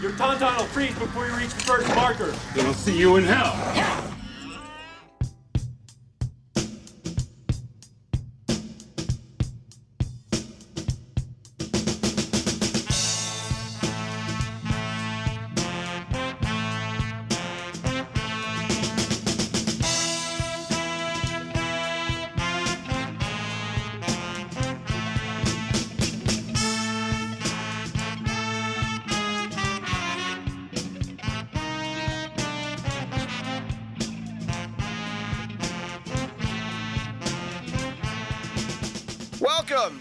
Your 0.00 0.12
tauntaun 0.12 0.56
will 0.56 0.64
freeze 0.64 0.98
before 0.98 1.26
you 1.26 1.34
reach 1.34 1.50
the 1.50 1.60
first 1.60 1.86
marker. 1.94 2.34
Then 2.54 2.64
I'll 2.64 2.72
see 2.72 2.98
you 2.98 3.16
in 3.16 3.24
hell. 3.24 4.19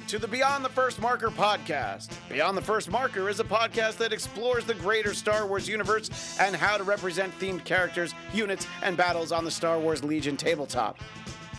To 0.09 0.17
the 0.17 0.27
Beyond 0.27 0.65
the 0.65 0.69
First 0.69 0.99
Marker 0.99 1.27
podcast. 1.27 2.09
Beyond 2.29 2.57
the 2.57 2.63
First 2.63 2.89
Marker 2.89 3.29
is 3.29 3.39
a 3.39 3.43
podcast 3.43 3.97
that 3.97 4.11
explores 4.11 4.65
the 4.65 4.73
greater 4.73 5.13
Star 5.13 5.45
Wars 5.45 5.69
universe 5.69 6.09
and 6.39 6.55
how 6.55 6.77
to 6.77 6.83
represent 6.83 7.31
themed 7.37 7.63
characters, 7.63 8.15
units, 8.33 8.65
and 8.81 8.97
battles 8.97 9.31
on 9.31 9.45
the 9.45 9.51
Star 9.51 9.77
Wars 9.77 10.03
Legion 10.03 10.35
tabletop. 10.35 10.97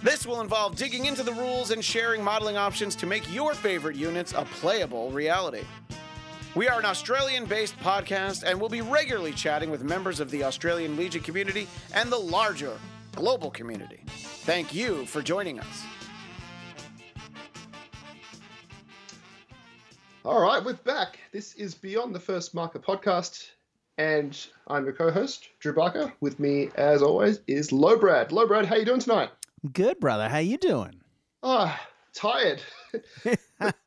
This 0.03 0.27
will 0.27 0.41
involve 0.41 0.75
digging 0.75 1.07
into 1.07 1.23
the 1.23 1.33
rules 1.33 1.71
and 1.71 1.85
sharing 1.85 2.25
modeling 2.25 2.57
options 2.57 2.97
to 2.97 3.07
make 3.07 3.33
your 3.33 3.55
favorite 3.55 3.95
units 3.95 4.33
a 4.33 4.45
playable 4.45 5.13
reality. 5.13 5.63
We 6.57 6.67
are 6.67 6.81
an 6.81 6.87
Australian 6.87 7.45
based 7.45 7.79
podcast 7.79 8.43
and 8.43 8.61
will 8.61 8.69
be 8.69 8.81
regularly 8.81 9.31
chatting 9.31 9.71
with 9.71 9.85
members 9.85 10.19
of 10.19 10.29
the 10.33 10.43
Australian 10.43 10.97
Legion 10.97 11.23
community 11.23 11.69
and 11.95 12.11
the 12.11 12.19
larger 12.19 12.77
global 13.15 13.53
community. 13.53 14.01
Thank 14.09 14.75
you 14.75 15.07
for 15.07 15.23
joining 15.23 15.61
us. 15.61 15.85
All 20.25 20.43
right, 20.43 20.63
we're 20.63 20.75
back. 20.75 21.19
This 21.33 21.55
is 21.55 21.75
Beyond 21.75 22.15
the 22.15 22.21
First 22.21 22.55
Marker 22.55 22.79
podcast, 22.79 23.51
and 23.97 24.37
I'm 24.69 24.85
your 24.85 24.93
co-host, 24.93 25.49
Drew 25.61 25.73
Barker. 25.73 26.13
With 26.21 26.39
me, 26.39 26.69
as 26.75 27.03
always, 27.03 27.41
is 27.47 27.71
Lowbrad. 27.71 28.29
Lowbrad, 28.29 28.67
how 28.67 28.77
you 28.77 28.85
doing 28.85 29.01
tonight? 29.01 29.31
Good, 29.73 29.99
brother. 29.99 30.29
How 30.29 30.39
you 30.39 30.59
doing? 30.59 31.01
Ah, 31.43 31.81
tired. 32.15 32.61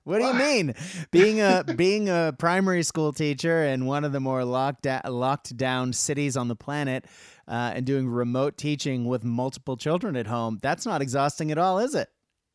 What 0.03 0.19
do 0.19 0.25
you 0.25 0.33
mean? 0.33 0.75
Being 1.11 1.39
a 1.41 1.63
being 1.75 2.09
a 2.09 2.35
primary 2.37 2.83
school 2.83 3.11
teacher 3.13 3.63
in 3.63 3.85
one 3.85 4.03
of 4.03 4.11
the 4.11 4.19
more 4.19 4.43
locked 4.45 4.83
da- 4.83 5.01
locked 5.07 5.55
down 5.57 5.93
cities 5.93 6.37
on 6.37 6.47
the 6.47 6.55
planet, 6.55 7.05
uh, 7.47 7.71
and 7.73 7.85
doing 7.85 8.07
remote 8.07 8.57
teaching 8.57 9.05
with 9.05 9.23
multiple 9.23 9.77
children 9.77 10.15
at 10.15 10.27
home, 10.27 10.59
that's 10.61 10.85
not 10.85 11.01
exhausting 11.01 11.51
at 11.51 11.57
all, 11.57 11.79
is 11.79 11.95
it? 11.95 12.09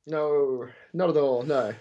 no, 0.07 0.69
not 0.93 1.11
at 1.11 1.17
all. 1.17 1.43
No. 1.43 1.75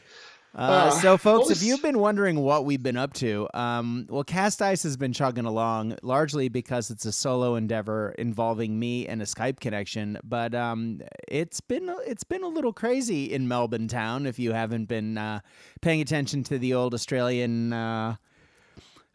Uh, 0.58 0.90
Ah, 0.90 0.90
so, 0.90 1.18
folks, 1.18 1.52
if 1.52 1.62
you've 1.62 1.84
been 1.84 2.00
wondering 2.00 2.40
what 2.40 2.66
we've 2.66 2.82
been 2.82 2.98
up 2.98 3.14
to, 3.14 3.48
um, 3.54 4.08
well, 4.10 4.24
Cast 4.24 4.60
Ice 4.60 4.82
has 4.82 4.98
been 4.98 5.14
chugging 5.14 5.46
along 5.46 5.98
largely 6.02 6.50
because 6.50 6.90
it's 6.90 7.06
a 7.06 7.12
solo 7.12 7.54
endeavor 7.54 8.16
involving 8.18 8.80
me 8.80 9.08
and 9.08 9.22
a 9.22 9.26
Skype 9.26 9.60
connection. 9.60 10.18
But 10.24 10.56
um, 10.56 11.02
it's 11.28 11.62
been 11.62 11.94
it's 12.08 12.24
been 12.24 12.42
a 12.42 12.48
little 12.48 12.74
crazy 12.74 13.32
in 13.32 13.48
Melbourne 13.48 13.88
town. 13.88 14.26
If 14.26 14.40
you 14.40 14.52
haven't 14.52 14.86
been 14.86 15.20
uh, 15.20 15.42
paying 15.82 16.02
attention 16.02 16.44
to 16.46 16.58
the 16.58 16.74
old 16.74 16.96
Australian. 16.96 17.72
Uh, 17.72 18.16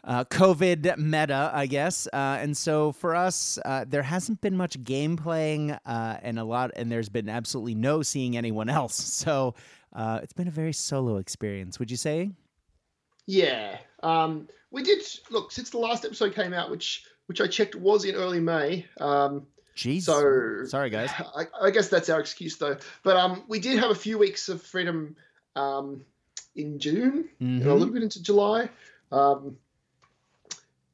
uh, 0.05 0.25
COVID 0.25 0.97
meta, 0.99 1.51
I 1.55 1.67
guess. 1.67 2.09
Uh, 2.13 2.39
and 2.41 2.57
so 2.57 2.91
for 2.91 3.15
us, 3.15 3.57
uh, 3.65 3.85
there 3.87 4.03
hasn't 4.03 4.41
been 4.41 4.57
much 4.57 4.83
game 4.83 5.17
playing, 5.17 5.71
uh, 5.71 6.19
and 6.23 6.41
a 6.41 6.45
lot, 6.45 6.73
and 6.75 6.91
there's 6.91 7.09
been 7.09 7.29
absolutely 7.29 7.77
no 7.77 8.03
seeing 8.03 8.37
anyone 8.37 8.69
else. 8.69 9.23
So 9.23 9.55
uh, 9.93 10.21
it's 10.23 10.33
been 10.33 10.49
a 10.49 10.53
very 10.53 10.73
solo 10.73 11.17
experience. 11.17 11.79
Would 11.79 11.91
you 11.91 11.97
say? 11.97 12.31
Yeah. 13.27 13.79
Um, 14.03 14.49
we 14.71 14.83
did 14.83 15.03
look 15.31 15.53
since 15.53 15.71
the 15.71 15.79
last 15.79 16.05
episode 16.05 16.35
came 16.35 16.53
out, 16.53 16.71
which 16.71 17.05
which 17.27 17.41
I 17.41 17.47
checked 17.47 17.75
was 17.75 18.05
in 18.05 18.15
early 18.15 18.41
May. 18.41 18.87
Um, 19.01 19.47
Jeez. 19.77 20.03
so 20.03 20.65
sorry, 20.67 20.91
guys. 20.91 21.11
I, 21.37 21.45
I 21.61 21.71
guess 21.71 21.89
that's 21.89 22.09
our 22.09 22.21
excuse 22.21 22.57
though. 22.57 22.77
But 23.03 23.17
um, 23.17 23.45
we 23.49 23.61
did 23.61 23.79
have 23.79 23.91
a 23.91 23.95
few 23.95 24.19
weeks 24.19 24.49
of 24.49 24.63
freedom 24.63 25.17
um, 25.57 26.05
in 26.57 26.79
June 26.79 27.29
and 27.41 27.63
a 27.63 27.75
little 27.75 27.93
bit 27.93 28.03
into 28.03 28.23
July, 28.23 28.69
um, 29.11 29.57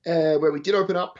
uh, 0.06 0.34
where 0.36 0.52
we 0.52 0.60
did 0.60 0.74
open 0.74 0.96
up, 0.96 1.18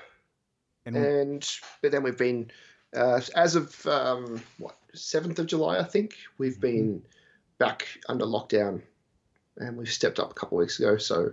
And 0.84 0.96
and 0.96 1.50
but 1.82 1.92
then 1.92 2.02
we've 2.02 2.18
been 2.18 2.50
uh, 2.94 3.20
as 3.34 3.56
of 3.56 3.86
um, 3.86 4.42
what 4.58 4.76
seventh 4.94 5.38
of 5.38 5.46
July, 5.46 5.78
I 5.78 5.84
think 5.84 6.16
we've 6.38 6.60
been 6.60 7.02
back 7.58 7.86
under 8.08 8.24
lockdown, 8.24 8.80
and 9.58 9.76
we've 9.76 9.90
stepped 9.90 10.18
up 10.18 10.30
a 10.30 10.34
couple 10.34 10.58
of 10.58 10.60
weeks 10.60 10.78
ago. 10.78 10.96
So 10.96 11.32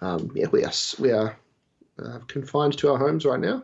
um, 0.00 0.30
yeah, 0.34 0.48
we 0.48 0.64
are 0.64 0.72
we 0.98 1.12
are 1.12 1.36
uh, 2.02 2.18
confined 2.28 2.76
to 2.78 2.90
our 2.90 2.98
homes 2.98 3.24
right 3.24 3.40
now. 3.40 3.62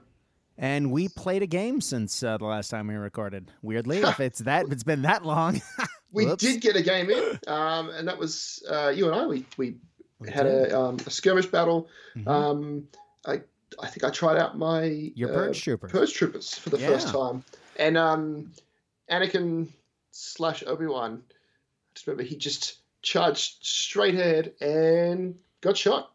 and 0.59 0.91
we 0.91 1.09
played 1.09 1.43
a 1.43 1.47
game 1.47 1.81
since 1.81 2.23
uh, 2.23 2.37
the 2.39 2.45
last 2.45 2.69
time 2.69 2.87
we 2.89 2.95
recorded. 2.95 3.51
Weirdly, 3.63 3.99
if 3.99 4.21
it's 4.21 4.41
that, 4.41 4.67
if 4.67 4.73
it's 4.73 4.85
been 4.85 5.03
that 5.03 5.25
long. 5.25 5.61
We 6.13 6.35
did 6.37 6.63
get 6.63 6.77
a 6.77 6.83
game 6.83 7.11
in, 7.11 7.39
um, 7.47 7.91
and 7.91 8.09
that 8.09 8.17
was 8.17 8.63
uh, 8.71 8.89
you 8.89 9.11
and 9.11 9.15
I. 9.21 9.27
We 9.27 9.45
we 9.59 9.75
We 10.19 10.31
had 10.31 10.47
a, 10.47 10.79
um, 10.79 10.97
a 11.05 11.11
skirmish 11.11 11.45
battle. 11.45 11.89
Mhm. 12.17 12.27
Um, 12.27 12.89
I 13.27 13.43
I 13.83 13.87
think 13.89 14.03
I 14.03 14.09
tried 14.09 14.39
out 14.39 14.57
my 14.57 14.85
Your 15.15 15.31
uh, 15.31 15.35
purge 15.35 15.63
troopers. 15.63 15.93
Purge 15.93 16.15
troopers 16.15 16.55
for 16.55 16.71
the 16.71 16.79
first 16.79 17.09
time, 17.09 17.45
and 17.79 17.99
um, 17.99 18.51
Anakin 19.11 19.69
slash 20.11 20.65
Obi 20.67 20.87
Wan. 20.87 21.23
Just 21.97 22.07
remember 22.07 22.23
he 22.23 22.37
just 22.37 22.77
charged 23.03 23.57
straight 23.63 24.15
ahead 24.15 24.53
and 24.61 25.35
got 25.63 25.77
shot. 25.79 26.13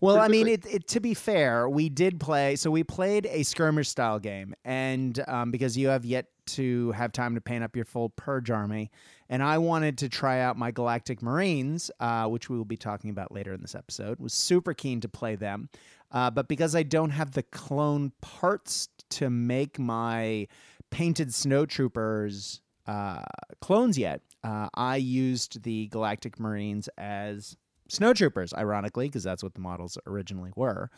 Well, 0.00 0.18
I 0.18 0.28
mean, 0.28 0.46
it, 0.46 0.66
it, 0.66 0.88
to 0.88 1.00
be 1.00 1.14
fair, 1.14 1.68
we 1.68 1.88
did 1.88 2.20
play. 2.20 2.56
So 2.56 2.70
we 2.70 2.84
played 2.84 3.26
a 3.26 3.42
skirmish 3.42 3.88
style 3.88 4.18
game, 4.18 4.54
and 4.64 5.18
um, 5.26 5.50
because 5.50 5.76
you 5.76 5.88
have 5.88 6.04
yet 6.04 6.26
to 6.48 6.92
have 6.92 7.12
time 7.12 7.34
to 7.34 7.40
paint 7.40 7.64
up 7.64 7.74
your 7.74 7.84
full 7.84 8.10
purge 8.10 8.50
army, 8.50 8.90
and 9.28 9.42
I 9.42 9.58
wanted 9.58 9.98
to 9.98 10.08
try 10.08 10.40
out 10.40 10.56
my 10.56 10.70
Galactic 10.70 11.22
Marines, 11.22 11.90
uh, 12.00 12.26
which 12.26 12.48
we 12.48 12.56
will 12.56 12.64
be 12.64 12.76
talking 12.76 13.10
about 13.10 13.32
later 13.32 13.52
in 13.52 13.60
this 13.60 13.74
episode. 13.74 14.20
Was 14.20 14.34
super 14.34 14.74
keen 14.74 15.00
to 15.00 15.08
play 15.08 15.36
them, 15.36 15.70
uh, 16.12 16.30
but 16.30 16.48
because 16.48 16.76
I 16.76 16.82
don't 16.82 17.10
have 17.10 17.32
the 17.32 17.42
clone 17.42 18.12
parts 18.20 18.88
to 19.10 19.30
make 19.30 19.78
my 19.78 20.46
painted 20.90 21.28
snowtroopers 21.28 22.60
uh, 22.86 23.22
clones 23.60 23.98
yet, 23.98 24.22
uh, 24.48 24.68
I 24.74 24.96
used 24.96 25.62
the 25.62 25.88
Galactic 25.88 26.40
Marines 26.40 26.88
as 26.96 27.56
snowtroopers, 27.90 28.54
ironically, 28.54 29.06
because 29.06 29.22
that's 29.22 29.42
what 29.42 29.52
the 29.52 29.60
models 29.60 29.98
originally 30.06 30.52
were. 30.56 30.90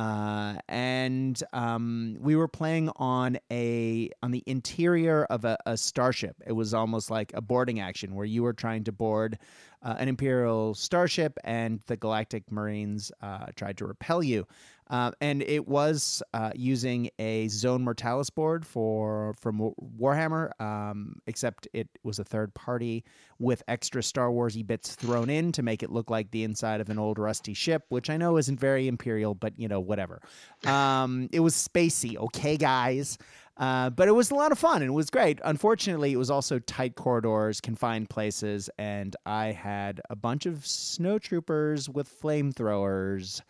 Uh, 0.00 0.54
and 0.66 1.42
um, 1.52 2.16
we 2.20 2.34
were 2.34 2.48
playing 2.48 2.88
on 2.96 3.36
a 3.52 4.08
on 4.22 4.30
the 4.30 4.42
interior 4.46 5.24
of 5.24 5.44
a, 5.44 5.58
a 5.66 5.76
starship. 5.76 6.34
It 6.46 6.52
was 6.52 6.72
almost 6.72 7.10
like 7.10 7.32
a 7.34 7.42
boarding 7.42 7.80
action 7.80 8.14
where 8.14 8.24
you 8.24 8.42
were 8.42 8.54
trying 8.54 8.84
to 8.84 8.92
board 8.92 9.38
uh, 9.82 9.96
an 9.98 10.08
imperial 10.08 10.72
starship, 10.74 11.38
and 11.44 11.80
the 11.86 11.98
Galactic 11.98 12.50
Marines 12.50 13.12
uh, 13.20 13.48
tried 13.56 13.76
to 13.76 13.84
repel 13.84 14.22
you. 14.22 14.46
Uh, 14.90 15.12
and 15.20 15.40
it 15.44 15.68
was 15.68 16.20
uh, 16.34 16.50
using 16.56 17.10
a 17.20 17.46
Zone 17.46 17.84
Mortalis 17.84 18.28
board 18.28 18.66
for 18.66 19.34
from 19.38 19.72
Warhammer, 20.00 20.50
um, 20.60 21.20
except 21.28 21.68
it 21.72 21.88
was 22.02 22.18
a 22.18 22.24
third 22.24 22.52
party 22.54 23.04
with 23.38 23.62
extra 23.68 24.02
Star 24.02 24.30
Warsy 24.30 24.66
bits 24.66 24.96
thrown 24.96 25.30
in 25.30 25.52
to 25.52 25.62
make 25.62 25.84
it 25.84 25.90
look 25.90 26.10
like 26.10 26.32
the 26.32 26.42
inside 26.42 26.80
of 26.80 26.90
an 26.90 26.98
old 26.98 27.20
rusty 27.20 27.54
ship, 27.54 27.84
which 27.88 28.10
I 28.10 28.16
know 28.16 28.36
isn't 28.36 28.58
very 28.58 28.88
imperial, 28.88 29.32
but 29.32 29.56
you 29.56 29.68
know 29.68 29.78
whatever. 29.90 30.22
Um, 30.66 31.28
it 31.32 31.40
was 31.40 31.54
spacey, 31.54 32.16
okay, 32.16 32.56
guys. 32.56 33.18
Uh, 33.56 33.90
but 33.90 34.08
it 34.08 34.12
was 34.12 34.30
a 34.30 34.34
lot 34.34 34.52
of 34.52 34.58
fun 34.58 34.80
and 34.80 34.88
it 34.90 34.94
was 34.94 35.10
great. 35.10 35.38
Unfortunately, 35.44 36.12
it 36.12 36.16
was 36.16 36.30
also 36.30 36.58
tight 36.60 36.94
corridors, 36.94 37.60
confined 37.60 38.08
places, 38.08 38.70
and 38.78 39.14
I 39.26 39.46
had 39.52 40.00
a 40.08 40.16
bunch 40.16 40.46
of 40.46 40.60
snowtroopers 40.60 41.86
with 41.88 42.08
flamethrowers. 42.22 43.42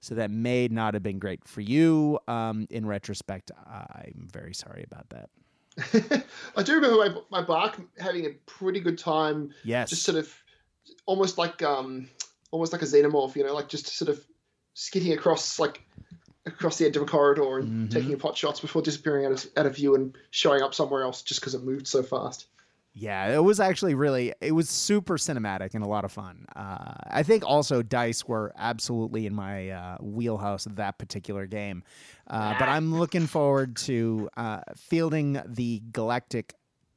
So 0.00 0.16
that 0.16 0.30
may 0.30 0.68
not 0.68 0.92
have 0.94 1.02
been 1.02 1.18
great 1.20 1.46
for 1.46 1.60
you. 1.60 2.18
Um, 2.28 2.66
in 2.68 2.84
retrospect, 2.84 3.52
I'm 3.66 4.28
very 4.32 4.54
sorry 4.54 4.84
about 4.90 5.08
that. 5.10 6.24
I 6.56 6.62
do 6.62 6.74
remember 6.74 6.96
my, 7.30 7.40
my 7.40 7.46
bark 7.46 7.80
having 7.98 8.26
a 8.26 8.30
pretty 8.46 8.80
good 8.80 8.98
time 8.98 9.50
Yes. 9.64 9.90
just 9.90 10.02
sort 10.02 10.18
of 10.18 10.32
almost 11.06 11.36
like 11.38 11.62
um 11.62 12.08
almost 12.50 12.72
like 12.72 12.82
a 12.82 12.84
xenomorph, 12.84 13.34
you 13.34 13.44
know, 13.44 13.54
like 13.54 13.68
just 13.68 13.86
sort 13.88 14.08
of 14.08 14.24
skidding 14.74 15.12
across 15.12 15.58
like 15.58 15.82
across 16.46 16.76
the 16.76 16.84
edge 16.86 16.96
of 16.96 17.02
a 17.02 17.06
corridor 17.06 17.58
and 17.58 17.88
Mhm. 17.88 17.92
taking 17.92 18.18
pot 18.18 18.36
shots 18.36 18.60
before 18.60 18.82
disappearing 18.82 19.24
out 19.24 19.32
of, 19.32 19.46
out 19.56 19.66
of 19.66 19.74
view 19.74 19.94
and 19.94 20.14
showing 20.30 20.62
up 20.62 20.74
somewhere 20.74 21.02
else 21.02 21.22
just 21.22 21.40
because 21.40 21.54
it 21.54 21.62
moved 21.64 21.86
so 21.86 22.02
fast. 22.02 22.46
Yeah, 22.96 23.34
it 23.34 23.42
was 23.42 23.58
actually 23.58 23.94
really 23.94 24.34
it 24.40 24.52
was 24.52 24.68
super 24.68 25.16
cinematic 25.16 25.74
and 25.74 25.82
a 25.82 25.88
lot 25.88 26.04
of 26.04 26.12
fun. 26.12 26.44
Uh, 26.54 26.94
I 27.08 27.22
think 27.24 27.44
also 27.44 27.82
dice 27.82 28.28
were 28.28 28.52
absolutely 28.56 29.26
in 29.26 29.34
my 29.34 29.70
uh, 29.70 29.96
wheelhouse 30.00 30.66
of 30.66 30.76
that 30.76 30.98
particular 30.98 31.46
game. 31.46 31.82
Uh, 32.28 32.54
but 32.58 32.68
I'm 32.68 32.94
looking 32.94 33.26
forward 33.26 33.74
to 33.78 34.28
uh, 34.36 34.60
fielding 34.76 35.40
the 35.46 35.82
Galactic 35.92 36.54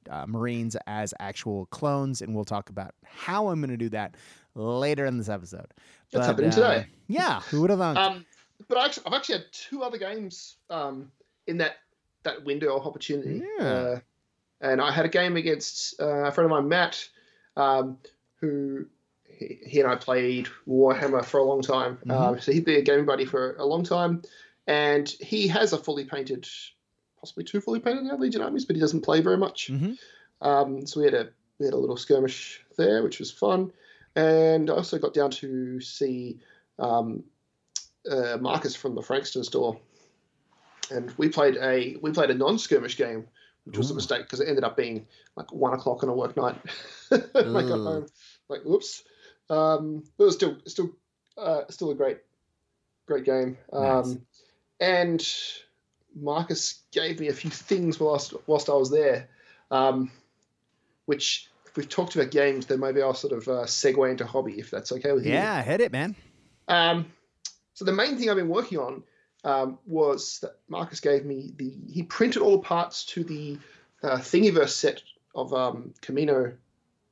uh, 0.10 0.26
Marines 0.28 0.76
as 0.88 1.14
actual 1.20 1.66
clones, 1.68 2.22
and 2.22 2.36
we'll 2.36 2.46
talk 2.46 2.70
about 2.70 2.94
how 3.04 3.48
I'm 3.48 3.60
going 3.60 3.72
to 3.72 3.78
do 3.78 3.90
that 3.90 4.16
later 4.56 5.06
in 5.06 5.18
this 5.18 5.30
episode. 5.30 5.74
That's 6.12 6.26
But, 6.26 6.32
happening 6.32 6.52
uh, 6.52 6.54
today. 6.54 6.88
Yeah, 7.08 7.42
who 7.42 7.62
would 7.62 7.70
have 7.70 7.80
thunk? 7.80 7.98
Um, 7.98 8.26
but 8.68 8.78
I 8.78 8.86
actually, 8.86 9.04
I've 9.08 9.14
actually 9.14 9.36
had 9.36 9.46
two 9.52 9.84
other 9.84 9.98
games 9.98 10.56
um, 10.70 11.12
in 11.46 11.58
that 11.58 11.78
that 12.24 12.44
window 12.44 12.76
of 12.76 12.86
opportunity. 12.86 13.44
Yeah. 13.60 13.66
Uh, 13.66 14.00
and 14.60 14.82
I 14.82 14.92
had 14.92 15.06
a 15.06 15.10
game 15.10 15.38
against 15.38 16.00
uh, 16.02 16.26
a 16.26 16.32
friend 16.32 16.46
of 16.46 16.52
mine, 16.52 16.68
Matt, 16.68 17.08
um, 17.56 17.98
who 18.42 18.88
he, 19.30 19.60
he 19.66 19.80
and 19.80 19.90
I 19.90 19.96
played 19.96 20.48
Warhammer 20.68 21.24
for 21.24 21.40
a 21.40 21.44
long 21.44 21.62
time. 21.62 22.00
Um, 22.10 22.40
so 22.40 22.52
he'd 22.52 22.66
been 22.66 22.80
a 22.80 22.82
gaming 22.82 23.06
buddy 23.06 23.26
for 23.26 23.56
a 23.58 23.66
long 23.66 23.84
time, 23.84 24.24
and 24.66 25.08
he 25.22 25.48
has 25.50 25.74
a 25.74 25.78
fully 25.78 26.06
painted, 26.06 26.48
possibly 27.20 27.44
two 27.44 27.62
fully 27.62 27.80
painted 27.80 28.04
now 28.04 28.18
Legion 28.18 28.42
armies, 28.42 28.66
but 28.66 28.76
he 28.76 28.80
doesn't 28.80 29.02
play 29.02 29.22
very 29.22 29.38
much. 29.38 29.70
Mhm. 29.72 29.98
Um, 30.42 30.86
so 30.88 31.00
we 31.00 31.06
had 31.06 31.14
a 31.14 31.30
we 31.60 31.66
had 31.66 31.74
a 31.74 31.78
little 31.78 31.98
skirmish 31.98 32.64
there, 32.78 33.04
which 33.04 33.20
was 33.20 33.32
fun, 33.32 33.72
and 34.18 34.70
I 34.72 34.74
also 34.74 34.98
got 34.98 35.14
down 35.14 35.30
to 35.30 35.80
see 35.80 36.40
um, 36.80 37.24
uh, 38.10 38.38
Marcus 38.42 38.76
from 38.76 38.96
the 38.96 39.02
Frankston 39.02 39.44
store, 39.44 39.80
and 40.92 41.14
we 41.18 41.30
played 41.30 41.56
a 41.58 41.98
we 42.02 42.12
played 42.12 42.32
a 42.32 42.34
non 42.34 42.58
skirmish 42.58 42.98
game, 42.98 43.28
which 43.66 43.78
was 43.78 43.92
a 43.92 43.94
mistake 43.96 44.24
because 44.24 44.40
it 44.40 44.50
ended 44.50 44.64
up 44.64 44.76
being 44.76 45.06
like 45.36 45.54
one 45.54 45.74
o'clock 45.74 46.02
on 46.02 46.10
a 46.10 46.14
work 46.14 46.36
night. 46.36 46.56
I 47.12 47.18
got 47.18 47.70
home, 47.70 48.08
like 48.50 48.64
whoops. 48.64 49.04
Um, 49.52 50.04
but 50.18 50.24
it 50.24 50.26
was 50.26 50.36
still 50.36 50.58
still 50.66 50.90
uh, 51.38 51.62
still 51.70 51.92
a 51.92 51.96
great 51.96 52.18
great 53.06 53.24
game. 53.24 53.58
Um, 53.72 53.84
Nice. 53.84 54.18
And 54.80 55.32
Marcus 56.16 56.82
gave 56.92 57.20
me 57.20 57.28
a 57.28 57.34
few 57.34 57.52
things 57.52 58.00
whilst 58.00 58.34
whilst 58.48 58.68
I 58.68 58.74
was 58.74 58.90
there, 58.90 59.30
um, 59.70 60.12
which 61.06 61.47
we've 61.78 61.88
talked 61.88 62.16
about 62.16 62.32
games, 62.32 62.66
then 62.66 62.80
maybe 62.80 63.02
I'll 63.02 63.14
sort 63.14 63.34
of 63.34 63.48
uh, 63.48 63.64
segue 63.66 64.10
into 64.10 64.26
hobby 64.26 64.60
if 64.60 64.70
that's 64.70 64.92
okay 64.92 65.14
with 65.14 65.26
you. 65.26 65.34
yeah, 65.34 65.62
hit 65.64 65.80
it, 65.80 65.92
man. 65.92 66.16
Um, 66.68 67.06
so 67.74 67.86
the 67.86 67.94
main 67.94 68.18
thing 68.18 68.30
I've 68.30 68.36
been 68.36 68.50
working 68.50 68.80
on 68.80 69.04
um, 69.44 69.80
was 69.86 70.40
that 70.40 70.58
Marcus 70.68 71.00
gave 71.00 71.24
me 71.24 71.54
the 71.56 71.74
he 71.88 72.04
printed 72.04 72.42
all 72.42 72.54
the 72.54 72.64
parts 72.64 73.06
to 73.06 73.24
the 73.24 73.58
uh, 74.04 74.18
Thingiverse 74.18 74.70
set 74.70 75.02
of 75.36 75.54
um, 75.54 75.94
Kamino 76.02 76.56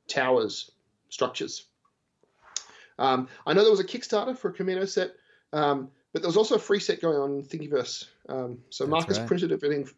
towers 0.08 0.70
structures. 1.08 1.66
Um, 2.98 3.28
I 3.46 3.52
know 3.52 3.62
there 3.62 3.70
was 3.70 3.80
a 3.80 3.84
Kickstarter 3.84 4.36
for 4.36 4.50
a 4.50 4.52
Kamino 4.52 4.88
set, 4.88 5.12
um, 5.52 5.90
but 6.12 6.22
there 6.22 6.28
was 6.28 6.36
also 6.36 6.56
a 6.56 6.58
free 6.58 6.80
set 6.80 7.00
going 7.00 7.16
on 7.16 7.42
Thingiverse. 7.42 8.06
Um, 8.28 8.58
so 8.70 8.84
That's 8.84 8.90
Marcus 8.90 9.18
right. 9.18 9.26
printed 9.26 9.52
everything, 9.52 9.88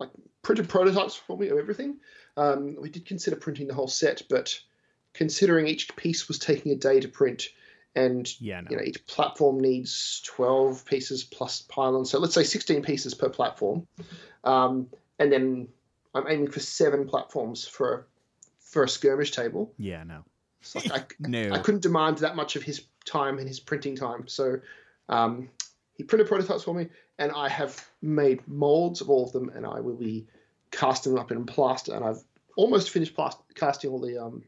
like 0.00 0.10
printed 0.46 0.68
prototypes 0.68 1.16
for 1.16 1.36
me 1.36 1.48
of 1.48 1.58
everything. 1.58 1.96
Um, 2.36 2.76
we 2.80 2.88
did 2.88 3.04
consider 3.04 3.34
printing 3.34 3.66
the 3.66 3.74
whole 3.74 3.88
set, 3.88 4.22
but 4.30 4.56
considering 5.12 5.66
each 5.66 5.94
piece 5.96 6.28
was 6.28 6.38
taking 6.38 6.70
a 6.70 6.76
day 6.76 7.00
to 7.00 7.08
print, 7.08 7.48
and 7.96 8.28
Yeah, 8.40 8.60
no. 8.60 8.68
you 8.70 8.76
know 8.76 8.82
each 8.84 9.04
platform 9.06 9.58
needs 9.58 10.22
12 10.26 10.84
pieces 10.84 11.24
plus 11.24 11.62
pylons 11.62 12.10
so 12.10 12.18
let's 12.20 12.34
say 12.34 12.44
16 12.44 12.82
pieces 12.82 13.14
per 13.14 13.30
platform 13.30 13.86
um, 14.44 14.88
and 15.18 15.32
then 15.32 15.68
i'm 16.14 16.26
aiming 16.28 16.50
for 16.50 16.60
seven 16.60 17.08
platforms 17.08 17.66
for 17.66 18.06
for 18.60 18.84
a 18.84 18.88
skirmish 18.88 19.30
table 19.32 19.72
yeah, 19.78 20.04
no. 20.04 20.24
like 20.74 20.92
I, 20.92 21.04
No. 21.28 21.50
I 21.52 21.58
couldn't 21.58 21.82
demand 21.82 22.18
that 22.18 22.36
much 22.36 22.54
of 22.54 22.62
his 22.62 22.84
time 23.06 23.38
and 23.38 23.48
his 23.48 23.60
printing 23.60 23.96
time 23.96 24.28
so 24.28 24.60
um, 25.08 25.48
he 25.94 26.04
printed 26.04 26.28
prototypes 26.28 26.64
for 26.64 26.74
me 26.74 26.88
and 27.18 27.32
i 27.32 27.48
have 27.48 27.84
made 28.02 28.46
molds 28.46 29.00
of 29.00 29.08
all 29.10 29.24
of 29.26 29.32
them 29.32 29.50
and 29.54 29.64
i 29.66 29.80
will 29.80 29.96
be 29.96 30.26
casting 30.70 31.12
them 31.12 31.20
up 31.20 31.30
in 31.30 31.44
plaster 31.46 31.94
and 31.94 32.04
i've 32.04 32.22
almost 32.56 32.90
finished 32.90 33.14
plast- 33.14 33.40
casting 33.54 33.90
all 33.90 34.00
the 34.00 34.16
um, 34.18 34.42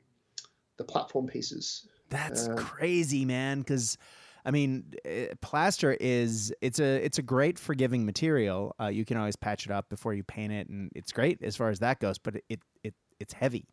the 0.78 0.84
platform 0.84 1.26
pieces 1.26 1.86
That's 2.10 2.48
Uh, 2.48 2.54
crazy, 2.56 3.24
man. 3.26 3.58
Because, 3.58 3.98
I 4.46 4.50
mean, 4.50 4.94
eh, 5.04 5.34
plaster 5.42 5.92
is 6.00 6.54
it's 6.62 6.78
a 6.80 7.04
it's 7.04 7.18
a 7.18 7.22
great 7.22 7.58
forgiving 7.58 8.06
material. 8.06 8.74
Uh, 8.80 8.86
you 8.86 9.04
can 9.04 9.16
always 9.18 9.36
patch 9.36 9.66
it 9.66 9.72
up 9.72 9.88
before 9.90 10.14
you 10.14 10.22
paint 10.24 10.52
it, 10.52 10.68
and 10.70 10.90
it's 10.94 11.12
great 11.12 11.42
as 11.42 11.54
far 11.56 11.68
as 11.68 11.80
that 11.80 11.98
goes. 12.00 12.16
But 12.18 12.36
it 12.48 12.60
it 12.82 12.94
it's 13.20 13.34
heavy, 13.34 13.66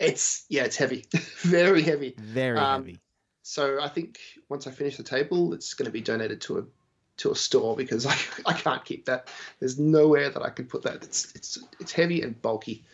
it's 0.00 0.44
yeah 0.48 0.64
it's 0.64 0.76
heavy 0.76 1.04
very 1.42 1.82
heavy 1.82 2.14
very 2.18 2.58
Um, 2.58 2.82
heavy. 2.82 2.98
So 3.42 3.80
I 3.80 3.88
think 3.88 4.18
once 4.48 4.66
I 4.66 4.70
finish 4.72 4.96
the 4.96 5.04
table, 5.04 5.52
it's 5.54 5.74
going 5.74 5.86
to 5.86 5.92
be 5.92 6.00
donated 6.00 6.40
to 6.42 6.58
a 6.58 6.64
to 7.18 7.30
a 7.30 7.34
store 7.34 7.76
because 7.76 8.06
I, 8.06 8.16
I 8.46 8.52
can't 8.54 8.84
keep 8.84 9.04
that. 9.06 9.28
There's 9.60 9.78
nowhere 9.78 10.30
that 10.30 10.42
I 10.42 10.50
can 10.50 10.66
put 10.66 10.82
that. 10.82 11.04
It's 11.04 11.34
it's 11.34 11.58
it's 11.78 11.92
heavy 11.92 12.22
and 12.22 12.40
bulky. 12.40 12.84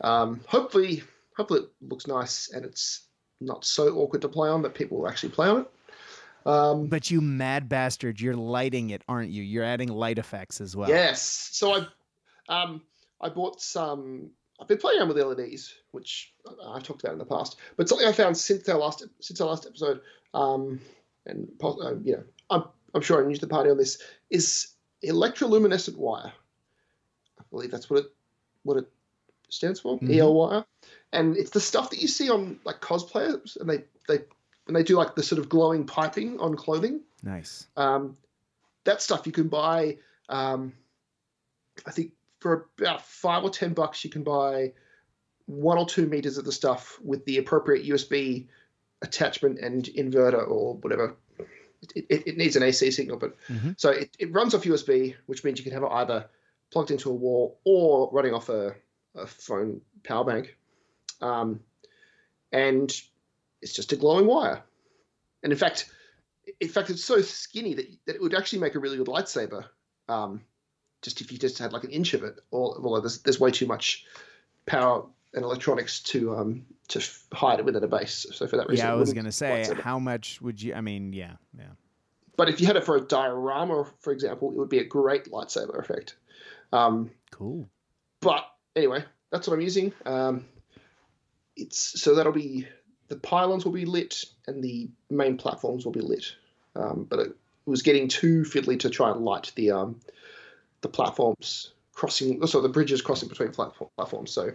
Um, 0.00 0.40
hopefully, 0.46 1.02
hopefully 1.36 1.60
it 1.60 1.70
looks 1.80 2.06
nice 2.06 2.50
and 2.52 2.64
it's 2.64 3.02
not 3.40 3.64
so 3.64 3.88
awkward 3.96 4.22
to 4.22 4.28
play 4.28 4.48
on 4.48 4.62
that 4.62 4.74
people 4.74 4.98
will 4.98 5.08
actually 5.08 5.30
play 5.30 5.48
on 5.48 5.60
it. 5.62 5.70
Um, 6.46 6.86
But 6.86 7.10
you 7.10 7.20
mad 7.20 7.68
bastard, 7.68 8.20
you're 8.20 8.36
lighting 8.36 8.90
it, 8.90 9.02
aren't 9.08 9.30
you? 9.30 9.42
You're 9.42 9.64
adding 9.64 9.88
light 9.88 10.18
effects 10.18 10.60
as 10.60 10.76
well. 10.76 10.88
Yes. 10.88 11.22
So 11.52 11.86
I, 12.48 12.62
um, 12.62 12.82
I 13.20 13.28
bought 13.28 13.60
some. 13.60 14.30
I've 14.60 14.68
been 14.68 14.78
playing 14.78 15.00
around 15.00 15.08
with 15.08 15.18
LEDs, 15.18 15.74
which 15.90 16.32
I've 16.64 16.82
talked 16.82 17.02
about 17.02 17.14
in 17.14 17.18
the 17.18 17.24
past. 17.24 17.56
But 17.76 17.88
something 17.88 18.06
I 18.06 18.12
found 18.12 18.36
since 18.36 18.68
our 18.68 18.78
last 18.78 19.04
since 19.20 19.40
our 19.40 19.48
last 19.48 19.66
episode, 19.66 20.00
um, 20.32 20.80
and 21.26 21.50
uh, 21.62 21.94
you 22.02 22.12
know, 22.12 22.24
I'm 22.50 22.64
I'm 22.94 23.02
sure 23.02 23.20
I'm 23.20 23.28
new 23.28 23.34
to 23.34 23.40
the 23.40 23.46
party 23.46 23.70
on 23.70 23.76
this 23.76 24.00
is 24.30 24.68
electroluminescent 25.04 25.96
wire. 25.96 26.32
I 27.38 27.42
believe 27.50 27.70
that's 27.70 27.90
what 27.90 28.00
it 28.00 28.06
what 28.62 28.76
it 28.78 28.90
stands 29.48 29.80
for. 29.80 29.98
Mhm. 29.98 30.16
EL 30.16 30.34
wire, 30.34 30.64
and 31.12 31.36
it's 31.36 31.50
the 31.50 31.60
stuff 31.60 31.90
that 31.90 32.00
you 32.00 32.08
see 32.08 32.30
on 32.30 32.60
like 32.64 32.80
cosplayers, 32.80 33.56
and 33.56 33.68
they 33.68 33.84
they 34.08 34.24
and 34.66 34.74
they 34.74 34.82
do 34.82 34.96
like 34.96 35.14
the 35.14 35.22
sort 35.22 35.38
of 35.38 35.48
glowing 35.48 35.86
piping 35.86 36.38
on 36.40 36.56
clothing. 36.56 37.02
Nice. 37.22 37.66
Um, 37.76 38.16
that 38.84 39.02
stuff 39.02 39.26
you 39.26 39.32
can 39.32 39.48
buy. 39.48 39.98
Um, 40.28 40.72
I 41.86 41.90
think 41.90 42.12
for 42.40 42.68
about 42.78 43.02
five 43.02 43.42
or 43.42 43.50
ten 43.50 43.74
bucks, 43.74 44.04
you 44.04 44.10
can 44.10 44.22
buy 44.22 44.72
one 45.46 45.76
or 45.76 45.86
two 45.86 46.06
meters 46.06 46.38
of 46.38 46.44
the 46.44 46.52
stuff 46.52 46.98
with 47.02 47.24
the 47.26 47.38
appropriate 47.38 47.84
USB 47.86 48.48
attachment 49.02 49.58
and 49.58 49.84
inverter 49.84 50.48
or 50.48 50.76
whatever. 50.76 51.16
It, 51.94 52.06
it, 52.08 52.26
it 52.28 52.36
needs 52.36 52.56
an 52.56 52.62
AC 52.62 52.90
signal, 52.90 53.18
but 53.18 53.36
Mhm. 53.48 53.74
so 53.78 53.90
it, 53.90 54.14
it 54.18 54.32
runs 54.32 54.54
off 54.54 54.64
USB, 54.64 55.14
which 55.26 55.44
means 55.44 55.58
you 55.58 55.64
can 55.64 55.72
have 55.72 55.82
it 55.82 55.92
either 55.92 56.28
plugged 56.70 56.90
into 56.90 57.10
a 57.10 57.14
wall 57.14 57.60
or 57.64 58.10
running 58.12 58.34
off 58.34 58.48
a, 58.48 58.74
a 59.14 59.26
phone 59.26 59.80
power 60.02 60.24
bank. 60.24 60.56
Um, 61.20 61.60
and 62.52 62.90
it's 63.62 63.72
just 63.72 63.92
a 63.92 63.96
glowing 63.96 64.26
wire. 64.26 64.62
And 65.42 65.52
in 65.52 65.58
fact, 65.58 65.90
in 66.60 66.68
fact, 66.68 66.90
it's 66.90 67.04
so 67.04 67.20
skinny 67.20 67.74
that, 67.74 67.86
that 68.06 68.16
it 68.16 68.22
would 68.22 68.34
actually 68.34 68.60
make 68.60 68.74
a 68.74 68.78
really 68.78 68.96
good 68.96 69.06
lightsaber. 69.06 69.64
Um, 70.08 70.42
just 71.02 71.20
if 71.20 71.32
you 71.32 71.38
just 71.38 71.58
had 71.58 71.72
like 71.72 71.84
an 71.84 71.90
inch 71.90 72.14
of 72.14 72.22
it, 72.24 72.40
or 72.50 72.76
well, 72.80 73.00
there's 73.00 73.18
there's 73.20 73.40
way 73.40 73.50
too 73.50 73.66
much 73.66 74.06
power 74.66 75.06
and 75.34 75.44
electronics 75.44 76.00
to 76.00 76.36
um 76.36 76.66
to 76.88 77.02
hide 77.32 77.58
it 77.58 77.64
within 77.64 77.82
a 77.82 77.88
base. 77.88 78.26
So 78.32 78.46
for 78.46 78.56
that 78.56 78.68
reason, 78.68 78.86
Yeah, 78.86 78.92
I 78.92 78.96
was 78.96 79.12
gonna 79.12 79.32
say, 79.32 79.68
how 79.82 79.98
much 79.98 80.40
would 80.40 80.60
you? 80.62 80.74
I 80.74 80.80
mean, 80.80 81.12
yeah, 81.12 81.32
yeah. 81.58 81.64
But 82.36 82.48
if 82.48 82.60
you 82.60 82.66
had 82.66 82.76
it 82.76 82.84
for 82.84 82.96
a 82.96 83.00
diorama, 83.00 83.86
for 84.00 84.12
example, 84.12 84.50
it 84.50 84.56
would 84.56 84.68
be 84.68 84.78
a 84.78 84.84
great 84.84 85.26
lightsaber 85.26 85.78
effect. 85.78 86.16
Um, 86.72 87.10
Cool. 87.30 87.68
but 88.20 88.44
anyway, 88.74 89.04
that's 89.30 89.46
what 89.46 89.54
I'm 89.54 89.60
using. 89.60 89.92
Um, 90.04 90.44
it's 91.56 92.00
so 92.00 92.16
that'll 92.16 92.32
be 92.32 92.66
the 93.08 93.16
pylons 93.16 93.64
will 93.64 93.72
be 93.72 93.84
lit 93.84 94.24
and 94.46 94.62
the 94.62 94.90
main 95.10 95.36
platforms 95.36 95.84
will 95.84 95.92
be 95.92 96.00
lit. 96.00 96.34
Um, 96.74 97.06
but 97.08 97.20
it 97.20 97.36
was 97.66 97.82
getting 97.82 98.08
too 98.08 98.42
fiddly 98.42 98.78
to 98.80 98.90
try 98.90 99.10
and 99.10 99.24
light 99.24 99.52
the 99.54 99.70
um, 99.70 100.00
the 100.80 100.88
platforms 100.88 101.72
crossing, 101.94 102.40
also 102.40 102.60
the 102.60 102.68
bridges 102.68 103.00
crossing 103.02 103.28
between 103.28 103.50
platform, 103.50 103.90
platforms. 103.96 104.32
So 104.32 104.52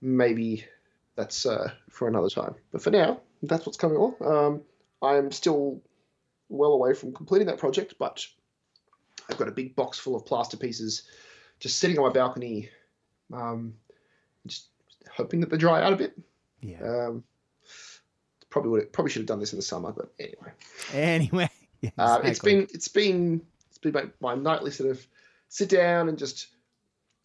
maybe 0.00 0.64
that's 1.14 1.46
uh, 1.46 1.70
for 1.90 2.08
another 2.08 2.28
time. 2.28 2.54
But 2.72 2.82
for 2.82 2.90
now, 2.90 3.20
that's 3.42 3.66
what's 3.66 3.78
coming 3.78 3.96
on. 3.96 4.14
Um, 4.24 4.62
I'm 5.02 5.32
still 5.32 5.80
well 6.48 6.72
away 6.72 6.94
from 6.94 7.12
completing 7.12 7.46
that 7.48 7.58
project, 7.58 7.94
but 7.98 8.24
I've 9.28 9.38
got 9.38 9.48
a 9.48 9.52
big 9.52 9.74
box 9.74 9.98
full 9.98 10.16
of 10.16 10.24
plaster 10.26 10.56
pieces 10.56 11.02
just 11.58 11.78
sitting 11.78 11.98
on 11.98 12.04
my 12.04 12.12
balcony, 12.12 12.68
um, 13.32 13.74
just 14.46 14.66
hoping 15.10 15.40
that 15.40 15.50
they 15.50 15.56
dry 15.56 15.82
out 15.82 15.92
a 15.92 15.96
bit. 15.96 16.18
Yeah. 16.60 16.82
Um, 16.82 17.24
probably 18.50 18.70
would 18.70 18.92
probably 18.92 19.10
should 19.10 19.20
have 19.20 19.26
done 19.26 19.40
this 19.40 19.52
in 19.52 19.58
the 19.58 19.62
summer, 19.62 19.92
but 19.92 20.12
anyway, 20.18 20.52
Anyway, 20.92 21.50
yeah, 21.80 21.90
uh, 21.98 22.18
it's 22.20 22.40
exactly. 22.40 22.54
been 22.54 22.66
it's 22.72 22.88
been 22.88 23.42
it's 23.68 23.78
been 23.78 23.92
my, 23.92 24.04
my 24.20 24.34
nightly 24.34 24.70
sort 24.70 24.90
of 24.90 25.06
sit 25.48 25.68
down 25.68 26.08
and 26.08 26.18
just 26.18 26.48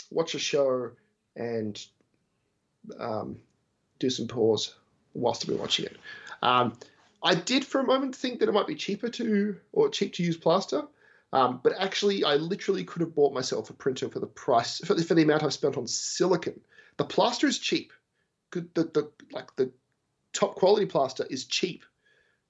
watch 0.10 0.36
a 0.36 0.40
show 0.40 0.92
and 1.36 1.84
um, 3.00 3.38
do 4.00 4.10
some 4.10 4.28
pause 4.28 4.76
whilst 5.14 5.44
I've 5.44 5.50
been 5.50 5.60
watching 5.60 5.86
it. 5.86 5.98
Um, 6.42 6.78
I 7.24 7.36
did 7.36 7.66
for 7.66 7.80
a 7.80 7.84
moment 7.84 8.16
think 8.16 8.40
that 8.40 8.50
it 8.50 8.54
might 8.54 8.68
be 8.68 8.76
cheaper 8.76 9.10
to 9.10 9.58
or 9.72 9.90
cheap 9.90 10.14
to 10.14 10.24
use 10.24 10.38
plaster, 10.38 10.84
um, 11.34 11.62
but 11.64 11.74
actually, 11.78 12.24
I 12.24 12.36
literally 12.36 12.84
could 12.84 13.02
have 13.02 13.16
bought 13.16 13.34
myself 13.34 13.70
a 13.70 13.74
printer 13.74 14.10
for 14.10 14.20
the 14.20 14.28
price 14.28 14.80
for 14.80 14.94
the, 14.94 15.04
for 15.04 15.14
the 15.14 15.24
amount 15.24 15.44
I've 15.44 15.54
spent 15.54 15.78
on 15.78 15.88
silicon. 15.88 16.60
The 16.98 17.06
plaster 17.06 17.48
is 17.48 17.58
cheap. 17.58 17.94
Good, 18.50 18.74
the, 18.74 18.84
the 18.84 19.12
like 19.32 19.56
the 19.56 19.72
top 20.34 20.56
quality 20.56 20.86
plaster 20.86 21.26
is 21.30 21.46
cheap. 21.46 21.86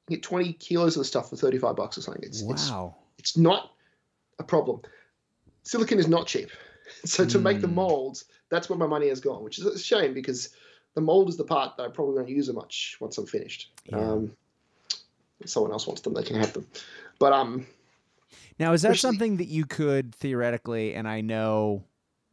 You 0.08 0.18
get 0.18 0.24
20 0.24 0.54
kilos 0.54 0.96
of 0.96 1.02
the 1.02 1.06
stuff 1.06 1.30
for 1.30 1.36
35 1.36 1.76
bucks 1.76 1.98
or 1.98 2.02
something. 2.02 2.24
It's, 2.24 2.42
it's 2.42 2.70
it's 3.20 3.38
not 3.38 3.72
a 4.40 4.44
problem. 4.44 4.82
Silicon 5.64 6.00
is 6.00 6.08
not 6.08 6.26
cheap. 6.26 6.50
So 7.06 7.26
to 7.26 7.40
make 7.40 7.62
the 7.62 7.68
Hmm. 7.68 7.76
molds, 7.76 8.26
that's 8.50 8.70
where 8.70 8.78
my 8.78 8.88
money 8.88 9.10
has 9.10 9.20
gone, 9.20 9.44
which 9.44 9.60
is 9.60 9.66
a 9.66 9.80
shame 9.80 10.14
because 10.14 10.50
the 10.94 11.02
mold 11.02 11.30
is 11.30 11.38
the 11.38 11.44
part 11.44 11.78
that 11.78 11.84
I 11.84 11.90
probably 11.90 12.16
won't 12.16 12.30
use 12.30 12.50
it 12.50 12.54
much 12.56 12.98
once 13.00 13.18
I'm 13.18 13.26
finished. 13.26 13.72
Yeah. 13.86 14.12
Um, 14.12 14.32
if 15.40 15.50
someone 15.50 15.72
else 15.72 15.88
wants 15.88 16.02
them, 16.02 16.14
they 16.14 16.24
can 16.24 16.36
have 16.36 16.54
them. 16.54 16.68
But 17.18 17.34
um, 17.34 17.66
Now, 18.60 18.74
is 18.74 18.82
that 18.84 18.98
something 18.98 19.38
that 19.38 19.48
you 19.48 19.66
could 19.66 20.14
theoretically, 20.14 20.94
and 20.94 21.08
I 21.08 21.22
know, 21.22 21.86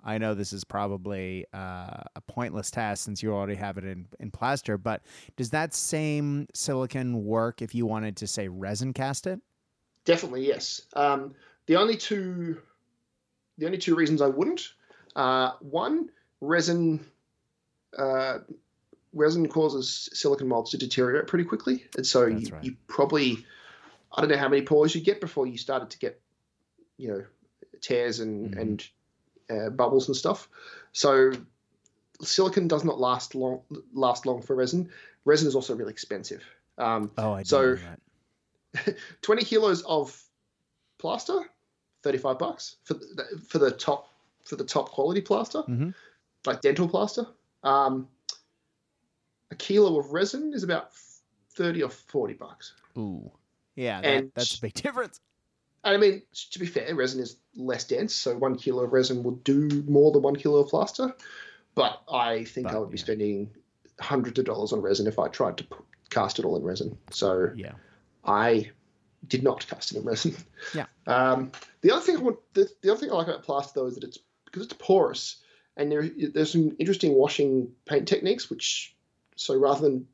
I 0.04 0.18
know 0.18 0.34
this 0.34 0.52
is 0.52 0.64
probably 0.64 1.46
uh, 1.54 2.02
a 2.16 2.20
pointless 2.26 2.70
task 2.70 3.04
since 3.04 3.22
you 3.22 3.32
already 3.32 3.54
have 3.54 3.78
it 3.78 3.84
in, 3.84 4.06
in 4.20 4.30
plaster, 4.30 4.76
but 4.76 5.02
does 5.36 5.50
that 5.50 5.74
same 5.74 6.48
silicon 6.54 7.24
work 7.24 7.62
if 7.62 7.74
you 7.74 7.86
wanted 7.86 8.16
to 8.18 8.26
say 8.26 8.48
resin 8.48 8.92
cast 8.92 9.26
it? 9.26 9.40
Definitely, 10.04 10.46
yes. 10.46 10.82
Um, 10.94 11.34
the 11.66 11.76
only 11.76 11.96
two, 11.96 12.60
the 13.58 13.66
only 13.66 13.78
two 13.78 13.94
reasons 13.94 14.22
I 14.22 14.28
wouldn't, 14.28 14.72
uh, 15.16 15.52
one, 15.60 16.10
resin, 16.40 17.04
uh, 17.96 18.38
resin 19.12 19.48
causes 19.48 20.08
silicon 20.12 20.48
molds 20.48 20.70
to 20.70 20.78
deteriorate 20.78 21.26
pretty 21.26 21.44
quickly, 21.44 21.84
and 21.96 22.06
so 22.06 22.26
you, 22.26 22.48
right. 22.52 22.64
you 22.64 22.76
probably, 22.86 23.44
I 24.12 24.20
don't 24.20 24.30
know 24.30 24.36
how 24.36 24.48
many 24.48 24.62
pours 24.62 24.94
you 24.94 25.00
get 25.00 25.20
before 25.20 25.46
you 25.46 25.58
started 25.58 25.90
to 25.90 25.98
get, 25.98 26.20
you 26.96 27.08
know, 27.08 27.24
tears 27.80 28.20
and 28.20 28.54
Mhm. 28.54 28.60
and 28.60 28.88
uh, 29.50 29.70
bubbles 29.70 30.08
and 30.08 30.16
stuff. 30.16 30.48
So 30.92 31.32
silicon 32.20 32.68
does 32.68 32.84
not 32.84 32.98
last 33.00 33.34
long 33.34 33.62
last 33.94 34.26
long 34.26 34.42
for 34.42 34.54
resin. 34.56 34.90
Resin 35.24 35.48
is 35.48 35.54
also 35.54 35.74
really 35.74 35.92
expensive. 35.92 36.42
Um, 36.76 37.10
Oh, 37.16 37.32
I 37.32 37.42
So- 37.44 37.74
know 37.74 37.78
that. 38.84 38.96
20 39.22 39.44
kilos 39.44 39.82
of 39.82 40.22
plaster 40.98 41.40
35 42.02 42.38
bucks 42.38 42.76
for 42.84 42.94
the, 42.94 43.24
for 43.48 43.58
the 43.58 43.70
top 43.70 44.12
for 44.44 44.56
the 44.56 44.64
top 44.64 44.90
quality 44.90 45.20
plaster 45.20 45.62
Mhm. 45.68 45.94
like 46.46 46.60
dental 46.60 46.88
plaster 46.88 47.26
um, 47.64 48.08
a 49.50 49.54
kilo 49.56 49.98
of 49.98 50.12
resin 50.12 50.52
is 50.54 50.62
about 50.62 50.90
30 51.54 51.82
or 51.82 51.90
40 51.90 52.34
bucks 52.34 52.72
Ooh, 52.96 53.30
yeah, 53.74 54.00
that, 54.00 54.06
And- 54.06 54.32
that's 54.34 54.58
a 54.58 54.60
big 54.60 54.74
difference. 54.74 55.20
and 55.84 55.94
i 55.94 55.98
mean 55.98 56.22
to 56.52 56.58
be 56.58 56.66
fair 56.66 56.94
resin 56.94 57.20
is 57.20 57.36
less 57.56 57.84
dense 57.84 58.14
so 58.14 58.36
one 58.36 58.56
kilo 58.56 58.84
of 58.84 58.92
resin 58.92 59.22
will 59.22 59.36
do 59.44 59.68
more 59.88 60.12
than 60.12 60.22
one 60.22 60.36
kilo 60.36 60.58
of 60.60 60.68
plaster 60.68 61.12
but 61.74 62.02
i 62.10 62.44
think 62.44 62.68
But, 62.68 62.76
i 62.76 62.78
would 62.78 62.90
be 62.90 62.98
spending 62.98 63.50
hundreds 64.00 64.38
of 64.38 64.44
dollars 64.44 64.72
on 64.72 64.80
resin 64.80 65.06
if 65.06 65.18
i 65.18 65.28
tried 65.28 65.56
to 65.58 65.66
cast 66.10 66.38
it 66.38 66.44
all 66.44 66.56
in 66.56 66.62
resin 66.62 66.96
so 67.10 67.50
Yeah. 67.56 67.72
I 68.24 68.70
did 69.26 69.42
not 69.42 69.66
cast 69.66 69.92
it 69.92 69.98
in 69.98 70.04
resin. 70.04 70.36
Yeah. 70.74 70.86
Um, 71.06 71.52
the 71.80 71.90
other 71.92 72.02
thing 72.02 72.16
I 72.16 72.20
want, 72.20 72.38
the, 72.54 72.68
the 72.82 72.90
other 72.90 73.00
thing 73.00 73.10
I 73.10 73.14
like 73.14 73.28
about 73.28 73.42
plaster 73.42 73.80
though 73.80 73.86
is 73.86 73.94
that 73.96 74.04
it's 74.04 74.18
because 74.44 74.62
it's 74.64 74.74
porous 74.74 75.36
and 75.76 75.90
there 75.92 76.08
there's 76.32 76.52
some 76.52 76.74
interesting 76.78 77.12
washing 77.14 77.72
paint 77.84 78.08
techniques 78.08 78.48
which 78.50 78.94
so 79.36 79.56
rather 79.58 79.82
than 79.82 80.08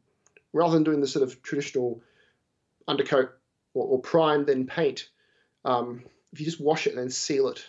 rather 0.53 0.75
than 0.75 0.85
doing 0.85 1.01
the 1.01 1.07
sort 1.07 1.23
of 1.23 1.43
traditional 1.43 2.03
undercoat 2.87 3.31
or, 3.75 3.87
or 3.87 4.01
prime 4.01 4.45
then 4.45 4.67
paint, 4.67 5.09
um, 5.65 6.03
if 6.33 6.41
you 6.41 6.47
just 6.47 6.61
wash 6.61 6.87
it 6.87 6.91
and 6.91 6.99
then 6.99 7.11
seal 7.11 7.49
it, 7.49 7.65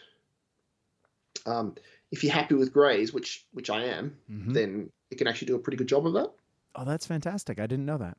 um, 1.46 1.76
if 2.12 2.24
you're 2.24 2.34
happy 2.34 2.56
with 2.56 2.74
greys, 2.74 3.14
which 3.14 3.46
which 3.52 3.70
I 3.70 3.86
am, 3.86 4.18
Mhm. 4.30 4.54
then 4.54 4.92
it 5.12 5.18
can 5.18 5.28
actually 5.28 5.48
do 5.48 5.56
a 5.56 5.60
pretty 5.60 5.78
good 5.78 5.88
job 5.88 6.06
of 6.08 6.14
that. 6.14 6.32
Oh, 6.76 6.84
that's 6.86 7.06
fantastic. 7.08 7.60
I 7.60 7.68
didn't 7.68 7.86
know 7.86 7.98
that. 7.98 8.18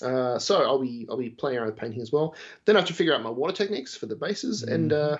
Uh, 0.00 0.38
so 0.38 0.62
I'll 0.62 0.80
be 0.80 1.06
I'll 1.08 1.16
be 1.16 1.30
playing 1.30 1.58
around 1.58 1.66
with 1.66 1.76
painting 1.76 2.00
as 2.00 2.10
well. 2.10 2.34
Then 2.64 2.76
I 2.76 2.80
have 2.80 2.88
to 2.88 2.94
figure 2.94 3.14
out 3.14 3.22
my 3.22 3.30
water 3.30 3.52
techniques 3.52 3.96
for 3.96 4.06
the 4.06 4.16
bases, 4.16 4.62
and 4.62 4.92
uh, 4.92 5.18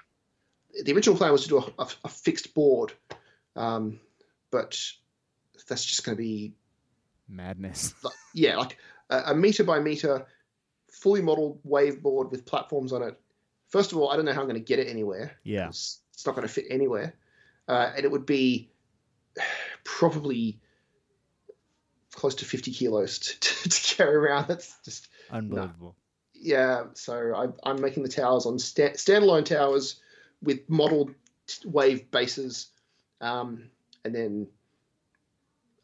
the 0.85 0.93
original 0.93 1.17
plan 1.17 1.33
was 1.33 1.43
to 1.43 1.49
do 1.49 1.59
a, 1.59 1.83
a, 1.83 1.88
a 2.05 2.09
fixed 2.09 2.55
board, 2.55 2.93
um, 3.55 4.00
but 4.50 4.81
that's 5.69 5.85
just 5.85 6.05
going 6.05 6.17
to 6.17 6.23
be 6.23 6.55
Madness. 7.29 7.95
like, 8.02 8.14
yeah 8.35 8.57
like 8.57 8.79
a, 9.11 9.23
a 9.26 9.35
meter 9.35 9.64
by 9.64 9.79
meter, 9.79 10.26
fully 10.91 11.23
modeled 11.23 11.61
wave 11.64 12.02
board 12.02 12.31
with 12.31 12.45
platforms 12.45 12.93
on 12.93 13.02
it. 13.02 13.19
First 13.69 13.93
of 13.93 13.99
all, 13.99 14.11
I 14.11 14.17
don't 14.17 14.25
know 14.25 14.33
how 14.33 14.41
I'm 14.41 14.49
going 14.49 14.61
to 14.61 14.64
get 14.64 14.79
it 14.79 14.88
anywhere. 14.88 15.33
Yeah. 15.45 15.69
It's, 15.69 16.00
it's 16.12 16.26
not 16.26 16.35
going 16.35 16.47
to 16.47 16.52
fit 16.52 16.67
anywhere, 16.71 17.14
uh, 17.69 17.93
and 17.97 18.05
it 18.05 18.11
would 18.11 18.26
be 18.26 18.71
probably 19.85 20.61
close 22.14 22.35
to 22.37 22.45
50 22.45 22.73
kilos 22.73 23.19
to, 23.19 23.40
to, 23.62 23.69
to 23.69 23.97
carry 23.97 24.14
around. 24.14 24.49
That's 24.49 24.75
just 24.85 25.09
Unbelievable. 25.31 25.97
yeah, 26.35 26.85
so 26.95 27.35
I, 27.35 27.69
I'm 27.71 27.81
making 27.81 28.02
the 28.02 28.09
towers 28.09 28.47
on 28.47 28.59
sta- 28.59 28.95
standalone 28.95 29.45
towers 29.45 30.00
with 30.42 30.69
modeled 30.69 31.14
t- 31.47 31.69
wave 31.69 32.11
bases, 32.11 32.69
um, 33.21 33.71
and 34.04 34.14
then 34.14 34.47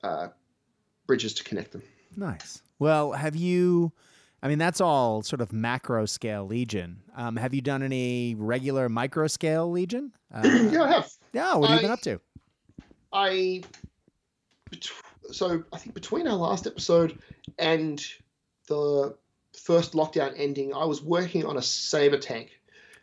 uh, 0.03 0.29
bridges 1.07 1.35
to 1.35 1.45
connect 1.45 1.73
them. 1.73 1.83
Nice. 2.17 2.63
Well, 2.79 3.13
have 3.13 3.37
you? 3.37 3.93
I 4.43 4.49
mean, 4.49 4.59
that's 4.59 4.81
all 4.81 5.23
sort 5.23 5.41
of 5.41 5.53
macro 5.53 6.07
scale 6.07 6.47
Legion. 6.47 7.03
Um, 7.17 7.37
have 7.37 7.55
you 7.55 7.61
done 7.61 7.83
any 7.83 8.37
regular 8.37 8.89
micro 8.89 9.27
scale 9.27 9.71
Legion? 9.71 10.13
Uh, 10.33 10.43
yeah, 10.71 10.83
I 10.83 10.89
have. 10.93 11.13
yeah. 11.33 11.55
What 11.57 11.71
have 11.71 11.79
you 11.79 11.83
been 11.83 11.91
up 11.91 12.01
to? 12.03 12.21
I 13.13 13.63
so 15.33 15.63
I 15.73 15.79
think 15.79 15.95
between 15.95 16.27
our 16.27 16.37
last 16.37 16.67
episode 16.67 17.19
and 17.59 18.05
the 18.69 19.17
first 19.63 19.93
lockdown 19.93 20.35
ending, 20.37 20.75
I 20.75 20.85
was 20.85 21.03
working 21.03 21.45
on 21.45 21.57
a 21.57 21.63
saber 21.63 22.19
tank. 22.19 22.51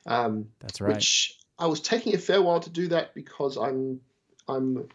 Um, 0.05 0.50
That's 0.60 0.81
right. 0.81 0.93
which 0.95 1.38
I 1.57 1.67
was 1.67 1.81
taking 1.81 2.15
a 2.15 2.17
fair 2.17 2.41
while 2.41 2.60
to 2.60 2.69
do 2.69 2.88
that 2.89 3.13
because 3.15 3.57
I'm 3.57 4.01
I'm 4.48 4.88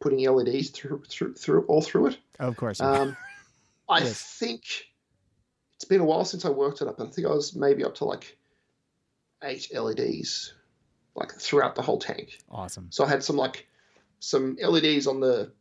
putting 0.00 0.28
LEDs 0.28 0.70
through 0.70 1.04
through 1.08 1.34
through 1.34 1.64
all 1.66 1.80
through 1.80 2.08
it. 2.08 2.18
of 2.38 2.56
course. 2.56 2.80
Um, 2.80 3.16
I 3.88 4.00
Yes. 4.00 4.22
think 4.38 4.62
it's 5.76 5.84
been 5.84 6.00
a 6.00 6.04
while 6.04 6.24
since 6.24 6.44
I 6.44 6.50
worked 6.50 6.80
it 6.82 6.88
up. 6.88 7.00
I 7.00 7.06
think 7.06 7.26
I 7.26 7.30
was 7.30 7.54
maybe 7.54 7.84
up 7.84 7.94
to 7.96 8.04
like 8.04 8.36
eight 9.42 9.68
LEDs, 9.74 10.54
like 11.14 11.32
throughout 11.32 11.74
the 11.74 11.82
whole 11.82 11.98
tank. 11.98 12.38
awesome. 12.50 12.86
So 12.90 13.04
I 13.04 13.08
had 13.08 13.22
some 13.22 13.36
like 13.36 13.66
some 14.20 14.56
LEDs 14.62 15.06
on 15.06 15.20
the 15.20 15.52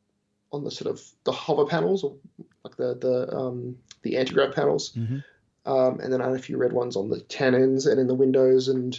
on 0.53 0.63
the 0.63 0.71
sort 0.71 0.89
of 0.89 1.01
the 1.23 1.31
hover 1.31 1.65
panels 1.65 2.03
or 2.03 2.15
like 2.63 2.77
the 2.77 2.95
the 2.95 3.35
um, 3.35 3.77
the 4.03 4.17
anti 4.17 4.33
grav 4.33 4.53
panels, 4.53 4.93
Mhm. 4.95 5.23
um, 5.65 5.99
and 5.99 6.13
then 6.13 6.21
I 6.21 6.27
had 6.29 6.35
a 6.35 6.41
few 6.41 6.57
red 6.57 6.71
ones 6.71 6.95
on 6.95 7.09
the 7.09 7.19
cannons 7.21 7.87
and 7.87 7.99
in 7.99 8.07
the 8.07 8.15
windows, 8.15 8.67
and 8.69 8.97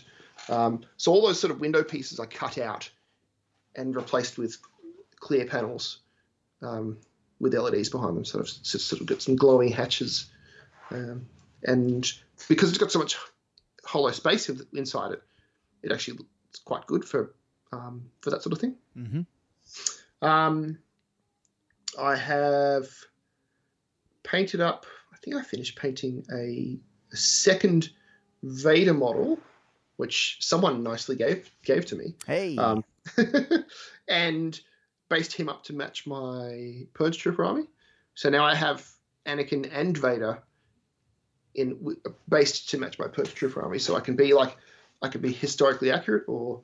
um, 0.48 0.84
so 0.96 1.12
all 1.12 1.22
those 1.22 1.38
sort 1.40 1.52
of 1.52 1.60
window 1.60 1.82
pieces 1.84 2.18
I 2.20 2.26
cut 2.26 2.58
out 2.58 2.90
and 3.76 3.94
replaced 3.96 4.36
with 4.36 4.58
clear 5.16 5.46
panels 5.46 6.00
um, 6.60 6.98
with 7.40 7.54
LEDs 7.54 7.88
behind 7.88 8.16
them, 8.16 8.24
sort 8.24 8.42
of 8.42 8.50
sort 8.50 9.00
of 9.00 9.06
got 9.06 9.22
some 9.22 9.36
glowing 9.36 9.70
hatches, 9.72 10.26
um, 10.90 11.26
and 11.62 12.12
because 12.48 12.68
it's 12.68 12.78
got 12.78 12.90
so 12.92 12.98
much 12.98 13.16
hollow 13.84 14.10
space 14.10 14.50
inside 14.72 15.12
it, 15.12 15.22
it 15.82 15.92
actually 15.92 16.18
it's 16.50 16.58
quite 16.58 16.86
good 16.86 17.04
for 17.04 17.32
um, 17.72 18.10
for 18.20 18.30
that 18.30 18.42
sort 18.42 18.52
of 18.52 18.58
thing. 18.58 18.74
hmm 18.94 19.22
Um, 20.20 20.78
I 21.98 22.16
have 22.16 22.88
painted 24.22 24.60
up. 24.60 24.86
I 25.12 25.16
think 25.18 25.36
I 25.36 25.42
finished 25.42 25.76
painting 25.78 26.24
a, 26.32 26.78
a 27.12 27.16
second 27.16 27.90
Vader 28.42 28.94
model, 28.94 29.38
which 29.96 30.38
someone 30.40 30.82
nicely 30.82 31.16
gave 31.16 31.50
gave 31.64 31.86
to 31.86 31.96
me, 31.96 32.14
Hey. 32.26 32.56
um, 32.56 32.84
and 34.08 34.60
based 35.08 35.32
him 35.32 35.48
up 35.48 35.64
to 35.64 35.72
match 35.72 36.06
my 36.06 36.86
Purge 36.94 37.18
Trooper 37.18 37.44
army. 37.44 37.64
So 38.14 38.28
now 38.30 38.44
I 38.44 38.54
have 38.54 38.86
Anakin 39.26 39.68
and 39.72 39.96
Vader 39.96 40.42
in 41.54 41.96
based 42.28 42.70
to 42.70 42.78
match 42.78 42.98
my 42.98 43.06
Purge 43.08 43.34
Trooper 43.34 43.62
army. 43.62 43.78
So 43.78 43.96
I 43.96 44.00
can 44.00 44.16
be 44.16 44.34
like, 44.34 44.56
I 45.02 45.08
can 45.08 45.20
be 45.20 45.32
historically 45.32 45.90
accurate 45.90 46.24
or 46.26 46.62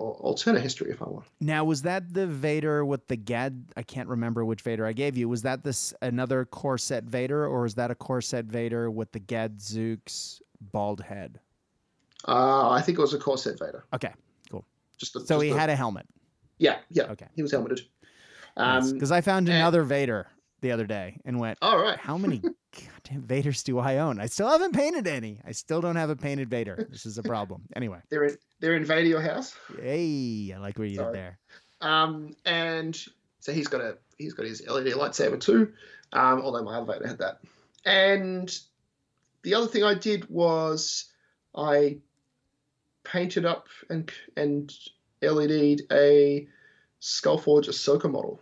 alternate 0.00 0.60
history 0.62 0.90
if 0.90 1.02
I 1.02 1.06
want. 1.08 1.26
now, 1.40 1.64
was 1.64 1.82
that 1.82 2.12
the 2.14 2.26
Vader 2.26 2.84
with 2.84 3.06
the 3.08 3.16
Gad? 3.16 3.64
I 3.76 3.82
can't 3.82 4.08
remember 4.08 4.44
which 4.44 4.62
Vader 4.62 4.86
I 4.86 4.92
gave 4.92 5.16
you. 5.16 5.28
Was 5.28 5.42
that 5.42 5.62
this 5.64 5.92
another 6.02 6.44
corset 6.44 7.04
Vader, 7.04 7.46
or 7.46 7.66
is 7.66 7.74
that 7.74 7.90
a 7.90 7.94
corset 7.94 8.46
Vader 8.46 8.90
with 8.90 9.12
the 9.12 9.20
Gadzooks 9.20 10.40
bald 10.72 11.00
head? 11.02 11.40
Uh, 12.26 12.70
I 12.70 12.82
think 12.82 12.98
it 12.98 13.00
was 13.00 13.14
a 13.14 13.18
corset 13.18 13.58
Vader. 13.58 13.84
Okay. 13.94 14.12
Cool. 14.50 14.64
Just 14.98 15.12
the, 15.14 15.20
So 15.20 15.36
just 15.36 15.44
he 15.44 15.50
the- 15.52 15.58
had 15.58 15.70
a 15.70 15.76
helmet. 15.76 16.06
yeah, 16.58 16.78
yeah. 16.90 17.04
Okay. 17.04 17.26
He 17.34 17.42
was 17.42 17.52
helmeted. 17.52 17.80
Um, 18.56 18.92
Because 18.92 19.10
I 19.12 19.20
found 19.20 19.48
another 19.48 19.82
Vader 19.84 20.26
the 20.60 20.72
other 20.72 20.86
day 20.86 21.20
and 21.24 21.38
went, 21.38 21.58
all 21.62 21.78
right. 21.78 21.98
how 21.98 22.16
many 22.18 22.38
goddamn 22.72 23.22
Vaders 23.22 23.62
do 23.64 23.78
I 23.78 23.98
own? 23.98 24.20
I 24.20 24.26
still 24.26 24.48
haven't 24.48 24.74
painted 24.74 25.06
any. 25.06 25.40
I 25.44 25.52
still 25.52 25.80
don't 25.80 25.96
have 25.96 26.10
a 26.10 26.16
painted 26.16 26.48
Vader. 26.50 26.86
This 26.90 27.06
is 27.06 27.18
a 27.18 27.22
problem. 27.22 27.62
Anyway, 27.76 27.98
They're 28.10 28.24
in, 28.24 28.36
they're 28.60 28.76
invading 28.76 29.10
your 29.10 29.20
house. 29.22 29.56
hey, 29.80 30.52
I 30.54 30.58
like 30.58 30.78
where 30.78 30.86
you 30.86 30.98
did 30.98 31.12
there. 31.14 31.38
Um, 31.80 32.34
and 32.44 32.96
so 33.40 33.52
he's 33.52 33.68
got 33.68 33.80
a 33.80 33.96
he's 34.18 34.34
got 34.34 34.46
his 34.46 34.66
LED 34.66 34.88
lightsaber 34.88 35.40
too. 35.40 35.72
Um, 36.12 36.42
although 36.42 36.62
my 36.62 36.76
other 36.76 36.92
Vader 36.92 37.08
had 37.08 37.18
that. 37.18 37.40
And 37.84 38.56
the 39.42 39.54
other 39.54 39.66
thing 39.66 39.82
I 39.84 39.94
did 39.94 40.28
was 40.28 41.06
I 41.54 41.98
painted 43.04 43.46
up 43.46 43.68
and 43.88 44.10
and 44.36 44.72
LED'd 45.22 45.82
a 45.90 46.46
Skullforge 47.00 47.68
Ahsoka 47.68 48.10
model. 48.10 48.40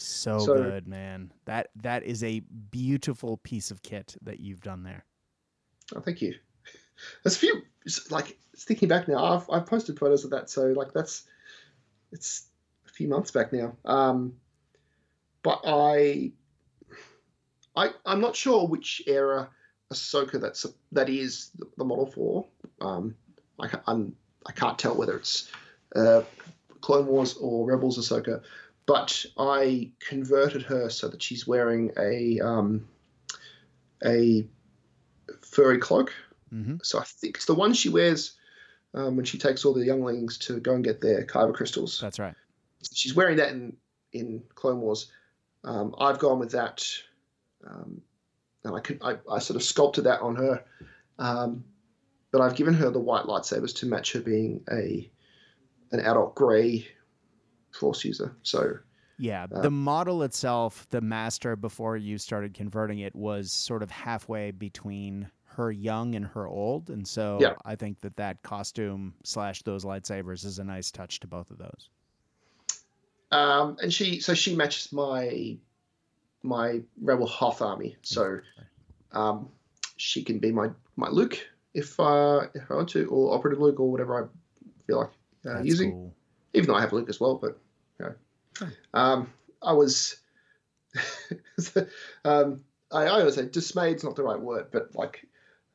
So, 0.00 0.38
So- 0.38 0.54
good, 0.54 0.88
man. 0.88 1.32
That 1.44 1.68
that 1.76 2.02
is 2.04 2.24
a 2.24 2.40
beautiful 2.70 3.36
piece 3.38 3.70
of 3.70 3.82
kit 3.82 4.16
that 4.22 4.40
you've 4.40 4.62
done 4.62 4.82
there. 4.82 5.04
Oh, 5.94 6.00
thank 6.00 6.22
you. 6.22 6.34
There's 7.22 7.36
a 7.36 7.38
few 7.38 7.62
like 8.10 8.38
thinking 8.56 8.88
back 8.88 9.08
now. 9.08 9.24
I've 9.24 9.50
I've 9.50 9.66
posted 9.66 9.98
photos 9.98 10.24
of 10.24 10.30
that, 10.30 10.50
so 10.50 10.66
like 10.66 10.92
that's 10.92 11.24
it's 12.12 12.46
a 12.86 12.90
few 12.90 13.08
months 13.08 13.30
back 13.30 13.52
now. 13.52 13.76
Um, 13.84 14.34
but 15.42 15.60
I 15.64 16.32
I 17.76 17.90
I'm 18.04 18.20
not 18.20 18.36
sure 18.36 18.66
which 18.66 19.02
era 19.06 19.48
Ahsoka 19.92 20.40
that's 20.40 20.66
that 20.92 21.08
is 21.08 21.50
the, 21.58 21.66
the 21.78 21.84
model 21.84 22.06
for. 22.06 22.46
Um, 22.80 23.14
I 23.58 23.68
I'm 23.86 24.14
I 24.46 24.52
can't 24.52 24.78
tell 24.78 24.94
whether 24.94 25.16
it's 25.16 25.50
uh, 25.96 26.22
Clone 26.80 27.06
Wars 27.06 27.34
or 27.40 27.66
Rebels 27.66 27.98
Ahsoka, 27.98 28.42
but 28.86 29.24
I 29.38 29.92
converted 30.00 30.62
her 30.62 30.90
so 30.90 31.08
that 31.08 31.22
she's 31.22 31.46
wearing 31.46 31.92
a 31.98 32.40
um, 32.40 32.88
a 34.04 34.46
furry 35.42 35.78
cloak. 35.78 36.12
hmm 36.50 36.76
So 36.82 36.98
I 36.98 37.04
think 37.04 37.36
it's 37.36 37.46
the 37.46 37.54
one 37.54 37.72
she 37.72 37.88
wears 37.88 38.36
um, 38.94 39.16
when 39.16 39.24
she 39.24 39.38
takes 39.38 39.64
all 39.64 39.74
the 39.74 39.84
younglings 39.84 40.38
to 40.38 40.60
go 40.60 40.74
and 40.74 40.84
get 40.84 41.00
their 41.00 41.24
kyber 41.24 41.54
crystals. 41.54 42.00
That's 42.00 42.18
right. 42.18 42.34
She's 42.92 43.14
wearing 43.14 43.36
that 43.36 43.50
in 43.50 43.76
in 44.12 44.42
Clone 44.54 44.80
Wars. 44.80 45.10
Um, 45.62 45.94
I've 45.98 46.18
gone 46.18 46.38
with 46.38 46.52
that, 46.52 46.86
um, 47.66 48.00
and 48.64 48.74
I 48.74 48.80
could 48.80 48.98
I, 49.02 49.18
I 49.30 49.38
sort 49.38 49.56
of 49.56 49.62
sculpted 49.62 50.04
that 50.04 50.20
on 50.20 50.36
her, 50.36 50.64
um, 51.18 51.64
but 52.32 52.40
I've 52.40 52.56
given 52.56 52.74
her 52.74 52.90
the 52.90 52.98
white 52.98 53.26
lightsabers 53.26 53.74
to 53.76 53.86
match 53.86 54.12
her 54.14 54.20
being 54.20 54.64
a 54.72 55.10
an 55.92 56.00
adult 56.00 56.34
grey 56.34 56.88
Force 57.72 58.04
user. 58.04 58.34
So 58.42 58.78
Yeah, 59.18 59.46
Uh, 59.52 59.60
the 59.60 59.70
model 59.70 60.22
itself, 60.22 60.86
the 60.90 61.00
master 61.02 61.54
before 61.54 61.96
you 61.96 62.16
started 62.16 62.54
converting 62.54 63.00
it 63.00 63.14
was 63.14 63.52
sort 63.52 63.82
of 63.82 63.90
halfway 63.90 64.50
between 64.50 65.30
her 65.44 65.70
young 65.70 66.14
and 66.14 66.24
her 66.24 66.46
old, 66.46 66.88
and 66.90 67.06
so 67.06 67.38
Yeah. 67.40 67.54
I 67.64 67.76
think 67.76 68.00
that 68.00 68.16
that 68.16 68.42
costume 68.42 69.14
slash 69.24 69.62
those 69.62 69.84
lightsabers 69.84 70.44
is 70.44 70.58
a 70.58 70.64
nice 70.64 70.90
touch 70.90 71.20
to 71.20 71.26
both 71.26 71.50
of 71.50 71.58
those. 71.58 71.90
Um, 73.32 73.76
and 73.82 73.92
she, 73.92 74.20
so 74.20 74.34
she 74.34 74.56
matches 74.56 74.92
my 74.92 75.58
my 76.42 76.80
rebel 77.00 77.26
Hoth 77.26 77.62
army. 77.62 77.96
So 78.02 78.40
um, 79.12 79.48
she 79.96 80.22
can 80.22 80.38
be 80.38 80.52
my 80.52 80.70
my 80.96 81.08
Luke 81.08 81.38
if 81.74 81.98
uh, 82.00 82.46
if 82.54 82.70
I 82.70 82.74
want 82.74 82.88
to, 82.90 83.06
or 83.06 83.34
operative 83.34 83.60
Luke, 83.60 83.78
or 83.80 83.90
whatever 83.90 84.24
I 84.24 84.86
feel 84.86 84.98
like 85.00 85.10
uh, 85.46 85.62
using. 85.62 85.92
cool. 85.92 86.14
Even 86.54 86.68
though 86.68 86.74
I 86.74 86.80
have 86.80 86.92
Luke 86.92 87.08
as 87.08 87.20
well, 87.20 87.36
but 87.36 87.58
you 87.98 88.06
know, 88.06 88.68
um, 88.94 89.32
I 89.62 89.72
was. 89.72 90.16
um, 92.24 92.62
I, 92.92 93.04
I 93.04 93.20
always 93.20 93.36
say 93.36 93.46
dismayed's 93.46 94.02
not 94.02 94.16
the 94.16 94.22
right 94.22 94.40
word, 94.40 94.66
but 94.72 94.94
like. 94.94 95.26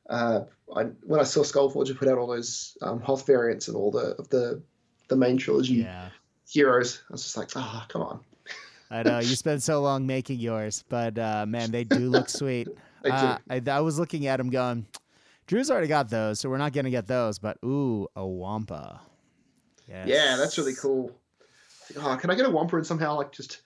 Uh, 0.08 0.44
I, 0.76 0.84
when 1.02 1.18
I 1.18 1.24
saw 1.24 1.40
Skullforge 1.40 1.96
put 1.96 2.06
out 2.06 2.16
all 2.16 2.28
those 2.28 2.78
um, 2.80 3.00
Hoth 3.00 3.26
variants 3.26 3.66
and 3.66 3.76
all 3.76 3.90
the 3.90 4.14
of 4.18 4.28
the 4.28 4.62
the 5.08 5.16
main 5.16 5.36
trilogy 5.36 5.74
Yeah, 5.74 6.10
heroes, 6.48 7.02
I 7.08 7.12
was 7.12 7.22
just 7.22 7.36
like, 7.36 7.50
ah, 7.56 7.86
come 7.88 8.02
on. 8.02 8.20
I 8.90 9.02
know 9.02 9.18
you 9.18 9.34
spent 9.34 9.62
so 9.62 9.80
long 9.82 10.06
making 10.06 10.38
yours, 10.38 10.84
but 10.88 11.18
uh, 11.18 11.44
man, 11.46 11.70
they 11.70 11.84
do 11.84 12.08
look 12.10 12.28
sweet. 12.28 12.68
Do. 13.04 13.12
Uh, 13.12 13.38
I, 13.48 13.62
I 13.70 13.80
was 13.80 14.00
looking 14.00 14.26
at 14.26 14.38
them 14.38 14.50
going, 14.50 14.84
Drew's 15.46 15.70
already 15.70 15.86
got 15.86 16.10
those, 16.10 16.40
so 16.40 16.48
we're 16.48 16.58
not 16.58 16.72
gonna 16.72 16.90
get 16.90 17.06
those. 17.06 17.38
But 17.38 17.56
ooh, 17.64 18.08
a 18.16 18.26
wampa. 18.26 19.00
Yes. 19.88 20.08
Yeah, 20.08 20.36
that's 20.36 20.58
really 20.58 20.74
cool. 20.74 21.12
Oh, 21.96 22.16
can 22.20 22.30
I 22.30 22.34
get 22.34 22.46
a 22.46 22.50
Wampa 22.50 22.76
and 22.76 22.86
somehow 22.86 23.16
like 23.16 23.32
just 23.32 23.62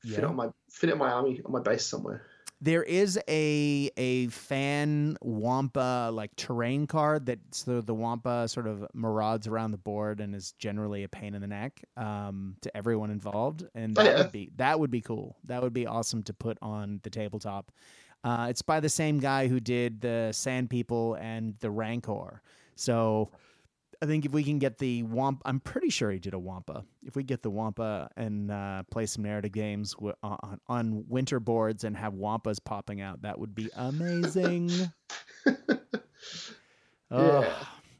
fit 0.00 0.12
Yeah. 0.12 0.18
it 0.18 0.24
on 0.24 0.36
my 0.36 0.48
fit 0.70 0.90
it 0.90 0.92
on 0.92 0.98
my 0.98 1.10
army 1.10 1.40
on 1.44 1.52
my 1.52 1.60
base 1.60 1.84
somewhere? 1.86 2.24
There 2.60 2.82
is 2.82 3.20
a 3.28 3.90
a 3.96 4.26
fan 4.28 5.16
Wampa 5.22 6.10
like 6.12 6.34
terrain 6.34 6.88
card 6.88 7.26
that 7.26 7.38
so 7.52 7.80
the 7.80 7.94
Wampa 7.94 8.48
sort 8.48 8.66
of 8.66 8.84
marauds 8.94 9.46
around 9.46 9.70
the 9.70 9.78
board 9.78 10.20
and 10.20 10.34
is 10.34 10.52
generally 10.58 11.04
a 11.04 11.08
pain 11.08 11.34
in 11.34 11.40
the 11.40 11.46
neck 11.46 11.80
um, 11.96 12.56
to 12.62 12.76
everyone 12.76 13.10
involved, 13.10 13.64
and 13.74 13.96
Oh, 13.96 14.02
that 14.02 14.10
yeah. 14.10 14.18
would 14.18 14.32
be 14.32 14.50
that 14.56 14.80
would 14.80 14.90
be 14.90 15.00
cool. 15.00 15.36
That 15.44 15.62
would 15.62 15.72
be 15.72 15.86
awesome 15.86 16.24
to 16.24 16.34
put 16.34 16.58
on 16.60 16.98
the 17.04 17.10
tabletop. 17.10 17.70
Uh, 18.24 18.48
it's 18.50 18.62
by 18.62 18.80
the 18.80 18.88
same 18.88 19.20
guy 19.20 19.46
who 19.46 19.60
did 19.60 20.00
the 20.00 20.32
Sand 20.32 20.68
People 20.68 21.14
and 21.14 21.54
the 21.60 21.70
Rancor, 21.70 22.42
so 22.74 23.30
I 24.00 24.06
think 24.06 24.24
if 24.24 24.32
we 24.32 24.44
can 24.44 24.58
get 24.60 24.78
the 24.78 25.02
Wampa, 25.02 25.42
I'm 25.44 25.58
pretty 25.60 25.90
sure 25.90 26.10
he 26.10 26.18
did 26.20 26.32
a 26.34 26.38
Wampa. 26.38 26.84
If 27.04 27.16
we 27.16 27.24
get 27.24 27.42
the 27.42 27.50
Wampa 27.50 28.08
and 28.16 28.50
uh, 28.50 28.84
play 28.90 29.06
some 29.06 29.24
narrative 29.24 29.52
games 29.52 29.94
w- 29.94 30.14
on, 30.22 30.60
on 30.68 31.04
winter 31.08 31.40
boards 31.40 31.82
and 31.82 31.96
have 31.96 32.12
Wampas 32.14 32.62
popping 32.64 33.00
out, 33.00 33.22
that 33.22 33.38
would 33.40 33.54
be 33.54 33.68
amazing. 33.76 34.70
Oh. 37.10 37.40
Yeah. 37.40 37.54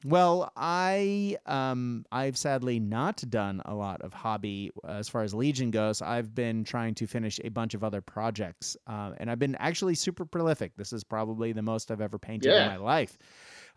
Well, 0.04 0.52
I 0.54 1.38
um 1.46 2.04
I've 2.12 2.36
sadly 2.36 2.78
not 2.78 3.24
done 3.28 3.62
a 3.64 3.74
lot 3.74 4.00
of 4.02 4.12
hobby 4.12 4.70
uh, 4.86 4.92
as 4.92 5.08
far 5.08 5.22
as 5.22 5.34
Legion 5.34 5.70
goes. 5.72 6.00
I've 6.02 6.34
been 6.34 6.62
trying 6.62 6.94
to 6.96 7.06
finish 7.06 7.40
a 7.42 7.48
bunch 7.48 7.74
of 7.74 7.82
other 7.82 8.00
projects, 8.00 8.76
uh, 8.86 9.12
and 9.16 9.28
I've 9.30 9.40
been 9.40 9.56
actually 9.56 9.96
super 9.96 10.24
prolific. 10.24 10.76
This 10.76 10.92
is 10.92 11.02
probably 11.02 11.52
the 11.52 11.62
most 11.62 11.90
I've 11.90 12.00
ever 12.00 12.18
painted 12.18 12.52
in 12.62 12.68
my 12.68 12.76
life. 12.76 13.18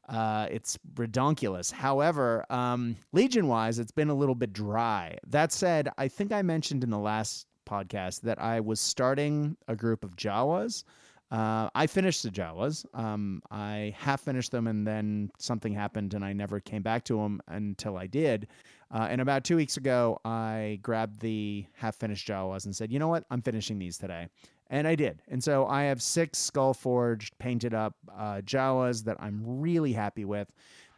Uh, 0.10 0.48
it's 0.52 0.78
redonkulous. 0.96 1.72
However, 1.72 2.46
um, 2.50 2.96
Legion 3.14 3.48
wise, 3.48 3.80
it's 3.80 3.92
been 3.92 4.10
a 4.10 4.16
little 4.16 4.36
bit 4.36 4.54
dry. 4.54 5.18
That 5.28 5.52
said, 5.52 5.90
I 5.98 6.08
think 6.08 6.32
I 6.32 6.42
mentioned 6.42 6.84
in 6.84 6.90
the 6.90 7.00
last 7.00 7.48
podcast 7.66 8.22
that 8.22 8.42
I 8.42 8.60
was 8.60 8.80
starting 8.80 9.56
a 9.68 9.76
group 9.76 10.04
of 10.04 10.16
Jawas. 10.16 10.84
Uh, 11.32 11.70
I 11.74 11.88
finished 11.88 12.24
the 12.24 12.30
Jawas. 12.30 12.86
Um, 12.94 13.42
I 13.50 13.96
half 13.98 14.20
finished 14.20 14.52
them, 14.52 14.68
and 14.68 14.86
then 14.86 15.32
something 15.40 15.74
happened, 15.74 16.14
and 16.14 16.26
I 16.26 16.34
never 16.34 16.60
came 16.60 16.82
back 16.82 17.06
to 17.06 17.16
them 17.16 17.42
until 17.48 17.96
I 17.96 18.08
did. 18.08 18.48
Uh, 18.94 19.08
and 19.10 19.22
about 19.22 19.46
two 19.46 19.56
weeks 19.56 19.78
ago, 19.78 20.20
I 20.26 20.80
grabbed 20.82 21.22
the 21.22 21.66
half 21.74 21.96
finished 21.96 22.28
Jawas 22.28 22.66
and 22.66 22.76
said, 22.76 22.92
"You 22.92 23.00
know 23.00 23.08
what? 23.08 23.24
I'm 23.32 23.42
finishing 23.42 23.80
these 23.80 23.98
today." 23.98 24.28
And 24.72 24.88
I 24.88 24.96
did. 24.96 25.22
And 25.28 25.44
so 25.44 25.68
I 25.68 25.84
have 25.84 26.02
six 26.02 26.40
skull 26.40 26.74
forged, 26.74 27.38
painted 27.38 27.74
up 27.74 27.94
uh, 28.10 28.42
Jawas 28.44 29.04
that 29.04 29.18
I'm 29.20 29.42
really 29.44 29.92
happy 29.92 30.24
with 30.24 30.50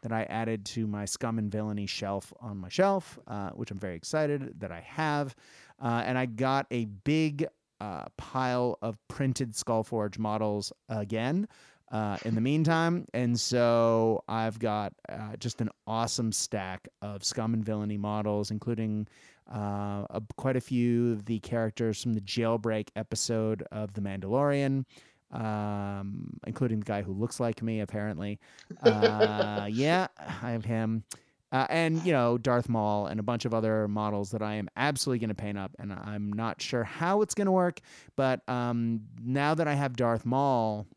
that 0.03 0.11
I 0.11 0.23
added 0.23 0.63
to 0.65 0.85
my 0.85 1.05
scum 1.05 1.39
and 1.39 1.51
villainy 1.51 1.87
shelf 1.87 2.31
on 2.39 2.57
my 2.57 2.69
shelf, 2.69 3.17
uh, 3.25 3.49
which 3.51 3.71
I'm 3.71 3.79
very 3.79 3.95
excited 3.95 4.59
that 4.59 4.71
I 4.71 4.81
have. 4.81 5.35
Uh, 5.81 6.03
and 6.05 6.17
I 6.17 6.27
got 6.27 6.67
a 6.69 6.85
big 6.85 7.47
uh, 7.81 8.05
pile 8.15 8.77
of 8.81 8.97
printed 9.07 9.53
Skullforge 9.53 10.19
models 10.19 10.71
again. 10.87 11.47
Uh, 11.93 12.17
in 12.25 12.33
the 12.33 12.41
meantime, 12.41 13.05
and 13.13 13.39
so 13.39 14.23
I've 14.27 14.57
got 14.57 14.93
uh, 15.09 15.35
just 15.37 15.61
an 15.61 15.69
awesome 15.85 16.31
stack 16.31 16.87
of 17.03 17.23
scum 17.23 17.53
and 17.53 17.63
villainy 17.63 17.99
models, 17.99 18.49
including 18.49 19.07
uh, 19.53 20.07
a, 20.09 20.21
quite 20.35 20.55
a 20.55 20.61
few 20.61 21.11
of 21.11 21.25
the 21.25 21.37
characters 21.41 22.01
from 22.01 22.13
the 22.13 22.21
jailbreak 22.21 22.87
episode 22.95 23.63
of 23.71 23.93
The 23.93 24.01
Mandalorian, 24.01 24.85
um, 25.31 26.39
including 26.47 26.79
the 26.79 26.85
guy 26.85 27.03
who 27.03 27.13
looks 27.13 27.39
like 27.39 27.61
me, 27.61 27.81
apparently. 27.81 28.39
Uh, 28.81 29.67
yeah, 29.71 30.07
I 30.19 30.49
have 30.49 30.65
him. 30.65 31.03
Uh, 31.51 31.67
and, 31.69 32.03
you 32.03 32.11
know, 32.11 32.39
Darth 32.39 32.67
Maul 32.69 33.05
and 33.05 33.19
a 33.19 33.23
bunch 33.23 33.45
of 33.45 33.53
other 33.53 33.87
models 33.87 34.31
that 34.31 34.41
I 34.41 34.55
am 34.55 34.67
absolutely 34.75 35.19
going 35.19 35.29
to 35.29 35.35
paint 35.35 35.59
up. 35.59 35.75
And 35.77 35.93
I'm 35.93 36.33
not 36.33 36.59
sure 36.59 36.83
how 36.83 37.21
it's 37.21 37.35
going 37.35 37.45
to 37.45 37.51
work. 37.51 37.81
But 38.15 38.41
um, 38.49 39.01
now 39.23 39.53
that 39.53 39.67
I 39.67 39.75
have 39.75 39.95
Darth 39.95 40.25
Maul, 40.25 40.87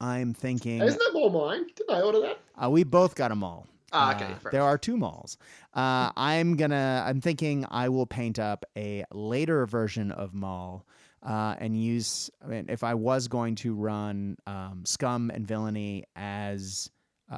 I'm 0.00 0.34
thinking 0.34 0.80
Isn't 0.82 0.98
that 0.98 1.10
Maul 1.14 1.30
mine? 1.30 1.66
Did 1.74 1.90
I 1.90 2.00
order 2.02 2.20
that? 2.20 2.38
uh, 2.62 2.70
we 2.70 2.84
both 2.84 3.14
got 3.14 3.30
a 3.32 3.34
Maul. 3.34 3.66
Ah, 3.92 4.14
okay, 4.16 4.32
Uh, 4.44 4.50
there 4.50 4.62
are 4.62 4.76
two 4.76 4.96
Mauls. 4.96 5.38
Uh, 5.72 6.10
I'm 6.16 6.56
gonna. 6.56 7.04
I'm 7.06 7.20
thinking 7.20 7.64
I 7.70 7.88
will 7.88 8.06
paint 8.06 8.38
up 8.38 8.64
a 8.76 9.04
later 9.12 9.64
version 9.66 10.10
of 10.12 10.34
Maul. 10.34 10.84
uh, 11.22 11.56
and 11.58 11.80
use. 11.80 12.30
I 12.44 12.46
mean, 12.48 12.66
if 12.68 12.84
I 12.84 12.94
was 12.94 13.26
going 13.28 13.54
to 13.56 13.74
run 13.74 14.36
um, 14.46 14.82
Scum 14.84 15.30
and 15.30 15.46
Villainy 15.46 16.04
as 16.14 16.90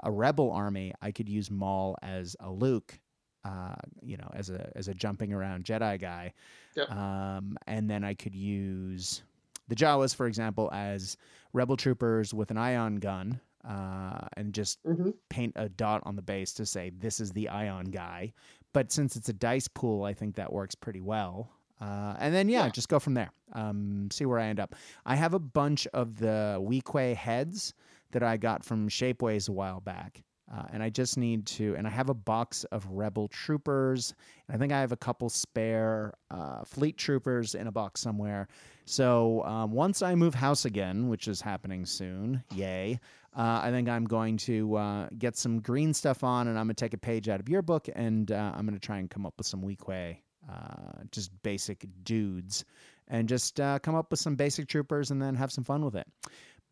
a 0.02 0.10
rebel 0.10 0.50
army, 0.50 0.92
I 1.00 1.12
could 1.12 1.28
use 1.28 1.50
Maul 1.50 1.96
as 2.02 2.34
a 2.40 2.50
Luke, 2.50 2.98
uh, 3.44 3.76
you 4.02 4.16
know, 4.16 4.30
as 4.34 4.50
a 4.50 4.70
as 4.74 4.88
a 4.88 4.94
jumping 4.94 5.32
around 5.32 5.64
Jedi 5.64 6.00
guy. 6.00 6.32
Yep. 6.76 6.90
Um, 6.90 7.56
and 7.66 7.88
then 7.88 8.04
I 8.04 8.14
could 8.14 8.34
use 8.34 9.22
the 9.68 9.74
Jawas, 9.76 10.14
for 10.14 10.26
example, 10.26 10.70
as 10.72 11.16
rebel 11.52 11.76
troopers 11.76 12.34
with 12.34 12.50
an 12.50 12.56
ion 12.58 12.96
gun, 12.96 13.40
uh, 13.64 14.26
and 14.36 14.54
just 14.54 14.82
Mhm. 14.84 15.14
paint 15.28 15.52
a 15.56 15.68
dot 15.68 16.02
on 16.04 16.16
the 16.16 16.22
base 16.22 16.52
to 16.54 16.66
say 16.66 16.90
this 16.90 17.20
is 17.20 17.32
the 17.32 17.48
ion 17.48 17.86
guy. 17.86 18.32
But 18.72 18.92
since 18.92 19.16
it's 19.16 19.28
a 19.28 19.32
dice 19.32 19.68
pool, 19.68 20.04
I 20.04 20.14
think 20.14 20.36
that 20.36 20.52
works 20.52 20.74
pretty 20.74 21.00
well. 21.00 21.50
Uh, 21.80 22.14
and 22.18 22.34
then 22.34 22.48
yeah, 22.48 22.64
Yeah. 22.64 22.70
just 22.70 22.88
go 22.88 22.98
from 22.98 23.14
there. 23.14 23.30
Um, 23.52 24.10
see 24.10 24.26
where 24.26 24.38
I 24.38 24.46
end 24.46 24.60
up. 24.60 24.74
I 25.06 25.16
have 25.16 25.34
a 25.34 25.38
bunch 25.38 25.86
of 25.88 26.16
the 26.16 26.58
Weequay 26.60 27.14
heads 27.14 27.72
that 28.10 28.22
I 28.22 28.36
got 28.36 28.64
from 28.64 28.88
Shapeways 28.88 29.48
a 29.48 29.52
while 29.52 29.80
back. 29.80 30.22
Uh, 30.50 30.64
and 30.72 30.82
I 30.82 30.88
just 30.88 31.18
need 31.18 31.44
to, 31.46 31.74
and 31.76 31.86
I 31.86 31.90
have 31.90 32.08
a 32.08 32.14
box 32.14 32.64
of 32.64 32.86
Rebel 32.88 33.28
Troopers. 33.28 34.14
And 34.48 34.56
I 34.56 34.58
think 34.58 34.72
I 34.72 34.80
have 34.80 34.92
a 34.92 34.96
couple 34.96 35.28
spare 35.28 36.14
uh, 36.30 36.64
Fleet 36.64 36.96
Troopers 36.96 37.54
in 37.54 37.66
a 37.66 37.72
box 37.72 38.00
somewhere. 38.00 38.48
So 38.88 39.44
um, 39.44 39.72
once 39.72 40.00
I 40.00 40.14
move 40.14 40.34
house 40.34 40.64
again, 40.64 41.08
which 41.08 41.28
is 41.28 41.42
happening 41.42 41.84
soon, 41.84 42.42
yay, 42.54 42.98
uh, 43.36 43.60
I 43.62 43.70
think 43.70 43.86
I'm 43.86 44.04
going 44.04 44.38
to 44.38 44.76
uh, 44.76 45.08
get 45.18 45.36
some 45.36 45.60
green 45.60 45.92
stuff 45.92 46.24
on 46.24 46.48
and 46.48 46.58
I'm 46.58 46.66
going 46.66 46.74
to 46.74 46.84
take 46.84 46.94
a 46.94 46.98
page 46.98 47.28
out 47.28 47.38
of 47.38 47.50
your 47.50 47.60
book 47.60 47.90
and 47.94 48.32
uh, 48.32 48.52
I'm 48.54 48.64
going 48.64 48.78
to 48.78 48.84
try 48.84 48.96
and 48.96 49.10
come 49.10 49.26
up 49.26 49.34
with 49.36 49.46
some 49.46 49.60
Weequay, 49.60 50.16
uh, 50.50 51.02
just 51.12 51.30
basic 51.42 51.84
dudes, 52.02 52.64
and 53.08 53.28
just 53.28 53.60
uh, 53.60 53.78
come 53.78 53.94
up 53.94 54.10
with 54.10 54.20
some 54.20 54.36
basic 54.36 54.68
troopers 54.68 55.10
and 55.10 55.20
then 55.20 55.34
have 55.34 55.52
some 55.52 55.64
fun 55.64 55.84
with 55.84 55.94
it. 55.94 56.06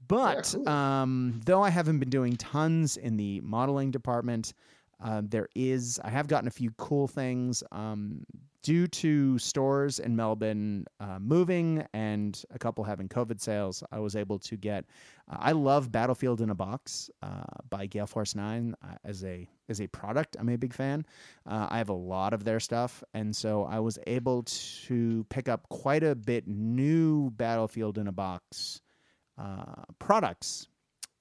But 0.09 0.55
cool. 0.55 0.69
um, 0.69 1.41
though 1.45 1.63
I 1.63 1.69
haven't 1.69 1.99
been 1.99 2.11
doing 2.11 2.37
tons 2.37 2.97
in 2.97 3.19
the 3.19 3.43
modeling 3.43 3.91
department, 3.91 4.55
uh, 5.03 5.23
there 5.25 5.49
is 5.55 6.01
I 6.03 6.11
have 6.11 6.29
gotten 6.29 6.49
a 6.49 6.53
few 6.53 6.71
cool 6.73 7.07
things 7.07 7.63
um, 7.73 8.25
due 8.67 8.89
to 8.89 9.39
stores 9.39 10.01
in 10.01 10.17
Melbourne 10.17 10.87
uh, 10.99 11.21
moving 11.21 11.87
and 11.93 12.43
a 12.51 12.59
couple 12.59 12.83
having 12.83 13.09
COVID 13.09 13.41
sales. 13.41 13.85
I 13.93 14.01
was 14.01 14.17
able 14.17 14.41
to 14.41 14.57
get. 14.57 14.87
Uh, 15.31 15.37
I 15.39 15.53
love 15.53 15.93
Battlefield 15.93 16.41
in 16.41 16.51
a 16.51 16.55
Box 16.55 17.09
uh, 17.23 17.45
by 17.71 17.87
Gale 17.87 18.09
Force 18.09 18.35
Nine 18.35 18.75
uh, 18.83 18.97
as 19.05 19.23
a 19.23 19.49
as 19.69 19.81
a 19.81 19.87
product. 19.87 20.37
I'm 20.41 20.49
a 20.49 20.57
big 20.57 20.73
fan. 20.73 21.07
Uh, 21.47 21.69
I 21.71 21.79
have 21.79 21.91
a 21.91 21.95
lot 21.95 22.33
of 22.33 22.43
their 22.43 22.59
stuff, 22.59 23.05
and 23.15 23.35
so 23.37 23.65
I 23.65 23.79
was 23.79 23.99
able 24.07 24.43
to 24.43 25.25
pick 25.29 25.49
up 25.49 25.69
quite 25.69 26.03
a 26.03 26.15
bit 26.15 26.49
new 26.49 27.31
Battlefield 27.31 27.99
in 27.99 28.09
a 28.09 28.13
Box 28.13 28.81
uh, 29.39 29.85
products 29.99 30.69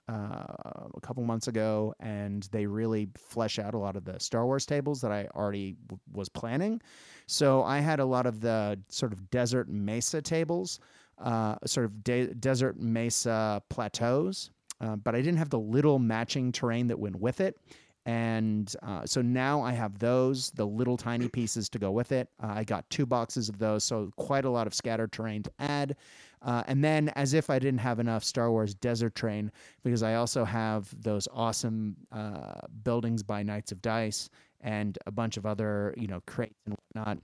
uh, 0.08 0.88
a 0.96 1.02
couple 1.02 1.24
months 1.24 1.48
ago, 1.48 1.94
and 2.00 2.44
they 2.52 2.66
really 2.66 3.08
flesh 3.16 3.60
out 3.60 3.74
a 3.74 3.78
lot 3.78 3.96
of 3.96 4.06
the 4.06 4.20
Star 4.20 4.46
Wars 4.46 4.66
tables 4.66 5.02
that 5.02 5.12
I 5.12 5.28
already 5.36 5.76
w- 5.88 6.00
was 6.14 6.30
planning. 6.30 6.82
So 7.28 7.64
I 7.64 7.80
had 7.80 8.00
a 8.00 8.06
lot 8.06 8.26
of 8.26 8.42
the 8.42 8.80
sort 8.90 9.14
of 9.14 9.30
desert 9.32 9.68
mesa 9.68 10.22
tables, 10.22 10.80
uh, 11.18 11.56
sort 11.66 11.86
of 11.86 12.04
de- 12.04 12.34
desert 12.36 12.80
mesa 12.80 13.62
plateaus, 13.70 14.52
uh, 14.82 14.96
but 14.96 15.16
I 15.16 15.20
didn't 15.20 15.38
have 15.38 15.50
the 15.50 15.60
little 15.60 16.00
matching 16.00 16.52
terrain 16.52 16.88
that 16.88 17.00
went 17.00 17.16
with 17.16 17.42
it. 17.42 17.58
And 18.06 18.74
uh, 18.84 19.06
so 19.06 19.22
now 19.22 19.62
I 19.62 19.72
have 19.72 19.98
those, 19.98 20.52
the 20.52 20.66
little 20.66 20.96
tiny 20.96 21.28
pieces 21.28 21.70
to 21.70 21.80
go 21.80 21.92
with 21.92 22.12
it. 22.12 22.30
Uh, 22.42 22.54
I 22.56 22.64
got 22.64 22.88
two 22.92 23.06
boxes 23.06 23.50
of 23.50 23.58
those, 23.58 23.84
so 23.84 24.12
quite 24.16 24.46
a 24.46 24.50
lot 24.50 24.68
of 24.68 24.76
scattered 24.76 25.12
terrain 25.12 25.42
to 25.44 25.52
add. 25.58 25.96
Uh, 26.44 26.62
and 26.68 26.84
then, 26.84 27.10
as 27.16 27.34
if 27.34 27.50
I 27.50 27.58
didn't 27.58 27.80
have 27.80 28.00
enough 28.00 28.24
Star 28.24 28.52
Wars 28.52 28.76
Desert 28.76 29.16
Terrain, 29.16 29.52
because 29.84 30.04
I 30.04 30.16
also 30.16 30.46
have 30.46 30.94
those 31.02 31.28
awesome 31.34 31.96
uh, 32.12 32.62
buildings 32.84 33.24
by 33.24 33.42
Knights 33.42 33.72
of 33.72 33.82
Dice 33.82 34.30
and 34.62 35.00
a 35.08 35.12
bunch 35.12 35.38
of 35.38 35.48
other, 35.48 35.96
you 35.98 36.06
know, 36.06 36.22
crates 36.28 36.54
and 36.66 36.76
whatnot. 36.76 37.18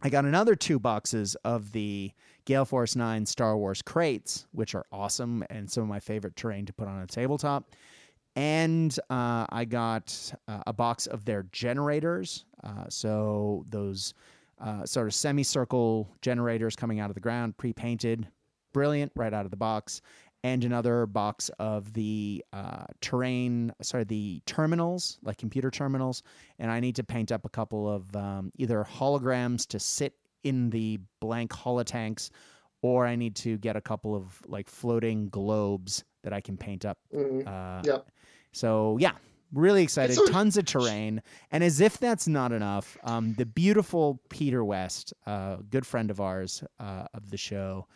I 0.00 0.08
got 0.08 0.24
another 0.24 0.54
two 0.54 0.78
boxes 0.78 1.34
of 1.44 1.72
the 1.72 2.12
Gale 2.46 2.64
Force 2.64 2.96
9 2.96 3.26
Star 3.26 3.56
Wars 3.56 3.82
crates, 3.82 4.46
which 4.52 4.74
are 4.74 4.86
awesome 4.90 5.44
and 5.50 5.70
some 5.70 5.82
of 5.82 5.88
my 5.88 6.00
favorite 6.00 6.36
terrain 6.36 6.66
to 6.66 6.72
put 6.72 6.88
on 6.88 7.02
a 7.02 7.06
tabletop. 7.06 7.70
And 8.36 8.98
uh, 9.10 9.46
I 9.48 9.64
got 9.64 10.32
uh, 10.48 10.62
a 10.66 10.72
box 10.72 11.06
of 11.06 11.24
their 11.24 11.44
generators. 11.52 12.44
Uh, 12.62 12.84
so 12.88 13.64
those 13.68 14.14
uh, 14.60 14.84
sort 14.84 15.06
of 15.06 15.14
semicircle 15.14 16.08
generators 16.20 16.74
coming 16.74 17.00
out 17.00 17.10
of 17.10 17.14
the 17.14 17.20
ground, 17.20 17.56
pre 17.56 17.72
painted, 17.72 18.26
brilliant, 18.72 19.12
right 19.14 19.32
out 19.32 19.44
of 19.44 19.50
the 19.50 19.56
box. 19.56 20.00
And 20.42 20.62
another 20.64 21.06
box 21.06 21.48
of 21.58 21.94
the 21.94 22.44
uh, 22.52 22.84
terrain, 23.00 23.72
sorry, 23.80 24.04
the 24.04 24.42
terminals, 24.44 25.18
like 25.22 25.38
computer 25.38 25.70
terminals. 25.70 26.22
And 26.58 26.70
I 26.70 26.80
need 26.80 26.96
to 26.96 27.04
paint 27.04 27.32
up 27.32 27.46
a 27.46 27.48
couple 27.48 27.88
of 27.88 28.14
um, 28.14 28.52
either 28.58 28.84
holograms 28.84 29.66
to 29.68 29.78
sit 29.78 30.12
in 30.42 30.68
the 30.68 31.00
blank 31.20 31.50
holotanks, 31.50 32.28
or 32.82 33.06
I 33.06 33.16
need 33.16 33.36
to 33.36 33.56
get 33.56 33.76
a 33.76 33.80
couple 33.80 34.14
of 34.14 34.38
like 34.46 34.68
floating 34.68 35.30
globes 35.30 36.04
that 36.24 36.34
I 36.34 36.42
can 36.42 36.58
paint 36.58 36.84
up. 36.84 36.98
Mhm. 37.14 37.46
Uh, 37.46 37.82
Yep. 37.86 38.10
So 38.54 38.96
yeah, 38.98 39.12
really 39.52 39.82
excited. 39.82 40.16
so- 40.16 40.26
Tons 40.28 40.56
of 40.56 40.64
terrain, 40.64 41.20
and 41.50 41.62
as 41.62 41.80
if 41.80 41.98
that's 41.98 42.26
not 42.26 42.52
enough, 42.52 42.96
um, 43.04 43.34
the 43.34 43.44
beautiful 43.46 44.20
Peter 44.30 44.64
West, 44.64 45.12
uh, 45.26 45.56
good 45.70 45.86
friend 45.86 46.10
of 46.10 46.20
ours 46.20 46.64
uh, 46.80 47.04
of 47.12 47.30
the 47.30 47.36
show, 47.36 47.86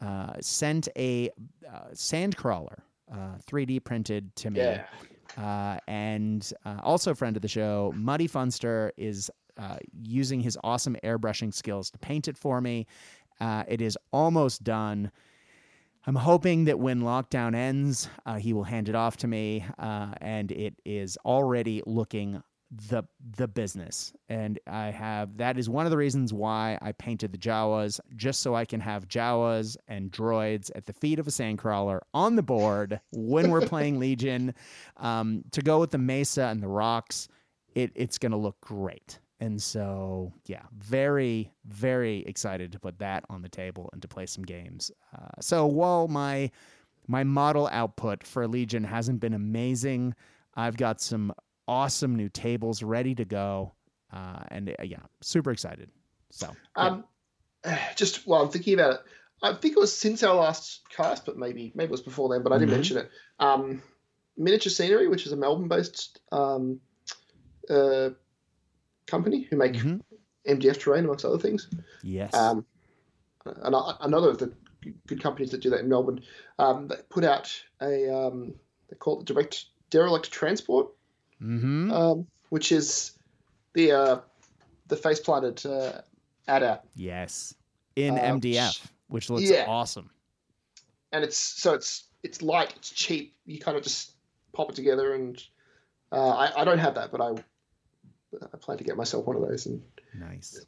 uh, 0.00 0.34
sent 0.40 0.88
a 0.96 1.30
uh, 1.68 1.88
sandcrawler, 1.94 2.78
uh, 3.12 3.36
3D 3.46 3.82
printed 3.84 4.34
to 4.36 4.50
me. 4.50 4.60
Yeah. 4.60 4.84
Uh, 5.36 5.78
and 5.88 6.52
uh, 6.66 6.78
also 6.82 7.12
a 7.12 7.14
friend 7.14 7.36
of 7.36 7.42
the 7.42 7.48
show, 7.48 7.92
Muddy 7.96 8.28
Funster, 8.28 8.90
is 8.98 9.30
uh, 9.58 9.76
using 10.02 10.40
his 10.40 10.58
awesome 10.62 10.96
airbrushing 11.04 11.54
skills 11.54 11.90
to 11.90 11.98
paint 11.98 12.28
it 12.28 12.36
for 12.36 12.60
me. 12.60 12.86
Uh, 13.40 13.64
it 13.68 13.80
is 13.80 13.96
almost 14.12 14.62
done. 14.62 15.10
I'm 16.04 16.16
hoping 16.16 16.64
that 16.64 16.80
when 16.80 17.02
lockdown 17.02 17.54
ends, 17.54 18.08
uh, 18.26 18.34
he 18.34 18.52
will 18.52 18.64
hand 18.64 18.88
it 18.88 18.94
off 18.96 19.16
to 19.18 19.28
me, 19.28 19.64
uh, 19.78 20.12
and 20.20 20.50
it 20.50 20.74
is 20.84 21.16
already 21.24 21.82
looking 21.86 22.42
the 22.88 23.04
the 23.36 23.46
business. 23.46 24.12
And 24.28 24.58
I 24.66 24.86
have 24.86 25.36
that 25.36 25.58
is 25.58 25.68
one 25.68 25.86
of 25.86 25.90
the 25.90 25.96
reasons 25.96 26.32
why 26.32 26.78
I 26.82 26.92
painted 26.92 27.30
the 27.30 27.38
Jawas, 27.38 28.00
just 28.16 28.40
so 28.40 28.54
I 28.54 28.64
can 28.64 28.80
have 28.80 29.06
Jawas 29.06 29.76
and 29.86 30.10
droids 30.10 30.70
at 30.74 30.86
the 30.86 30.92
feet 30.92 31.18
of 31.18 31.28
a 31.28 31.30
sandcrawler 31.30 32.00
on 32.14 32.34
the 32.34 32.42
board 32.42 33.00
when 33.12 33.50
we're 33.50 33.66
playing 33.66 33.98
Legion. 34.00 34.54
Um, 34.96 35.44
to 35.52 35.62
go 35.62 35.78
with 35.78 35.90
the 35.90 35.98
Mesa 35.98 36.44
and 36.44 36.62
the 36.62 36.68
rocks, 36.68 37.28
it 37.74 37.92
it's 37.94 38.18
gonna 38.18 38.38
look 38.38 38.60
great. 38.60 39.20
And 39.42 39.60
so, 39.60 40.32
yeah, 40.46 40.62
very, 40.78 41.50
very 41.64 42.20
excited 42.26 42.70
to 42.70 42.78
put 42.78 43.00
that 43.00 43.24
on 43.28 43.42
the 43.42 43.48
table 43.48 43.90
and 43.92 44.00
to 44.00 44.06
play 44.06 44.24
some 44.24 44.44
games. 44.44 44.92
Uh, 45.12 45.40
so 45.40 45.66
while 45.66 46.06
my 46.06 46.48
my 47.08 47.24
model 47.24 47.68
output 47.72 48.24
for 48.24 48.46
Legion 48.46 48.84
hasn't 48.84 49.18
been 49.18 49.34
amazing, 49.34 50.14
I've 50.54 50.76
got 50.76 51.00
some 51.00 51.32
awesome 51.66 52.14
new 52.14 52.28
tables 52.28 52.84
ready 52.84 53.16
to 53.16 53.24
go, 53.24 53.72
uh, 54.12 54.44
and 54.46 54.68
uh, 54.78 54.84
yeah, 54.84 55.00
super 55.22 55.50
excited. 55.50 55.90
So 56.30 56.54
yeah. 56.76 56.84
Um, 56.84 57.04
just 57.96 58.28
while 58.28 58.42
I'm 58.42 58.48
thinking 58.48 58.74
about 58.74 58.92
it, 58.92 59.00
I 59.42 59.54
think 59.54 59.76
it 59.76 59.80
was 59.80 59.92
since 59.92 60.22
our 60.22 60.36
last 60.36 60.82
cast, 60.88 61.26
but 61.26 61.36
maybe 61.36 61.72
maybe 61.74 61.88
it 61.88 61.90
was 61.90 62.00
before 62.00 62.28
then, 62.28 62.44
but 62.44 62.52
I 62.52 62.58
didn't 62.58 62.70
Mhm. 62.70 62.76
mention 62.76 62.96
it. 62.98 63.10
Um, 63.40 63.82
Miniature 64.36 64.70
Scenery, 64.70 65.08
which 65.08 65.26
is 65.26 65.32
a 65.32 65.36
Melbourne-based 65.36 66.20
um, 66.30 66.80
uh, 67.68 68.10
company 69.06 69.42
who 69.42 69.56
make 69.56 69.72
Mhm. 69.74 70.00
MDF 70.46 70.78
terrain 70.80 71.04
amongst 71.04 71.24
other 71.24 71.38
things. 71.38 71.68
yes, 72.02 72.34
Um, 72.34 72.64
and 73.44 73.74
another 74.00 74.30
of 74.30 74.38
the 74.38 74.52
good 75.06 75.22
companies 75.22 75.50
that 75.50 75.60
do 75.60 75.70
that 75.70 75.80
in 75.80 75.88
Melbourne, 75.88 76.22
um, 76.58 76.88
they 76.88 76.96
put 77.08 77.24
out 77.24 77.50
a 77.80 78.08
um, 78.12 78.54
they 78.88 78.96
call 78.96 79.20
it 79.20 79.26
direct 79.26 79.66
derelict 79.90 80.30
transport, 80.30 80.88
hmm 81.38 81.90
um, 81.92 82.26
which 82.50 82.72
is 82.72 83.12
the 83.74 83.92
uh, 83.92 84.20
the 84.88 84.96
face 84.96 85.20
planted 85.20 85.64
uh, 85.66 86.00
AT-AT. 86.48 86.84
yes, 86.94 87.54
in 87.96 88.18
um, 88.18 88.40
MDF, 88.40 88.84
which 89.08 89.30
looks 89.30 89.48
yeah. 89.48 89.66
awesome. 89.68 90.10
and 91.12 91.22
it's 91.24 91.36
so 91.36 91.74
it's 91.74 92.04
it's 92.22 92.42
light, 92.42 92.72
it's 92.76 92.90
cheap. 92.90 93.36
You 93.44 93.58
kind 93.60 93.76
of 93.76 93.82
just 93.82 94.12
pop 94.52 94.70
it 94.70 94.76
together, 94.76 95.14
and 95.14 95.42
uh, 96.10 96.30
I, 96.30 96.62
I 96.62 96.64
don't 96.64 96.78
have 96.78 96.94
that, 96.96 97.10
but 97.12 97.20
I 97.20 97.34
I 98.40 98.56
plan 98.56 98.78
to 98.78 98.84
get 98.84 98.96
myself 98.96 99.26
one 99.26 99.36
of 99.36 99.42
those 99.42 99.66
and 99.66 99.82
Nice. 100.18 100.64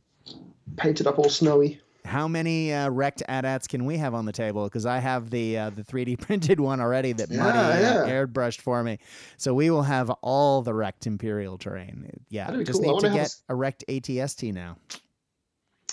paint 0.77 1.01
it 1.01 1.07
up 1.07 1.19
all 1.19 1.29
snowy. 1.31 1.81
How 2.05 2.29
many 2.29 2.71
uh, 2.71 2.91
wrecked 2.91 3.23
AT-ATs 3.29 3.67
can 3.67 3.87
we 3.87 3.97
have 3.97 4.13
on 4.13 4.27
the 4.27 4.33
table? 4.33 4.65
Because 4.65 4.85
I 4.85 4.99
have 4.99 5.31
the 5.31 5.57
uh, 5.57 5.71
the 5.71 5.83
3D 5.83 6.19
printed 6.21 6.61
one 6.61 6.81
already 6.81 7.13
that 7.13 7.31
Yeah, 7.31 7.39
Muddy 7.43 7.59
uh, 7.59 7.81
yeah. 8.07 8.11
airbrushed 8.13 8.61
for 8.61 8.83
me. 8.83 8.99
So 9.39 9.55
we 9.55 9.71
will 9.71 9.83
have 9.85 10.11
all 10.21 10.61
the 10.61 10.75
wrecked 10.75 11.07
Imperial 11.07 11.57
terrain. 11.57 12.11
Yeah, 12.29 12.51
just 12.63 12.83
cool. 12.83 12.93
Need 12.97 13.01
to 13.01 13.09
get 13.09 13.23
this- 13.23 13.43
a 13.49 13.55
wrecked 13.55 13.85
ATST 13.89 14.53
now. 14.53 14.77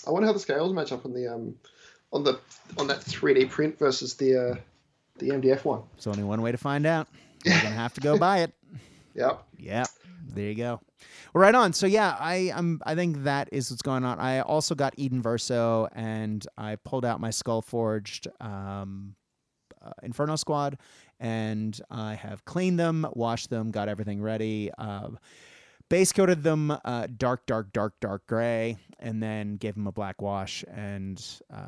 I 0.05 0.11
wonder 0.11 0.25
how 0.27 0.33
the 0.33 0.39
scales 0.39 0.73
match 0.73 0.91
up 0.91 1.05
on 1.05 1.13
the 1.13 1.33
um 1.33 1.55
on 2.11 2.23
the 2.25 2.39
on 2.77 2.87
that 2.87 2.99
3D 2.99 3.49
print 3.49 3.79
versus 3.79 4.15
the 4.15 4.35
uh, 4.51 4.55
the 5.19 5.29
MDF 5.29 5.63
one. 5.63 5.83
There's 5.95 6.07
only 6.07 6.23
one 6.23 6.41
way 6.41 6.51
to 6.51 6.57
find 6.57 6.85
out. 6.85 7.07
You're 7.45 7.55
gonna 7.55 7.69
have 7.69 7.93
to 7.93 8.01
go 8.01 8.17
buy 8.17 8.39
it. 8.39 8.53
Yep. 9.13 9.43
Yeah. 9.57 9.85
There 10.33 10.45
you 10.45 10.55
go. 10.55 10.79
Well, 11.33 11.41
right 11.41 11.55
on. 11.55 11.73
So 11.73 11.85
yeah, 11.85 12.15
I 12.19 12.51
I'm 12.55 12.81
I 12.85 12.95
think 12.95 13.23
that 13.23 13.49
is 13.51 13.69
what's 13.69 13.81
going 13.81 14.05
on. 14.05 14.19
I 14.19 14.39
also 14.41 14.75
got 14.75 14.93
Iden 14.97 15.21
Versio 15.21 15.89
and 15.93 16.45
I 16.57 16.77
pulled 16.77 17.05
out 17.05 17.19
my 17.19 17.31
Skull 17.31 17.61
Forged 17.61 18.27
um, 18.39 19.15
uh, 19.83 19.91
Inferno 20.03 20.35
Squad 20.37 20.77
and 21.19 21.79
I 21.89 22.15
have 22.15 22.43
cleaned 22.45 22.79
them, 22.79 23.07
washed 23.13 23.49
them, 23.49 23.71
got 23.71 23.87
everything 23.87 24.21
ready. 24.21 24.71
Uh, 24.77 25.09
base 25.87 26.11
coated 26.11 26.41
them 26.41 26.71
uh, 26.83 27.07
dark, 27.17 27.45
dark, 27.45 27.71
dark, 27.73 27.93
dark 27.99 28.25
gray, 28.25 28.77
and 28.99 29.21
then 29.21 29.57
gave 29.57 29.75
them 29.75 29.85
a 29.85 29.91
black 29.91 30.21
wash, 30.21 30.65
and 30.73 31.23
uh, 31.53 31.67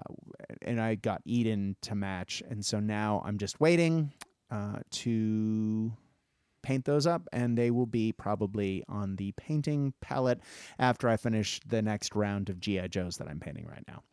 and 0.63 0.81
I 0.81 0.95
got 0.95 1.21
Iden 1.29 1.75
to 1.83 1.95
match, 1.95 2.41
and 2.49 2.65
so 2.65 2.79
now 2.79 3.21
I'm 3.25 3.37
just 3.37 3.59
waiting 3.59 4.11
uh, 4.49 4.79
to 4.89 5.91
paint 6.63 6.85
those 6.85 7.05
up, 7.05 7.27
and 7.31 7.57
they 7.57 7.69
will 7.69 7.85
be 7.85 8.11
probably 8.11 8.83
on 8.89 9.15
the 9.17 9.31
painting 9.33 9.93
palette 10.01 10.39
after 10.79 11.07
I 11.07 11.17
finish 11.17 11.59
the 11.67 11.81
next 11.81 12.15
round 12.15 12.49
of 12.49 12.59
GI 12.59 12.87
Joes 12.89 13.17
that 13.17 13.27
I'm 13.27 13.39
painting 13.39 13.67
right 13.67 13.85
now. 13.87 14.03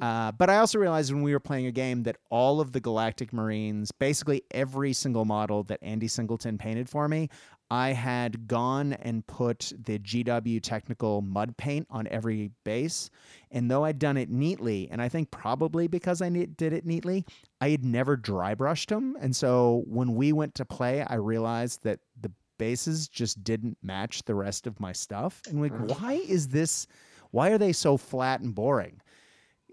uh, 0.00 0.32
but 0.32 0.50
I 0.50 0.58
also 0.58 0.78
realized 0.78 1.12
when 1.12 1.22
we 1.22 1.32
were 1.32 1.40
playing 1.40 1.66
a 1.66 1.72
game 1.72 2.04
that 2.04 2.16
all 2.30 2.60
of 2.60 2.72
the 2.72 2.80
Galactic 2.80 3.32
Marines, 3.32 3.90
basically 3.90 4.42
every 4.52 4.92
single 4.92 5.24
model 5.24 5.64
that 5.64 5.78
Andy 5.82 6.08
Singleton 6.08 6.58
painted 6.58 6.88
for 6.88 7.08
me, 7.08 7.28
I 7.70 7.90
had 7.90 8.46
gone 8.46 8.92
and 8.92 9.26
put 9.26 9.72
the 9.84 9.98
GW 9.98 10.62
technical 10.62 11.20
mud 11.20 11.56
paint 11.56 11.86
on 11.90 12.06
every 12.08 12.52
base. 12.64 13.10
And 13.50 13.70
though 13.70 13.84
I'd 13.84 13.98
done 13.98 14.16
it 14.16 14.30
neatly, 14.30 14.88
and 14.90 15.02
I 15.02 15.08
think 15.08 15.30
probably 15.30 15.88
because 15.88 16.22
I 16.22 16.28
did 16.28 16.72
it 16.72 16.86
neatly, 16.86 17.24
I 17.60 17.70
had 17.70 17.84
never 17.84 18.16
dry 18.16 18.54
brushed 18.54 18.90
them. 18.90 19.16
And 19.20 19.34
so 19.34 19.84
when 19.86 20.14
we 20.14 20.32
went 20.32 20.54
to 20.56 20.64
play, 20.64 21.02
I 21.02 21.16
realized 21.16 21.82
that 21.82 22.00
the 22.20 22.30
bases 22.58 23.08
just 23.08 23.42
didn't 23.42 23.78
match 23.82 24.22
the 24.24 24.34
rest 24.34 24.66
of 24.66 24.78
my 24.78 24.92
stuff. 24.92 25.42
And 25.48 25.60
like, 25.60 25.72
mm. 25.72 26.00
why 26.00 26.14
is 26.14 26.48
this? 26.48 26.86
Why 27.32 27.50
are 27.50 27.58
they 27.58 27.72
so 27.72 27.96
flat 27.96 28.40
and 28.40 28.54
boring? 28.54 29.00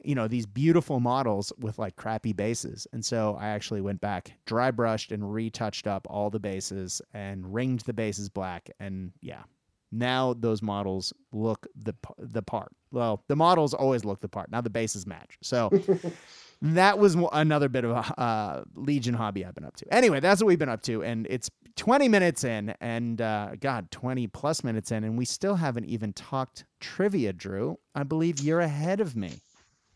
You 0.03 0.15
know 0.15 0.27
these 0.27 0.45
beautiful 0.45 0.99
models 0.99 1.51
with 1.59 1.79
like 1.79 1.95
crappy 1.95 2.33
bases. 2.33 2.87
And 2.93 3.03
so 3.03 3.37
i 3.39 3.47
actually 3.47 3.81
went 3.81 4.01
back 4.01 4.33
dry 4.45 4.71
brushed 4.71 5.11
and 5.11 5.33
retouched 5.33 5.87
up 5.87 6.07
all 6.09 6.29
the 6.29 6.39
bases 6.39 7.01
and 7.13 7.53
ringed 7.53 7.81
the 7.81 7.93
bases 7.93 8.29
black. 8.29 8.69
And 8.79 9.11
yeah 9.21 9.43
now 9.93 10.33
those 10.33 10.61
models 10.61 11.13
look 11.31 11.67
the 11.75 11.93
the 12.17 12.41
part. 12.41 12.71
Well 12.91 13.23
the 13.27 13.35
models 13.35 13.73
always 13.73 14.03
look 14.03 14.21
the 14.21 14.27
part. 14.27 14.51
Now 14.51 14.61
the 14.61 14.69
bases 14.69 15.05
match. 15.05 15.37
So 15.41 15.69
that 16.61 16.97
was 16.97 17.15
another 17.31 17.69
bit 17.69 17.85
of 17.85 17.91
a 17.91 18.19
uh, 18.19 18.63
legion 18.75 19.13
hobby 19.13 19.45
i've 19.45 19.55
been 19.55 19.65
up 19.65 19.75
to. 19.77 19.93
Anyway 19.93 20.19
that's 20.19 20.41
what 20.41 20.47
we've 20.47 20.59
been 20.59 20.69
up 20.69 20.81
to 20.83 21.03
and 21.03 21.27
it's 21.29 21.49
20 21.75 22.07
minutes 22.07 22.43
in 22.43 22.75
and 22.81 23.19
uh, 23.21 23.51
god 23.59 23.89
20 23.91 24.27
plus 24.27 24.63
minutes 24.63 24.91
in 24.91 25.03
and 25.03 25.17
we 25.17 25.25
still 25.25 25.55
haven't 25.55 25.85
even 25.85 26.11
talked 26.13 26.65
trivia 26.79 27.31
drew. 27.31 27.77
I 27.95 28.03
believe 28.03 28.39
you're 28.39 28.61
ahead 28.61 28.99
of 28.99 29.15
me 29.15 29.39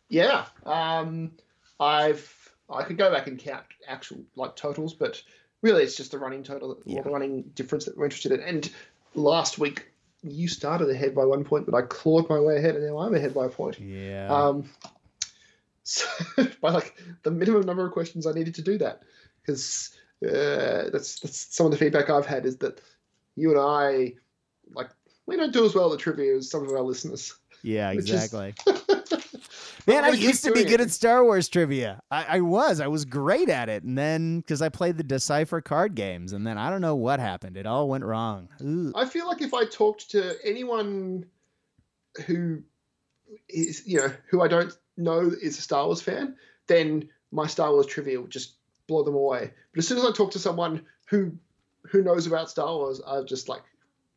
yeah, 0.10 0.46
um, 0.66 1.32
I've 1.80 2.34
I 2.70 2.84
could 2.84 2.98
go 2.98 3.12
back 3.12 3.28
and 3.28 3.40
count 3.40 3.64
actual 3.88 4.24
like 4.36 4.56
totals, 4.56 4.94
but 4.94 5.22
really 5.62 5.84
it's 5.84 5.96
just 5.96 6.12
the 6.12 6.20
running 6.20 6.44
total 6.44 6.80
yeah. 6.86 7.00
or 7.00 7.04
the 7.04 7.10
running 7.10 7.44
difference 7.56 7.86
that 7.86 7.98
we're 7.98 8.06
interested 8.06 8.32
in. 8.32 8.42
And 8.42 8.70
last 9.16 9.58
week 9.58 9.88
you 10.24 10.48
started 10.48 10.90
ahead 10.90 11.16
by 11.16 11.26
one 11.26 11.44
point, 11.44 11.66
but 11.66 11.76
I 11.76 11.84
clawed 11.84 12.30
my 12.30 12.40
way 12.40 12.58
ahead, 12.58 12.76
and 12.76 12.86
now 12.86 13.00
I'm 13.00 13.16
ahead 13.16 13.34
by 13.34 13.46
a 13.46 13.50
point. 13.50 13.80
Yeah. 13.80 14.28
Um, 14.30 14.70
so 15.84 16.08
by 16.62 16.72
like 16.72 16.96
the 17.24 17.32
minimum 17.32 17.66
number 17.66 17.86
of 17.86 17.94
questions 17.94 18.28
I 18.28 18.32
needed 18.32 18.56
to 18.56 18.62
do 18.62 18.78
that, 18.80 19.04
because 19.42 19.92
uh, 20.24 20.90
that's 20.92 21.20
that's 21.20 21.56
some 21.56 21.66
of 21.66 21.72
the 21.72 21.78
feedback 21.78 22.10
I've 22.10 22.26
had 22.26 22.46
is 22.46 22.58
that 22.58 22.82
you 23.36 23.52
and 23.52 23.60
I 23.60 24.14
like 24.74 24.90
we 25.26 25.38
don't 25.38 25.54
do 25.54 25.66
as 25.66 25.76
well 25.76 25.94
at 25.94 26.00
trivia 26.00 26.38
as 26.38 26.50
some 26.50 26.64
of 26.64 26.72
our 26.72 26.82
listeners. 26.82 27.36
Yeah, 27.68 27.92
exactly. 27.92 28.54
Man, 29.88 30.06
I 30.06 30.10
used 30.10 30.44
to 30.46 30.52
be 30.52 30.64
good 30.64 30.80
it. 30.80 30.88
at 30.88 30.92
Star 30.92 31.24
Wars 31.24 31.50
trivia. 31.50 32.02
I, 32.10 32.38
I, 32.38 32.42
was. 32.42 32.80
I 32.80 32.88
was 32.88 33.04
great 33.06 33.50
at 33.50 33.68
it. 33.70 33.84
And 33.84 33.98
then, 33.98 34.40
because 34.40 34.62
I 34.62 34.70
played 34.70 34.98
the 34.98 35.04
Decipher 35.04 35.62
card 35.62 35.96
games, 35.96 36.34
and 36.34 36.48
then 36.48 36.58
I 36.58 36.70
don't 36.70 36.82
know 36.82 36.96
what 36.96 37.20
happened. 37.20 37.58
It 37.58 37.66
all 37.66 37.90
went 37.90 38.06
wrong. 38.06 38.48
Ooh. 38.62 38.94
I 38.96 39.06
feel 39.06 39.28
like 39.28 39.42
if 39.42 39.54
I 39.54 39.66
talked 39.66 40.12
to 40.12 40.36
anyone 40.46 41.26
who 42.26 42.64
is, 43.50 43.84
you 43.86 44.00
know, 44.00 44.14
who 44.30 44.42
I 44.42 44.48
don't 44.48 44.74
know 44.96 45.32
is 45.42 45.58
a 45.58 45.62
Star 45.62 45.86
Wars 45.86 46.02
fan, 46.02 46.36
then 46.68 47.10
my 47.32 47.48
Star 47.48 47.72
Wars 47.72 47.86
trivia 47.86 48.20
would 48.22 48.32
just 48.32 48.56
blow 48.88 49.04
them 49.04 49.16
away. 49.16 49.52
But 49.74 49.80
as 49.80 49.88
soon 49.88 49.98
as 49.98 50.06
I 50.06 50.12
talk 50.14 50.32
to 50.32 50.40
someone 50.40 50.84
who 51.10 51.34
who 51.90 52.02
knows 52.02 52.28
about 52.28 52.50
Star 52.50 52.74
Wars, 52.76 53.02
I 53.06 53.22
just 53.24 53.50
like 53.50 53.64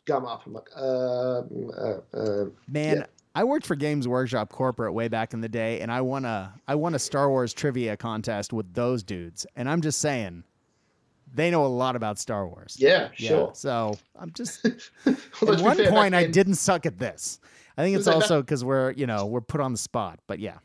gum 0.04 0.26
up. 0.26 0.46
I'm 0.46 0.52
like, 0.52 0.68
uh, 0.76 1.42
uh, 1.42 2.00
uh 2.12 2.44
man, 2.68 2.98
yeah. 2.98 3.06
I 3.34 3.44
worked 3.44 3.66
for 3.66 3.76
Games 3.76 4.08
Workshop 4.08 4.50
corporate 4.50 4.92
way 4.92 5.08
back 5.08 5.32
in 5.32 5.40
the 5.40 5.48
day, 5.48 5.80
and 5.80 5.92
I 5.92 6.00
won 6.00 6.24
a 6.24 6.52
I 6.66 6.74
won 6.74 6.94
a 6.94 6.98
Star 6.98 7.28
Wars 7.30 7.52
trivia 7.52 7.96
contest 7.96 8.52
with 8.52 8.74
those 8.74 9.02
dudes. 9.02 9.46
And 9.54 9.68
I'm 9.68 9.80
just 9.80 10.00
saying, 10.00 10.42
they 11.32 11.50
know 11.50 11.64
a 11.64 11.68
lot 11.68 11.94
about 11.94 12.18
Star 12.18 12.46
Wars. 12.48 12.76
Yeah, 12.78 13.08
yeah. 13.16 13.28
sure. 13.28 13.50
So 13.54 13.96
I'm 14.18 14.32
just 14.32 14.64
well, 15.04 15.52
at 15.52 15.60
one 15.60 15.86
point 15.86 16.14
I 16.14 16.26
didn't 16.26 16.56
suck 16.56 16.86
at 16.86 16.98
this. 16.98 17.38
I 17.76 17.84
think 17.84 17.96
it's 17.96 18.08
also 18.08 18.42
because 18.42 18.64
we're 18.64 18.92
you 18.92 19.06
know 19.06 19.26
we're 19.26 19.40
put 19.40 19.60
on 19.60 19.72
the 19.72 19.78
spot. 19.78 20.18
But 20.26 20.40
yeah. 20.40 20.58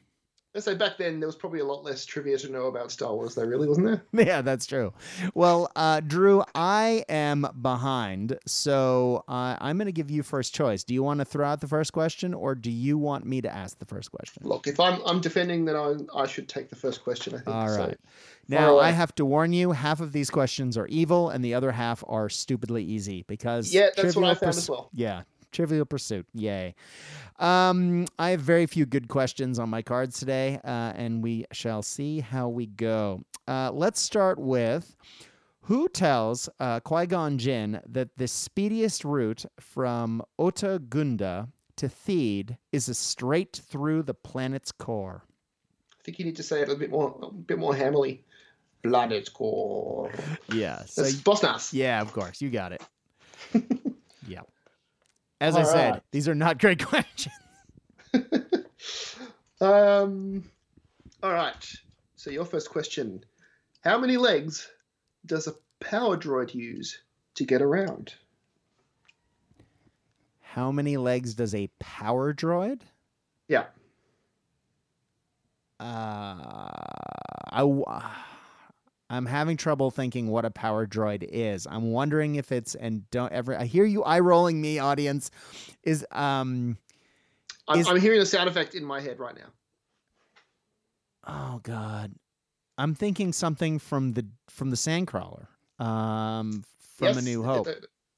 I 0.56 0.60
say 0.60 0.74
back 0.76 0.98
then 0.98 1.20
there 1.20 1.28
was 1.28 1.36
probably 1.36 1.60
a 1.60 1.66
lot 1.66 1.84
less 1.84 2.06
trivia 2.06 2.38
to 2.38 2.50
know 2.50 2.68
about 2.68 2.92
Star 2.92 3.14
Wars, 3.14 3.36
though. 3.36 3.44
Really, 3.44 3.68
wasn't 3.68 3.88
there? 3.88 4.04
Yeah, 4.26 4.42
that's 4.42 4.66
true. 4.66 4.94
Well, 5.34 5.70
uh, 5.76 6.00
Drew, 6.00 6.44
I 6.54 7.04
am 7.10 7.46
behind, 7.62 8.40
so 8.46 9.24
uh, 9.28 9.58
I'm 9.60 9.78
going 9.78 9.88
to 9.88 9.92
give 9.92 10.10
you 10.10 10.24
first 10.24 10.56
choice. 10.56 10.84
Do 10.84 10.94
you 10.94 11.04
want 11.04 11.20
to 11.20 11.26
throw 11.26 11.46
out 11.46 11.60
the 11.62 11.68
first 11.68 11.92
question, 11.92 12.34
or 12.34 12.56
do 12.56 12.72
you 12.72 12.98
want 12.98 13.26
me 13.26 13.42
to 13.42 13.54
ask 13.54 13.78
the 13.80 13.86
first 13.86 14.12
question? 14.12 14.44
Look, 14.46 14.68
if 14.68 14.80
I'm 14.80 15.02
I'm 15.06 15.20
defending, 15.20 15.66
then 15.66 15.76
I 15.76 15.96
I 16.16 16.26
should 16.26 16.48
take 16.48 16.70
the 16.70 16.76
first 16.76 17.04
question. 17.04 17.34
I 17.36 17.38
think. 17.40 17.56
All 17.56 17.68
right. 17.78 17.92
So, 17.92 17.98
now 18.48 18.78
I 18.78 18.92
have 18.92 19.14
to 19.16 19.26
warn 19.26 19.52
you: 19.52 19.72
half 19.72 20.00
of 20.00 20.12
these 20.14 20.30
questions 20.30 20.78
are 20.78 20.88
evil, 20.88 21.30
and 21.30 21.44
the 21.44 21.54
other 21.54 21.72
half 21.72 22.04
are 22.08 22.30
stupidly 22.30 22.84
easy 22.84 23.24
because 23.28 23.74
yeah, 23.74 23.90
that's 23.96 24.16
what 24.16 24.26
I 24.26 24.36
found 24.36 24.40
pers- 24.40 24.58
as 24.58 24.70
well. 24.70 24.90
Yeah, 24.94 25.24
Trivial 25.56 25.86
Pursuit. 25.86 26.28
Yay. 26.34 26.76
Um, 27.40 28.06
I 28.20 28.32
have 28.32 28.42
very 28.42 28.66
few 28.66 28.86
good 28.86 29.08
questions 29.08 29.58
on 29.58 29.70
my 29.70 29.82
cards 29.82 30.20
today, 30.20 30.60
uh, 30.64 30.94
and 30.96 31.24
we 31.24 31.46
shall 31.52 31.82
see 31.82 32.20
how 32.20 32.50
we 32.50 32.68
go. 32.68 33.24
Uh, 33.48 33.72
let's 33.74 34.00
start 34.02 34.38
with 34.38 34.96
who 35.62 35.88
tells 35.90 36.50
uh, 36.60 36.80
Qui 36.82 37.08
Gon 37.08 37.38
Jinn 37.38 37.82
that 37.88 38.10
the 38.18 38.28
speediest 38.28 39.06
route 39.06 39.46
from 39.60 40.22
Otoh 40.40 40.90
Gunda 40.90 41.48
to 41.78 41.88
Theed 41.88 42.58
is 42.72 42.90
a 42.90 42.94
straight 42.94 43.62
through 43.66 44.04
the 44.04 44.14
planet's 44.14 44.72
core? 44.72 45.24
I 45.94 46.04
think 46.04 46.20
you 46.20 46.26
need 46.26 46.36
to 46.36 46.44
say 46.44 46.62
it 46.62 46.70
a 46.70 46.76
bit 46.76 46.92
more, 46.92 47.18
a 47.22 47.32
bit 47.32 47.58
more 47.58 47.74
hammerly. 47.74 48.22
Planet 48.84 49.34
core. 49.34 50.12
Yeah. 50.54 50.84
So 50.86 51.02
That's 51.02 51.16
boss 51.16 51.42
nass. 51.42 51.74
Yeah, 51.74 52.02
of 52.02 52.14
course. 52.14 52.40
You 52.40 52.52
got 52.52 52.74
it. 52.74 52.84
As 55.42 55.56
all 55.56 55.62
I 55.62 55.64
said, 55.64 55.92
right. 55.92 56.04
these 56.12 56.28
are 56.28 56.36
not 56.36 56.60
great 56.60 56.86
questions. 56.86 57.36
um, 59.62 60.44
all 61.22 61.34
right. 61.34 61.74
So 62.16 62.30
your 62.30 62.46
first 62.46 62.70
question: 62.70 63.24
How 63.84 63.98
many 63.98 64.18
legs 64.18 64.70
does 65.26 65.48
a 65.48 65.56
power 65.80 66.18
droid 66.18 66.54
use 66.54 67.00
to 67.36 67.44
get 67.46 67.62
around? 67.62 68.14
How 70.42 70.72
many 70.72 70.96
legs 70.96 71.34
does 71.34 71.54
a 71.54 71.70
power 71.80 72.34
droid? 72.34 72.82
Yeah. 73.48 73.66
Uh, 75.80 76.70
I. 77.52 78.26
I'm 79.16 79.26
having 79.26 79.56
trouble 79.56 79.92
thinking 79.92 80.28
what 80.28 80.44
a 80.44 80.52
power 80.52 80.86
droid 80.86 81.24
is. 81.24 81.66
I'm 81.66 81.92
wondering 81.92 82.36
if 82.36 82.52
it's 82.52 82.76
and 82.76 83.10
don't 83.12 83.32
ever. 83.32 83.58
I 83.58 83.66
hear 83.66 83.86
you 83.86 84.04
eye 84.04 84.20
rolling 84.20 84.62
me, 84.62 84.78
audience. 84.80 85.32
Is 85.84 86.06
um. 86.12 86.78
I'm, 87.68 87.80
is, 87.80 87.88
I'm 87.88 88.00
hearing 88.00 88.22
a 88.22 88.26
sound 88.26 88.50
effect 88.50 88.76
in 88.76 88.84
my 88.84 89.00
head 89.00 89.20
right 89.20 89.36
now. 89.36 89.48
Oh 91.26 91.60
God, 91.64 92.14
I'm 92.78 92.94
thinking 92.94 93.32
something 93.32 93.80
from 93.80 94.14
the 94.14 94.26
from 94.50 94.70
the 94.70 94.76
Sandcrawler, 94.76 95.48
um, 95.80 96.64
from 96.98 97.08
yes, 97.08 97.18
A 97.18 97.22
New 97.22 97.42
Hope. 97.42 97.68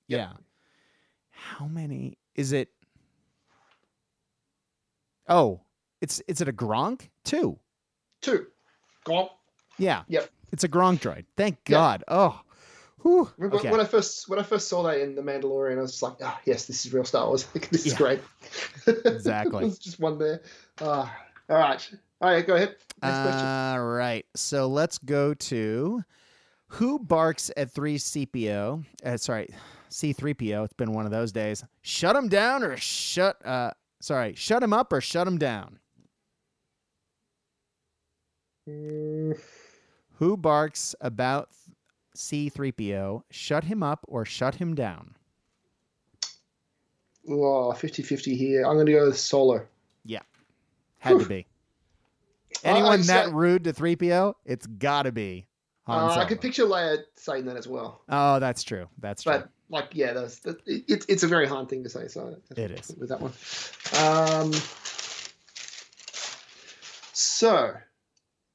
yeah. 0.08 0.32
How 1.30 1.68
many 1.68 2.18
is 2.36 2.52
it? 2.52 2.70
Oh, 5.30 5.62
it's 6.02 6.22
it's 6.28 6.42
it 6.42 6.48
a 6.48 6.54
Gonk? 6.54 7.10
Two. 7.24 7.60
Two. 8.22 8.48
Gonk. 9.06 9.30
Yeah. 9.78 10.02
Yep. 10.08 10.30
It's 10.52 10.64
a 10.64 10.70
Gonk 10.70 11.00
droid. 11.00 11.26
Thank 11.36 11.64
God. 11.66 12.04
Oh. 12.08 12.42
Whew. 13.02 13.30
Okay. 13.42 13.70
When 13.70 13.80
I 13.80 13.86
first 13.86 14.28
when 14.28 14.40
I 14.40 14.44
first 14.44 14.68
saw 14.68 14.84
that 14.84 15.00
in 15.00 15.16
The 15.16 15.22
Mandalorian, 15.22 15.78
I 15.78 15.82
was 15.82 16.02
like, 16.02 16.16
ah, 16.24 16.36
oh, 16.36 16.42
yes, 16.46 16.66
this 16.66 16.86
is 16.86 16.94
real 16.94 17.06
Star 17.06 17.28
Wars. 17.28 17.44
this 17.72 17.86
is 17.86 17.94
yeah. 17.94 17.98
great. 17.98 18.20
Exactly. 19.06 19.62
There's 19.62 19.80
just 19.80 20.00
one 20.00 20.18
there. 20.18 20.42
Uh, 20.80 21.08
all 21.50 21.58
right. 21.58 21.90
All 22.22 22.32
right, 22.32 22.46
go 22.46 22.56
ahead. 22.56 22.76
Next 23.02 23.22
question. 23.22 23.46
All 23.46 23.86
right. 23.86 24.26
So 24.36 24.68
let's 24.68 24.98
go 24.98 25.34
to 25.34 26.04
Who 26.68 27.00
barks 27.00 27.52
at 27.58 27.74
3CPO? 27.74 28.86
Uh, 29.06 29.18
sorry, 29.18 29.50
C3PO. 29.90 30.64
It's 30.64 30.74
been 30.74 30.94
one 30.94 31.06
of 31.06 31.12
those 31.12 31.32
days. 31.32 31.64
Shut 31.82 32.16
him 32.16 32.30
down 32.30 32.64
or 32.64 32.78
shut, 32.78 33.46
uh, 33.46 33.72
sorry, 34.02 34.36
shut 34.36 34.64
him 34.64 34.74
up 34.74 34.92
or 34.92 35.02
shut 35.02 35.28
him 35.28 35.38
down? 35.38 35.80
Mm, 38.68 39.40
Who 40.18 40.36
barks 40.38 40.96
about 41.02 41.50
C3PO? 42.16 43.24
Shut 43.30 43.64
him 43.64 43.84
up 43.84 44.06
or 44.08 44.26
shut 44.26 44.56
him 44.56 44.76
down? 44.76 45.16
oh, 47.30 47.74
50-50 47.76 48.38
here. 48.38 48.66
I'm 48.66 48.76
going 48.76 48.86
to 48.86 48.92
go 48.94 49.06
with 49.08 49.18
Solo. 49.18 49.66
Yeah. 50.06 50.22
Had 51.00 51.20
to 51.20 51.26
be. 51.26 51.46
Uh, 52.64 52.70
Anyone 52.70 53.00
I'd 53.02 53.06
that 53.06 53.32
rude 53.34 53.66
to 53.66 53.74
3PO, 53.74 54.36
it's 54.46 54.66
got 54.66 55.04
to 55.04 55.12
be 55.12 55.46
Han 55.88 56.10
Uh, 56.10 56.22
I 56.22 56.26
could 56.26 56.42
picture 56.42 56.66
Leia 56.66 57.04
saying 57.16 57.46
that 57.46 57.56
as 57.56 57.68
well. 57.68 58.02
Oh, 58.10 58.40
that's 58.40 58.64
true. 58.64 58.88
That's 59.00 59.24
true. 59.24 59.34
But 59.34 59.50
like, 59.70 59.90
yeah, 59.94 60.14
that's 60.14 60.40
that, 60.40 60.58
it, 60.66 60.84
it's 60.88 61.06
it's 61.08 61.24
a 61.24 61.28
very 61.28 61.48
hard 61.48 61.70
thing 61.70 61.84
to 61.84 61.90
say. 61.90 62.08
So 62.08 62.36
It 62.56 62.72
is. 62.72 62.96
with 62.98 63.10
that 63.10 63.22
one. 63.22 63.34
Um, 64.02 64.54
so, 67.14 67.74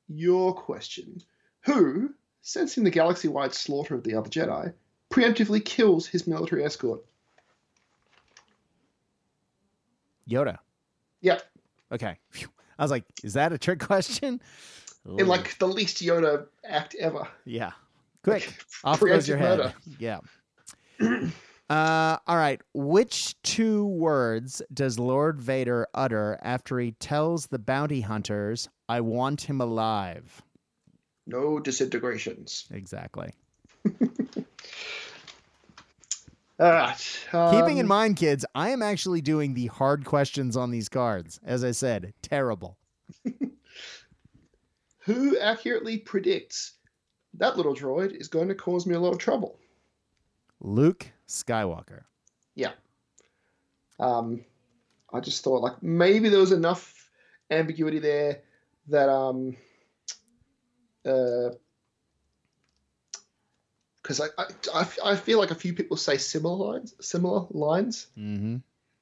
your 0.09 0.55
question: 0.55 1.23
Who, 1.65 2.15
sensing 2.43 2.85
the 2.85 2.91
galaxy-wide 2.91 3.55
slaughter 3.55 3.95
of 3.95 4.05
the 4.05 4.15
other 4.15 4.29
Jedi, 4.29 4.73
preemptively 5.11 5.65
kills 5.65 6.07
his 6.07 6.27
military 6.27 6.65
escort? 6.65 7.03
Yoda. 10.29 10.59
Yep, 11.21 11.43
Okay. 11.93 12.19
I 12.79 12.83
was 12.83 12.91
like, 12.91 13.05
is 13.23 13.35
that 13.35 13.53
a 13.53 13.59
trick 13.59 13.79
question? 13.81 14.41
in 15.19 15.27
like 15.27 15.59
the 15.59 15.69
least 15.69 15.99
Yoda 16.03 16.47
act 16.65 16.95
ever. 16.99 17.29
Yeah. 17.45 17.73
Quick. 18.25 18.47
Like, 18.47 18.65
Off 18.85 19.01
goes 19.01 19.29
your 19.29 19.37
head. 19.37 19.59
murder. 19.59 19.75
Yeah. 19.99 20.21
Uh, 21.71 22.19
all 22.27 22.37
right. 22.37 22.61
Which 22.75 23.41
two 23.43 23.87
words 23.87 24.61
does 24.75 24.99
Lord 24.99 25.41
Vader 25.41 25.87
utter 25.95 26.39
after 26.43 26.79
he 26.79 26.93
tells 26.93 27.47
the 27.47 27.59
bounty 27.59 28.03
hunters, 28.03 28.69
I 28.91 29.01
want 29.01 29.41
him 29.49 29.59
alive? 29.59 30.43
No 31.27 31.59
disintegrations. 31.61 32.67
Exactly. 32.71 33.33
All 36.61 36.71
right. 36.71 37.27
Keeping 37.51 37.79
in 37.79 37.87
um, 37.87 37.89
mind, 37.89 38.17
kids, 38.17 38.45
I 38.55 38.71
am 38.71 38.83
actually 38.83 39.21
doing 39.21 39.55
the 39.55 39.67
hard 39.67 40.05
questions 40.05 40.57
on 40.57 40.71
these 40.71 40.89
cards. 40.89 41.41
As 41.45 41.65
I 41.65 41.73
said, 41.73 42.13
terrible. 42.23 42.77
Who 45.01 45.39
accurately 45.39 45.99
predicts 45.99 46.75
that 47.35 47.57
little 47.57 47.75
droid 47.75 48.13
is 48.13 48.29
going 48.29 48.49
to 48.49 48.55
cause 48.55 48.87
me 48.87 48.95
a 48.95 49.01
lot 49.01 49.13
of 49.13 49.19
trouble? 49.19 49.59
Luke 50.61 51.11
Skywalker. 51.27 52.03
Yeah. 52.55 52.73
Um, 53.99 54.45
I 55.13 55.21
just 55.21 55.43
thought 55.43 55.63
like 55.63 55.83
maybe 55.83 56.29
there 56.29 56.41
was 56.41 56.53
enough 56.53 57.11
ambiguity 57.51 57.99
there 57.99 58.43
that 58.89 59.09
um, 59.09 59.57
because 61.03 61.59
I, 64.21 64.27
I 64.39 64.47
I 64.75 64.87
I 65.13 65.17
feel 65.17 65.39
like 65.39 65.51
a 65.51 65.55
few 65.55 65.73
people 65.75 65.97
say 65.97 66.17
similar 66.17 66.73
lines, 66.73 66.95
similar 67.01 67.47
lines, 67.51 68.09
Mm-hmm. 68.19 68.57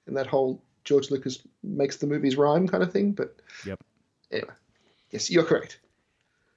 and 0.07 0.17
that 0.17 0.27
whole 0.27 0.63
George 0.85 1.11
Lucas 1.11 1.41
makes 1.63 1.97
the 1.97 2.07
movies 2.07 2.37
rhyme 2.37 2.67
kind 2.69 2.83
of 2.83 2.93
thing. 2.93 3.13
But 3.13 3.37
Yep. 3.67 3.81
Anyway, 4.33 4.51
yes, 5.11 5.31
you're 5.31 5.45
correct. 5.45 5.81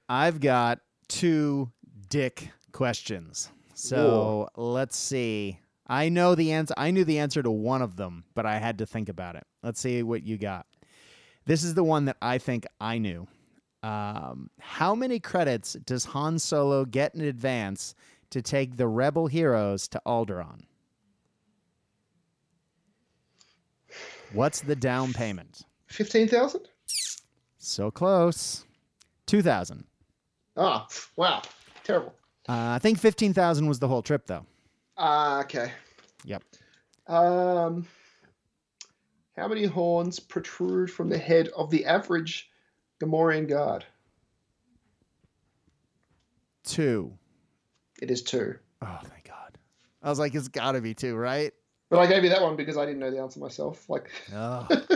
I've 0.08 0.40
got 0.40 0.80
two 1.08 1.70
dick 2.08 2.50
questions. 2.72 3.50
So 3.74 4.48
let's 4.56 4.96
see. 4.96 5.58
I 5.86 6.08
know 6.08 6.34
the 6.34 6.52
answer. 6.52 6.72
I 6.76 6.90
knew 6.92 7.04
the 7.04 7.18
answer 7.18 7.42
to 7.42 7.50
one 7.50 7.82
of 7.82 7.96
them, 7.96 8.24
but 8.34 8.46
I 8.46 8.58
had 8.58 8.78
to 8.78 8.86
think 8.86 9.08
about 9.08 9.34
it. 9.36 9.44
Let's 9.62 9.80
see 9.80 10.02
what 10.02 10.22
you 10.22 10.38
got. 10.38 10.66
This 11.44 11.62
is 11.62 11.74
the 11.74 11.84
one 11.84 12.06
that 12.06 12.16
I 12.22 12.38
think 12.38 12.64
I 12.80 12.98
knew. 12.98 13.26
Um, 13.84 14.48
how 14.60 14.94
many 14.94 15.20
credits 15.20 15.74
does 15.84 16.06
Han 16.06 16.38
Solo 16.38 16.86
get 16.86 17.14
in 17.14 17.20
advance 17.20 17.94
to 18.30 18.40
take 18.40 18.78
the 18.78 18.88
rebel 18.88 19.26
heroes 19.26 19.88
to 19.88 20.00
Alderaan? 20.06 20.62
What's 24.32 24.62
the 24.62 24.74
down 24.74 25.12
payment? 25.12 25.66
Fifteen 25.86 26.28
thousand. 26.28 26.62
So 27.58 27.90
close. 27.90 28.64
2000. 29.26 29.84
Ah, 30.56 30.86
wow, 31.16 31.42
terrible. 31.82 32.14
Uh, 32.48 32.76
I 32.76 32.78
think 32.78 32.98
15,000 32.98 33.66
was 33.66 33.78
the 33.78 33.88
whole 33.88 34.02
trip 34.02 34.26
though. 34.26 34.44
Ah, 34.96 35.40
okay. 35.40 35.72
Yep. 36.24 36.42
Um, 37.06 37.86
how 39.36 39.48
many 39.48 39.64
horns 39.64 40.20
protrude 40.20 40.90
from 40.90 41.08
the 41.08 41.18
head 41.18 41.48
of 41.56 41.70
the 41.70 41.84
average 41.86 42.50
Gamorrean 43.04 43.48
guard? 43.48 43.84
Two. 46.64 47.12
It 48.00 48.10
is 48.10 48.22
two. 48.22 48.54
Oh, 48.82 48.98
thank 49.02 49.24
God. 49.28 49.58
I 50.02 50.10
was 50.10 50.18
like, 50.18 50.34
it's 50.34 50.48
got 50.48 50.72
to 50.72 50.80
be 50.80 50.94
two, 50.94 51.14
right? 51.16 51.52
But 51.90 51.98
I 52.00 52.06
gave 52.06 52.24
you 52.24 52.30
that 52.30 52.42
one 52.42 52.56
because 52.56 52.76
I 52.76 52.84
didn't 52.86 53.00
know 53.00 53.10
the 53.10 53.20
answer 53.20 53.38
myself. 53.40 53.88
Like, 53.88 54.10
Oh. 54.34 54.66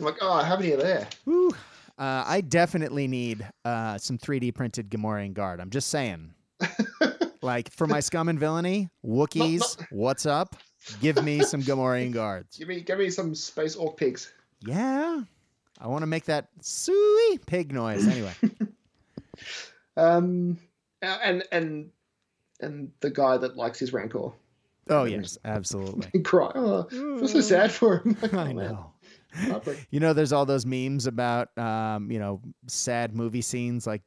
I'm 0.00 0.04
like, 0.04 0.16
oh, 0.20 0.42
how 0.42 0.56
many 0.56 0.72
are 0.72 0.76
there? 0.78 1.06
Whew. 1.24 1.50
Uh, 1.96 2.24
I 2.26 2.40
definitely 2.40 3.06
need 3.06 3.46
uh, 3.64 3.98
some 3.98 4.18
3D 4.18 4.54
printed 4.54 4.90
Gamorrean 4.90 5.32
guard. 5.32 5.60
I'm 5.60 5.70
just 5.70 5.88
saying. 5.88 6.34
like 7.42 7.70
for 7.72 7.86
my 7.86 8.00
scum 8.00 8.28
and 8.28 8.38
villainy, 8.38 8.88
Wookiees, 9.06 9.80
what's 9.90 10.26
up? 10.26 10.56
Give 11.00 11.22
me 11.22 11.40
some 11.42 11.62
Gamorrean 11.62 12.12
guards. 12.12 12.56
Give 12.56 12.68
me, 12.68 12.80
give 12.80 12.98
me 12.98 13.10
some 13.10 13.34
space 13.34 13.76
orc 13.76 13.96
pigs. 13.96 14.32
Yeah. 14.60 15.22
I 15.80 15.88
want 15.88 16.02
to 16.02 16.06
make 16.06 16.24
that 16.24 16.48
suey 16.60 17.38
pig 17.46 17.72
noise. 17.72 18.06
Anyway. 18.06 18.34
Um, 19.96 20.58
and 21.02 21.44
and 21.52 21.90
and 22.60 22.90
the 23.00 23.10
guy 23.10 23.36
that 23.36 23.56
likes 23.56 23.78
his 23.78 23.92
rancor. 23.92 24.30
Oh, 24.90 25.04
yes, 25.04 25.38
absolutely. 25.44 26.20
Cry. 26.24 26.52
Oh, 26.54 26.86
I 26.86 26.90
feel 26.90 27.28
so 27.28 27.40
sad 27.40 27.72
for 27.72 27.98
him. 27.98 28.16
Like, 28.22 28.34
I 28.34 28.50
oh, 28.50 28.54
man, 28.54 28.72
know. 28.72 29.62
You 29.90 30.00
know, 30.00 30.12
there's 30.12 30.32
all 30.32 30.46
those 30.46 30.66
memes 30.66 31.06
about, 31.06 31.56
um, 31.58 32.10
you 32.10 32.18
know, 32.18 32.40
sad 32.66 33.16
movie 33.16 33.40
scenes. 33.40 33.86
Like, 33.86 34.02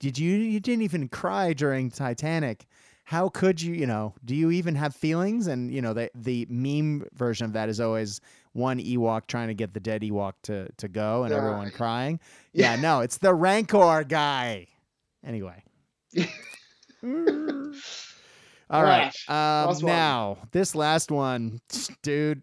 did 0.00 0.18
you 0.18 0.36
you 0.36 0.60
didn't 0.60 0.82
even 0.82 1.08
cry 1.08 1.52
during 1.52 1.90
Titanic? 1.90 2.66
How 3.04 3.28
could 3.28 3.60
you? 3.60 3.74
You 3.74 3.86
know, 3.86 4.14
do 4.24 4.34
you 4.34 4.50
even 4.50 4.74
have 4.74 4.94
feelings? 4.94 5.46
And 5.46 5.72
you 5.72 5.82
know, 5.82 5.92
the 5.92 6.10
the 6.14 6.46
meme 6.48 7.06
version 7.14 7.44
of 7.44 7.52
that 7.54 7.68
is 7.68 7.80
always 7.80 8.20
one 8.52 8.78
Ewok 8.78 9.26
trying 9.26 9.48
to 9.48 9.54
get 9.54 9.74
the 9.74 9.80
dead 9.80 10.02
Ewok 10.02 10.34
to 10.44 10.68
to 10.78 10.88
go, 10.88 11.24
and 11.24 11.32
everyone 11.32 11.70
crying. 11.70 12.20
yeah. 12.52 12.74
Yeah, 12.74 12.80
no, 12.80 13.00
it's 13.00 13.18
the 13.18 13.34
Rancor 13.34 14.04
guy. 14.04 14.68
Anyway. 15.24 15.62
All 18.72 18.82
right. 18.82 19.12
Um, 19.28 19.76
now, 19.82 20.38
this 20.52 20.74
last 20.74 21.10
one, 21.10 21.60
dude, 22.02 22.42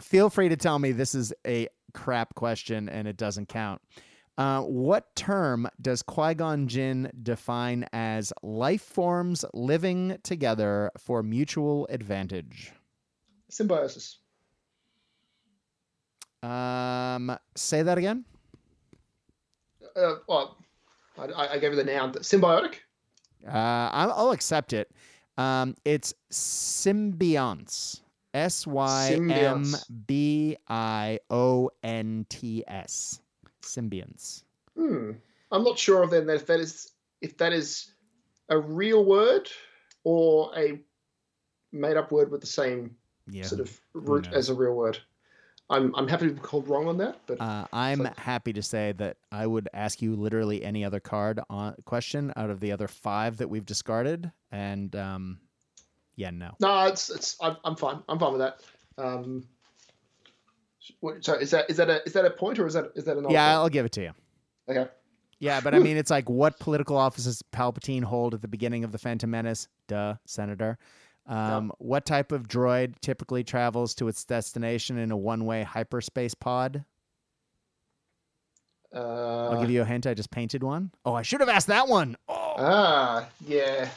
feel 0.00 0.30
free 0.30 0.48
to 0.48 0.56
tell 0.56 0.78
me 0.78 0.92
this 0.92 1.14
is 1.14 1.32
a 1.46 1.68
crap 1.92 2.34
question 2.34 2.88
and 2.88 3.08
it 3.08 3.16
doesn't 3.16 3.48
count. 3.48 3.82
Uh, 4.36 4.62
what 4.62 5.16
term 5.16 5.68
does 5.82 6.02
Qui 6.02 6.34
Gon 6.34 6.68
Jinn 6.68 7.10
define 7.24 7.84
as 7.92 8.32
life 8.44 8.82
forms 8.82 9.44
living 9.52 10.16
together 10.22 10.92
for 10.96 11.24
mutual 11.24 11.88
advantage? 11.90 12.72
Symbiosis. 13.50 14.18
Um, 16.42 17.36
say 17.56 17.82
that 17.82 17.98
again. 17.98 18.24
Uh, 19.96 20.16
well, 20.28 20.56
I, 21.18 21.48
I 21.54 21.58
gave 21.58 21.72
you 21.72 21.76
the 21.76 21.84
noun. 21.84 22.12
Symbiotic. 22.14 22.74
Uh, 23.46 23.50
I'll 23.92 24.12
I'll 24.12 24.30
accept 24.30 24.72
it. 24.72 24.90
Um, 25.36 25.74
it's 25.84 26.14
symbionts. 26.30 28.00
S 28.34 28.66
Y 28.66 29.18
M. 29.30 29.74
B 30.06 30.56
I 30.68 31.18
O 31.30 31.70
N 31.82 32.26
T 32.28 32.62
S. 32.68 33.20
Symbionts. 33.62 34.42
Hmm. 34.76 35.12
I'm 35.50 35.64
not 35.64 35.78
sure 35.78 36.02
of 36.02 36.10
then 36.10 36.28
if 36.28 36.46
that 36.46 36.60
is 36.60 36.92
if 37.20 37.36
that 37.38 37.52
is 37.52 37.92
a 38.48 38.58
real 38.58 39.04
word 39.04 39.48
or 40.04 40.52
a 40.56 40.80
made 41.72 41.96
up 41.96 42.12
word 42.12 42.30
with 42.30 42.40
the 42.40 42.46
same 42.46 42.96
Yeah. 43.30 43.44
sort 43.44 43.60
of 43.60 43.80
root 43.94 44.28
as 44.32 44.50
a 44.50 44.54
real 44.54 44.74
word. 44.74 44.98
I'm 45.70 45.94
I'm 45.94 46.08
happy 46.08 46.28
to 46.28 46.32
be 46.32 46.40
called 46.40 46.66
wrong 46.68 46.88
on 46.88 46.96
that, 46.98 47.20
but 47.26 47.40
Uh, 47.40 47.66
I'm 47.72 47.98
like- 48.00 48.16
happy 48.18 48.52
to 48.54 48.62
say 48.62 48.92
that 48.92 49.18
I 49.30 49.46
would 49.46 49.68
ask 49.74 50.00
you 50.00 50.16
literally 50.16 50.64
any 50.64 50.84
other 50.84 51.00
card 51.00 51.40
on 51.50 51.74
question 51.84 52.32
out 52.36 52.48
of 52.50 52.60
the 52.60 52.72
other 52.72 52.88
five 52.88 53.36
that 53.38 53.48
we've 53.48 53.66
discarded, 53.66 54.30
and 54.50 54.94
um, 54.96 55.40
yeah, 56.16 56.30
no. 56.30 56.52
no, 56.60 56.86
it's 56.86 57.10
it's 57.10 57.36
I'm, 57.42 57.56
I'm 57.64 57.76
fine. 57.76 58.02
I'm 58.08 58.18
fine 58.18 58.32
with 58.32 58.40
that. 58.40 58.60
Um, 58.96 59.44
what, 61.00 61.22
so 61.24 61.34
is 61.34 61.50
that 61.50 61.68
is 61.68 61.76
that 61.76 61.90
a 61.90 62.02
is 62.04 62.12
that 62.14 62.24
a 62.24 62.30
point 62.30 62.58
or 62.58 62.66
is 62.66 62.74
that 62.74 62.90
is 62.94 63.04
that 63.04 63.16
an 63.18 63.28
Yeah, 63.28 63.58
I'll 63.58 63.68
give 63.68 63.84
it 63.84 63.92
to 63.92 64.02
you. 64.02 64.12
okay? 64.68 64.88
Yeah, 65.38 65.60
but 65.60 65.74
I 65.74 65.78
mean, 65.86 65.96
it's 65.98 66.10
like 66.10 66.28
what 66.30 66.58
political 66.58 66.96
offices 66.96 67.42
Palpatine 67.52 68.02
hold 68.02 68.32
at 68.34 68.40
the 68.42 68.48
beginning 68.48 68.84
of 68.84 68.92
the 68.92 68.98
Phantom 68.98 69.30
Menace? 69.30 69.68
Duh, 69.86 70.14
Senator. 70.26 70.78
Um, 71.28 71.70
What 71.78 72.06
type 72.06 72.32
of 72.32 72.48
droid 72.48 72.94
typically 73.00 73.44
travels 73.44 73.94
to 73.96 74.08
its 74.08 74.24
destination 74.24 74.96
in 74.98 75.10
a 75.12 75.16
one-way 75.16 75.62
hyperspace 75.62 76.34
pod? 76.34 76.84
Uh, 78.94 79.50
I'll 79.50 79.60
give 79.60 79.70
you 79.70 79.82
a 79.82 79.84
hint. 79.84 80.06
I 80.06 80.14
just 80.14 80.30
painted 80.30 80.62
one. 80.62 80.90
Oh, 81.04 81.12
I 81.12 81.20
should 81.22 81.40
have 81.40 81.50
asked 81.50 81.66
that 81.66 81.86
one. 81.88 82.16
Oh, 82.28 82.54
Ah, 82.58 83.28
yeah. 83.46 83.90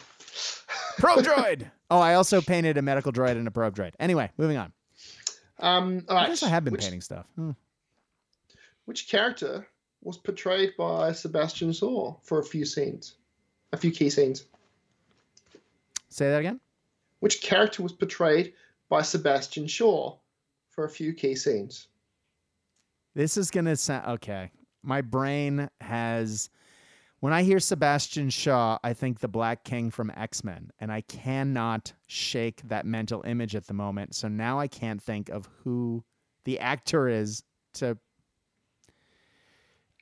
probe 0.97 1.19
droid. 1.25 1.71
Oh, 1.89 1.99
I 1.99 2.15
also 2.15 2.41
painted 2.41 2.77
a 2.77 2.81
medical 2.81 3.11
droid 3.13 3.31
and 3.37 3.47
a 3.47 3.51
probe 3.51 3.75
droid. 3.75 3.93
Anyway, 3.99 4.29
moving 4.37 4.57
on. 4.57 4.73
Um, 5.59 6.03
all 6.09 6.17
I 6.17 6.27
guess 6.27 6.43
I 6.43 6.49
have 6.49 6.65
been 6.65 6.73
which, 6.73 6.81
painting 6.81 7.01
stuff. 7.01 7.25
Hmm. 7.35 7.51
Which 8.85 9.07
character 9.07 9.67
was 10.01 10.17
portrayed 10.17 10.73
by 10.77 11.11
Sebastian 11.13 11.71
Shaw 11.71 12.15
for 12.23 12.39
a 12.39 12.43
few 12.43 12.65
scenes, 12.65 13.15
a 13.71 13.77
few 13.77 13.91
key 13.91 14.09
scenes? 14.09 14.45
Say 16.09 16.27
that 16.29 16.39
again. 16.39 16.59
Which 17.21 17.41
character 17.41 17.83
was 17.83 17.93
portrayed 17.93 18.53
by 18.89 19.03
Sebastian 19.03 19.67
Shaw 19.67 20.17
for 20.71 20.85
a 20.85 20.89
few 20.89 21.13
key 21.13 21.35
scenes? 21.35 21.87
This 23.13 23.37
is 23.37 23.51
gonna 23.51 23.75
sound 23.75 24.07
okay. 24.07 24.51
My 24.83 25.01
brain 25.01 25.69
has 25.81 26.49
when 27.19 27.31
I 27.31 27.43
hear 27.43 27.59
Sebastian 27.59 28.31
Shaw, 28.31 28.79
I 28.83 28.93
think 28.93 29.19
the 29.19 29.27
Black 29.27 29.63
King 29.63 29.91
from 29.91 30.11
X 30.15 30.43
Men, 30.43 30.71
and 30.79 30.91
I 30.91 31.01
cannot 31.01 31.93
shake 32.07 32.63
that 32.63 32.87
mental 32.87 33.21
image 33.27 33.55
at 33.55 33.67
the 33.67 33.75
moment. 33.75 34.15
So 34.15 34.27
now 34.27 34.59
I 34.59 34.67
can't 34.67 35.01
think 35.01 35.29
of 35.29 35.47
who 35.63 36.03
the 36.45 36.59
actor 36.59 37.07
is 37.07 37.43
to. 37.75 37.99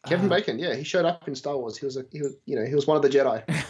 Kevin 0.05 0.28
Uh, 0.28 0.30
Bacon. 0.38 0.57
Yeah, 0.57 0.76
he 0.76 0.86
showed 0.86 1.03
up 1.03 1.28
in 1.28 1.36
Star 1.36 1.57
Wars. 1.57 1.78
He 1.78 1.86
was 1.86 1.97
a 1.97 2.05
he 2.13 2.22
was 2.22 2.38
you 2.45 2.55
know 2.55 2.65
he 2.65 2.76
was 2.76 2.88
one 2.88 2.95
of 2.95 3.03
the 3.03 3.09
Jedi. 3.09 3.43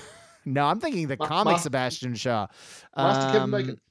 No, 0.45 0.65
I'm 0.65 0.79
thinking 0.79 1.07
the 1.07 1.17
Ma- 1.17 1.27
comic 1.27 1.53
Ma- 1.53 1.57
Sebastian 1.57 2.15
Shaw. 2.15 2.47
Master 2.95 3.31
Kevin 3.31 3.41
Um, 3.43 3.51
Bacon. 3.51 3.81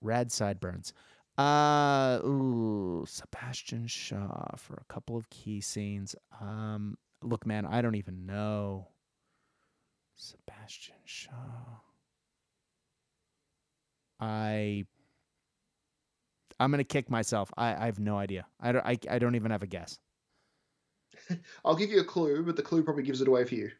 Rad 0.00 0.32
sideburns. 0.32 0.92
Uh, 1.38 2.20
ooh, 2.24 3.04
Sebastian 3.06 3.86
Shaw 3.86 4.56
for 4.56 4.74
a 4.74 4.92
couple 4.92 5.16
of 5.16 5.28
key 5.30 5.60
scenes. 5.60 6.14
Um, 6.40 6.96
look, 7.22 7.46
man, 7.46 7.66
I 7.66 7.82
don't 7.82 7.94
even 7.94 8.26
know. 8.26 8.88
Sebastian 10.16 10.96
Shaw. 11.04 11.32
I. 14.18 14.84
I'm 16.58 16.70
gonna 16.70 16.84
kick 16.84 17.08
myself. 17.10 17.50
I, 17.56 17.74
I 17.74 17.86
have 17.86 17.98
no 17.98 18.18
idea. 18.18 18.46
I 18.60 18.72
don't. 18.72 18.84
I, 18.84 18.98
I 19.10 19.18
don't 19.18 19.34
even 19.34 19.50
have 19.50 19.62
a 19.62 19.66
guess. 19.66 19.98
I'll 21.64 21.74
give 21.76 21.90
you 21.90 22.00
a 22.00 22.04
clue, 22.04 22.42
but 22.42 22.56
the 22.56 22.62
clue 22.62 22.82
probably 22.82 23.02
gives 23.02 23.22
it 23.22 23.28
away 23.28 23.44
for 23.44 23.54
you. 23.54 23.70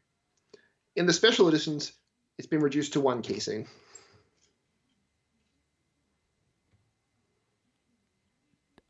In 0.97 1.07
the 1.07 1.13
special 1.13 1.49
editions, 1.49 1.93
it's 2.39 2.49
been 2.49 2.61
reduced 2.61 2.93
to 2.95 3.01
one 3.01 3.23
casing. 3.23 3.67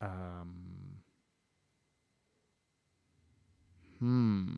Um. 0.01 0.55
Hmm. 3.99 4.55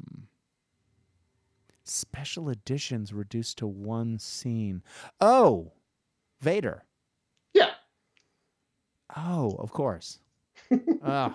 Special 1.84 2.49
editions 2.49 3.12
reduced 3.12 3.59
to 3.59 3.66
one 3.66 4.18
scene. 4.18 4.82
Oh, 5.20 5.72
Vader. 6.40 6.84
Yeah. 7.53 7.70
Oh, 9.16 9.57
of 9.59 9.72
course. 9.72 10.20
oh, 11.05 11.34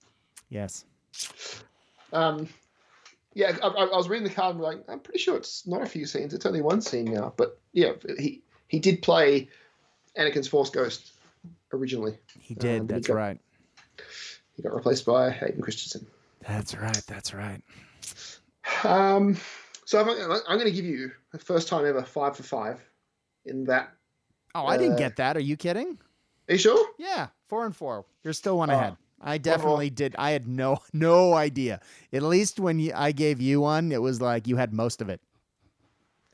yes. 0.48 0.84
Um, 2.12 2.48
yeah, 3.38 3.56
I, 3.62 3.68
I 3.68 3.96
was 3.96 4.08
reading 4.08 4.26
the 4.26 4.34
card 4.34 4.56
and 4.56 4.62
like, 4.64 4.82
I'm 4.88 4.98
pretty 4.98 5.20
sure 5.20 5.36
it's 5.36 5.64
not 5.64 5.80
a 5.80 5.86
few 5.86 6.06
scenes. 6.06 6.34
It's 6.34 6.44
only 6.44 6.60
one 6.60 6.80
scene 6.80 7.04
now. 7.04 7.32
But 7.36 7.56
yeah, 7.72 7.92
he 8.18 8.42
he 8.66 8.80
did 8.80 9.00
play 9.00 9.48
Anakin's 10.18 10.48
Force 10.48 10.70
Ghost 10.70 11.12
originally. 11.72 12.18
He 12.40 12.54
did. 12.54 12.80
Um, 12.80 12.86
but 12.88 12.96
he 12.96 13.02
got- 13.02 13.14
right. 13.14 13.40
He 14.56 14.62
got 14.62 14.74
replaced 14.74 15.06
by 15.06 15.30
Hayden 15.30 15.62
Christensen. 15.62 16.04
That's 16.46 16.74
right. 16.76 17.00
That's 17.06 17.32
right. 17.32 17.62
Um, 18.84 19.36
so 19.84 20.00
I'm, 20.00 20.08
I'm 20.08 20.58
going 20.58 20.64
to 20.66 20.72
give 20.72 20.84
you 20.84 21.12
the 21.32 21.38
first 21.38 21.68
time 21.68 21.86
ever 21.86 22.02
five 22.02 22.36
for 22.36 22.42
five 22.42 22.80
in 23.46 23.64
that. 23.66 23.92
Oh, 24.56 24.66
I 24.66 24.76
didn't 24.76 24.94
Uh, 24.94 24.98
get 24.98 25.16
that. 25.16 25.36
Are 25.36 25.40
you 25.40 25.56
kidding? 25.56 25.96
Are 26.48 26.52
you 26.54 26.58
sure? 26.58 26.88
Yeah, 26.98 27.28
four 27.48 27.66
and 27.66 27.76
four. 27.76 28.04
You're 28.24 28.32
still 28.32 28.58
one 28.58 28.70
Oh. 28.70 28.74
ahead. 28.74 28.96
I 29.20 29.38
definitely 29.38 29.90
did. 29.90 30.14
I 30.18 30.30
had 30.30 30.46
no 30.46 30.78
no 30.92 31.34
idea. 31.34 31.80
At 32.12 32.22
least 32.22 32.60
when 32.60 32.78
you, 32.78 32.92
I 32.94 33.12
gave 33.12 33.40
you 33.40 33.60
one, 33.60 33.90
it 33.92 34.00
was 34.00 34.20
like 34.20 34.46
you 34.46 34.56
had 34.56 34.72
most 34.72 35.00
of 35.02 35.08
it, 35.08 35.20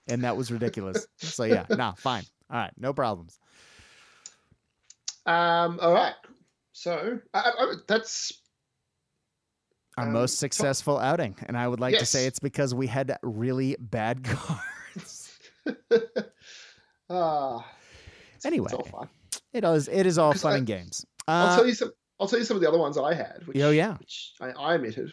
and 0.09 0.22
that 0.24 0.37
was 0.37 0.51
ridiculous. 0.53 1.07
so 1.16 1.45
yeah, 1.45 1.64
nah, 1.70 1.93
fine. 1.95 2.24
All 2.51 2.59
right, 2.59 2.72
no 2.78 2.93
problems. 2.93 3.39
Um, 5.26 5.78
all 5.80 5.93
right. 5.95 6.14
So 6.72 7.18
I, 7.32 7.39
I, 7.39 7.51
I- 7.59 7.74
that's 7.89 8.32
Our 9.97 10.07
Um, 10.09 10.12
most 10.12 10.39
successful 10.39 10.99
outing, 10.99 11.37
and 11.47 11.57
I 11.57 11.66
would 11.68 11.80
like 11.80 11.97
to 11.99 12.05
say 12.07 12.26
it's 12.26 12.39
because 12.41 12.74
we 12.74 12.87
had 12.87 13.16
really 13.22 13.76
bad 13.80 14.24
cards. 14.28 15.39
ah. 17.09 17.64
it's- 18.35 18.45
Anyway. 18.45 18.66
it's 18.66 18.74
all 18.74 18.85
fine. 18.85 19.09
it 19.55 19.64
is. 19.64 19.89
It 19.89 20.05
is 20.07 20.18
all 20.18 20.35
fun 20.35 20.53
I- 20.53 20.57
and 20.59 20.66
games. 20.66 21.07
I'll 21.26 21.47
Uh, 21.47 21.57
tell 21.57 21.66
you 21.66 21.74
some. 21.74 21.93
I'll 22.21 22.29
tell 22.29 22.39
you 22.39 22.45
some 22.45 22.57
of 22.57 22.61
the 22.62 22.69
other 22.69 22.79
ones 22.79 22.97
I 22.97 23.12
had. 23.15 23.43
Which, 23.47 23.61
Oh, 23.61 23.71
yeah. 23.71 23.97
Which 23.97 24.33
I, 24.41 24.51
I 24.51 24.75
omitted. 24.75 25.12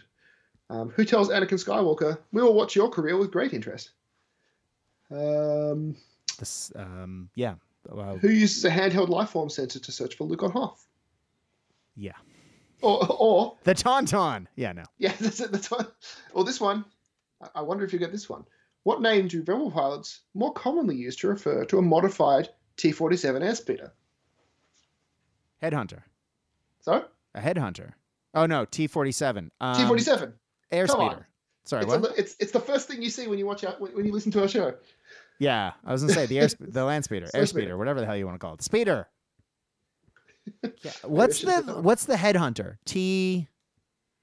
Um, 0.70 0.90
who 0.90 1.04
tells 1.04 1.30
Anakin 1.30 1.62
Skywalker, 1.64 2.18
"We 2.32 2.42
will 2.42 2.54
watch 2.54 2.76
your 2.76 2.90
career 2.90 3.18
with 3.18 3.32
great 3.32 3.54
interest"? 3.54 3.92
Um, 5.10 5.96
this, 6.40 6.72
um, 6.76 7.30
yeah. 7.36 7.56
Well, 7.90 8.18
who 8.18 8.30
uses 8.30 8.64
a 8.64 8.70
handheld 8.70 9.10
lifeform 9.10 9.52
sensor 9.52 9.80
to 9.80 9.92
search 9.92 10.16
for 10.16 10.24
Luke 10.26 10.44
on 10.44 10.52
Hoth? 10.52 10.86
yeah. 11.96 12.14
Or, 12.82 13.06
or 13.12 13.58
The 13.64 13.76
Tauntaun. 13.76 14.48
Yeah, 14.56 14.72
no. 14.72 14.84
yeah, 14.98 15.14
that's 15.20 15.40
it. 15.40 15.52
That's 15.52 15.70
one. 15.70 15.86
Or 16.34 16.44
this 16.44 16.60
one. 16.62 16.86
I- 17.42 17.50
I 17.56 17.62
wonder 17.62 17.84
if 17.84 17.92
you 17.94 18.00
get 18.00 18.12
this 18.12 18.30
one. 18.30 18.46
What 18.84 19.02
name 19.02 19.28
do 19.28 19.40
rebel 19.42 19.70
pilots 19.72 20.22
more 20.34 20.54
commonly 20.54 20.96
use 20.96 21.16
to 21.18 21.28
refer 21.28 21.66
to 21.66 21.78
a 21.78 21.82
modified 21.82 22.50
T-47 22.78 23.42
airspeeder? 23.42 23.92
Headhunter. 25.62 26.02
So 26.82 27.06
A 27.36 27.40
headhunter. 27.40 27.94
Oh 28.34 28.46
no, 28.46 28.66
T 28.66 28.88
forty 28.88 29.12
seven. 29.12 29.52
Um, 29.62 29.76
T-47. 29.76 30.34
Airspeeder. 30.72 31.26
Sorry, 31.66 31.84
It's, 31.84 31.92
what? 31.92 32.02
the, 32.02 32.10
it's 32.18 32.36
it's 32.40 32.52
the 32.52 32.60
first 32.60 32.88
thing 32.88 33.02
you 33.02 33.10
see 33.10 33.28
when 33.28 33.38
you 33.38 33.46
watch 33.46 33.64
out 33.64 33.80
when, 33.80 33.92
when 33.96 34.06
you 34.06 34.12
listen 34.12 34.32
to 34.32 34.42
our 34.42 34.48
show. 34.48 34.74
Yeah, 35.40 35.74
I 35.86 35.92
was 35.92 36.02
gonna 36.02 36.14
say 36.14 36.26
the 36.28 36.40
air, 36.40 36.48
the 36.60 36.84
land 36.86 37.04
speeder, 37.04 37.28
airspeeder, 37.28 37.48
speeder. 37.48 37.78
whatever 37.78 38.00
the 38.00 38.06
hell 38.06 38.16
you 38.18 38.26
want 38.26 38.36
to 38.36 38.40
call 38.40 38.54
it, 38.56 38.62
speeder. 38.64 39.08
Yeah. 40.84 40.92
What's 41.04 41.42
the 41.42 41.62
what's 41.82 42.06
the 42.06 42.16
headhunter? 42.16 42.78
T. 42.86 43.48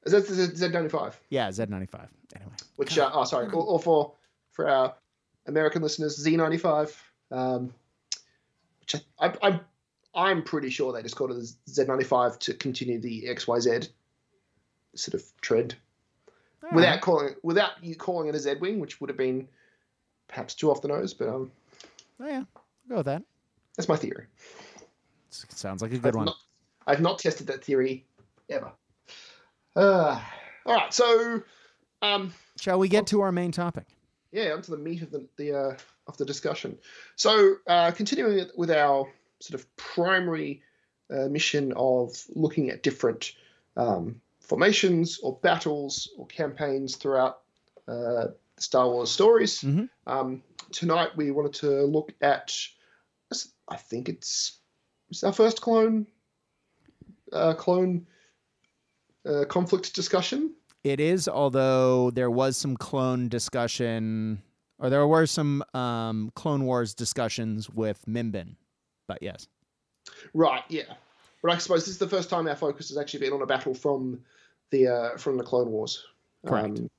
Is 0.04 0.12
that 0.12 0.26
Z 0.26 0.68
ninety 0.68 0.88
five? 0.88 1.18
Yeah, 1.30 1.50
Z 1.52 1.66
ninety 1.68 1.86
five. 1.86 2.09
Anyway, 2.34 2.50
Which 2.76 2.98
uh, 2.98 3.11
oh 3.14 3.22
sorry, 3.24 3.46
or, 3.48 3.62
or 3.62 3.78
for 3.78 4.12
for 4.50 4.68
our 4.68 4.94
American 5.46 5.80
listeners, 5.80 6.22
Z95. 6.24 6.94
Um, 7.30 7.72
which 8.80 8.96
I, 9.20 9.28
I, 9.28 9.34
I'm 9.42 9.61
I'm 10.14 10.42
pretty 10.42 10.70
sure 10.70 10.92
they 10.92 11.02
just 11.02 11.16
called 11.16 11.30
it 11.30 11.34
the 11.34 11.52
Z95 11.70 12.38
to 12.40 12.54
continue 12.54 12.98
the 13.00 13.26
XYZ 13.28 13.88
sort 14.94 15.14
of 15.14 15.22
trend. 15.40 15.76
All 16.62 16.70
without 16.72 16.90
right. 16.94 17.00
calling 17.00 17.28
it 17.28 17.38
without 17.42 17.82
you 17.82 17.94
calling 17.94 18.28
it 18.28 18.34
a 18.34 18.38
Z 18.38 18.54
wing, 18.61 18.80
which 18.80 19.00
would 19.00 19.11
have 19.11 19.16
been 19.16 19.48
perhaps 20.26 20.54
too 20.54 20.70
off 20.70 20.82
the 20.82 20.88
nose, 20.88 21.14
but 21.14 21.28
um, 21.28 21.50
Oh, 22.20 22.26
yeah, 22.26 22.42
I'll 22.56 22.64
go 22.88 22.96
with 22.96 23.06
that. 23.06 23.22
that's 23.76 23.88
my 23.88 23.96
theory. 23.96 24.26
S- 25.30 25.46
Sounds 25.50 25.82
like 25.82 25.92
a 25.92 25.98
good 25.98 26.09
I've 26.09 26.14
one. 26.16 26.24
Not, 26.26 26.36
I've 26.86 27.00
not 27.00 27.18
tested 27.20 27.46
that 27.46 27.64
theory 27.64 28.04
ever. 28.50 28.72
Uh, 29.76 30.20
all 30.66 30.74
right, 30.74 30.92
so 30.92 31.42
um, 32.02 32.32
Shall 32.61 32.78
we 32.80 32.88
get 32.88 33.06
to 33.09 33.20
our 33.20 33.30
main 33.30 33.52
topic? 33.52 33.86
yeah, 34.32 34.52
onto 34.52 34.72
the 34.72 34.78
meat 34.78 35.02
of 35.02 35.11
the, 35.11 35.26
the 35.36 35.54
uh, 35.56 35.76
of 36.09 36.16
the 36.16 36.24
discussion. 36.24 36.76
So 37.16 37.56
uh, 37.66 37.92
continuing 37.92 38.44
with 38.56 38.70
our 38.70 39.06
sort 39.41 39.61
of 39.61 39.76
primary 39.76 40.62
uh, 41.11 41.28
mission 41.28 41.72
of 41.76 42.24
looking 42.34 42.70
at 42.70 42.82
different 42.82 43.32
um, 43.76 44.20
formations 44.41 45.18
or 45.22 45.39
battles 45.43 46.11
or 46.18 46.26
campaigns 46.26 46.97
throughout 46.97 47.41
uh, 47.86 48.26
Star 48.59 48.89
Wars 48.89 49.11
stories. 49.11 49.62
Mhm. 49.62 49.89
Um, 50.07 50.43
tonight 50.72 51.16
we 51.16 51.30
wanted 51.30 51.55
to 51.55 51.82
look 51.84 52.12
at, 52.20 52.55
I 53.68 53.76
think 53.76 54.09
it's 54.09 54.59
it's 55.11 55.24
our 55.24 55.32
first 55.32 55.61
clone 55.61 56.07
uh, 57.32 57.55
clone 57.55 58.07
uh, 59.26 59.45
conflict 59.49 59.95
discussion. 59.95 60.55
It 60.84 61.01
is, 61.01 61.28
although 61.28 62.11
there 62.11 62.30
was 62.30 62.57
some 62.57 62.76
clone 62.76 63.28
discussion, 63.28 64.43
or 64.78 64.91
there 64.91 65.07
were 65.07 65.26
some 65.26 65.62
um, 65.74 66.30
Clone 66.34 66.64
Wars 66.64 66.95
discussions 66.95 67.68
with 67.68 68.05
Mimbin. 68.07 68.57
But 69.09 69.20
yes, 69.22 69.48
Right, 70.32 70.62
yeah. 70.68 70.84
But 71.42 71.52
I 71.52 71.59
suppose 71.59 71.80
this 71.84 71.88
is 71.94 71.98
the 71.98 72.09
first 72.09 72.30
time 72.30 72.46
our 72.48 72.54
focus 72.56 72.88
has 72.90 72.98
actually 72.98 73.20
been 73.20 73.32
on 73.32 73.42
a 73.42 73.46
battle 73.46 73.74
from 73.74 74.20
the 74.70 74.86
uh, 74.88 75.16
from 75.16 75.36
the 75.36 75.42
Clone 75.44 75.70
Wars. 75.70 76.04
Correct. 76.46 76.78
Um, 76.78 76.90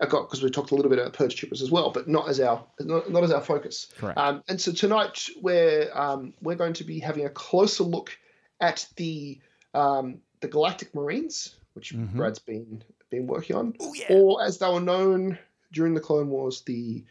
I 0.00 0.06
got 0.06 0.22
because 0.28 0.42
we 0.42 0.50
talked 0.50 0.70
a 0.72 0.74
little 0.74 0.90
bit 0.90 0.98
about 0.98 1.12
purge 1.12 1.36
troopers 1.36 1.62
as 1.62 1.70
well, 1.70 1.90
but 1.90 2.08
not 2.08 2.28
as 2.28 2.40
our 2.40 2.64
not, 2.80 3.10
not 3.10 3.22
as 3.22 3.30
our 3.32 3.40
focus. 3.40 3.88
Correct. 3.98 4.18
Um, 4.18 4.42
and 4.48 4.60
so 4.60 4.72
tonight 4.72 5.28
we're 5.40 5.90
um, 5.94 6.34
we're 6.42 6.56
going 6.56 6.72
to 6.74 6.84
be 6.84 6.98
having 6.98 7.24
a 7.26 7.30
closer 7.30 7.84
look 7.84 8.16
at 8.60 8.86
the 8.96 9.38
um, 9.74 10.18
the 10.40 10.48
Galactic 10.48 10.94
Marines, 10.94 11.54
which 11.74 11.92
Mhm. 11.94 12.14
Brad's 12.14 12.38
been 12.40 12.82
been 13.10 13.26
working 13.26 13.54
on, 13.56 13.74
Oh 13.80 13.92
yeah. 13.94 14.06
or 14.10 14.42
as 14.42 14.58
they 14.58 14.66
were 14.68 14.80
known 14.80 15.38
during 15.72 15.94
the 15.94 16.00
Clone 16.00 16.28
Wars, 16.30 16.62
the 16.62 17.04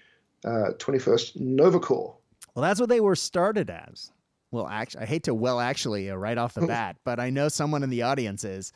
uh, 0.44 0.72
21st 0.80 1.40
Nova 1.40 1.80
Corps. 1.80 2.16
Well, 2.56 2.64
that's 2.64 2.80
what 2.80 2.90
they 2.90 3.00
were 3.00 3.16
started 3.16 3.70
as. 3.70 4.12
Well, 4.52 4.68
actually, 4.68 5.04
I 5.04 5.06
hate 5.06 5.24
to 5.24 5.34
well 5.34 5.60
actually 5.60 6.10
uh, 6.10 6.16
right 6.16 6.38
off 6.38 6.54
the 6.54 6.68
bat, 6.68 6.98
but 7.04 7.20
I 7.20 7.30
know 7.30 7.48
someone 7.48 7.84
in 7.84 7.90
the 7.90 8.04
audience 8.04 8.44
is. 8.44 8.74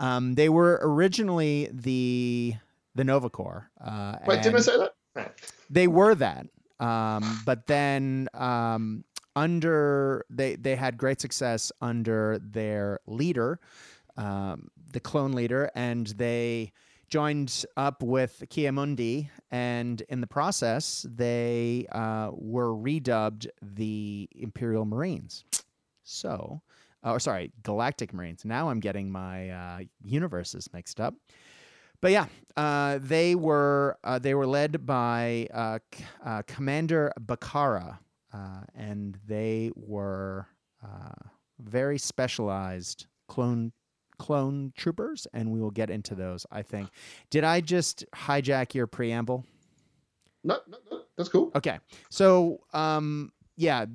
Um, 0.00 0.34
they 0.34 0.48
were 0.48 0.80
originally 0.82 1.68
the 1.72 2.54
the 2.94 3.04
Nova 3.04 3.30
Corps. 3.30 3.70
Uh, 3.80 4.16
Wait, 4.26 4.42
didn't 4.42 4.56
I 4.56 4.60
say 4.60 4.88
that? 5.14 5.40
They 5.70 5.86
were 5.86 6.14
that, 6.16 6.46
um, 6.80 7.40
but 7.46 7.66
then 7.66 8.28
um, 8.34 9.04
under 9.36 10.24
they 10.30 10.56
they 10.56 10.74
had 10.74 10.96
great 10.96 11.20
success 11.20 11.70
under 11.80 12.38
their 12.40 12.98
leader, 13.06 13.60
um, 14.16 14.68
the 14.92 15.00
clone 15.00 15.32
leader, 15.32 15.70
and 15.76 16.08
they 16.08 16.72
joined 17.14 17.64
up 17.76 18.02
with 18.02 18.42
Ki-Adi-Mundi, 18.50 19.30
and 19.52 20.02
in 20.08 20.20
the 20.20 20.26
process, 20.26 21.06
they 21.08 21.86
uh, 21.92 22.32
were 22.32 22.74
redubbed 22.74 23.46
the 23.62 24.28
Imperial 24.34 24.84
Marines. 24.84 25.44
So, 26.02 26.60
or 27.04 27.20
sorry, 27.20 27.52
Galactic 27.62 28.12
Marines. 28.12 28.44
Now 28.44 28.68
I'm 28.68 28.80
getting 28.80 29.12
my 29.12 29.50
uh, 29.50 29.78
universes 30.02 30.68
mixed 30.72 30.98
up. 30.98 31.14
But 32.00 32.10
yeah, 32.10 32.26
uh, 32.56 32.98
they 33.00 33.36
were 33.36 33.96
uh, 34.02 34.18
they 34.18 34.34
were 34.34 34.48
led 34.48 34.84
by 34.84 35.46
uh, 35.54 35.78
uh, 36.26 36.42
Commander 36.48 37.12
Bacara, 37.20 37.96
uh, 38.32 38.62
and 38.74 39.16
they 39.24 39.70
were 39.76 40.48
uh, 40.82 41.28
very 41.60 41.96
specialized 41.96 43.06
clone 43.28 43.70
clone 44.18 44.72
troopers, 44.76 45.26
and 45.32 45.50
we 45.50 45.60
will 45.60 45.70
get 45.70 45.90
into 45.90 46.14
those. 46.14 46.46
I 46.50 46.62
think. 46.62 46.88
Did 47.30 47.44
I 47.44 47.60
just 47.60 48.04
hijack 48.14 48.74
your 48.74 48.86
preamble? 48.86 49.44
No, 50.42 50.58
no, 50.68 50.78
no, 50.90 51.00
that's 51.16 51.28
cool. 51.28 51.50
Okay, 51.54 51.78
so 52.10 52.60
um, 52.72 53.32
yeah, 53.56 53.86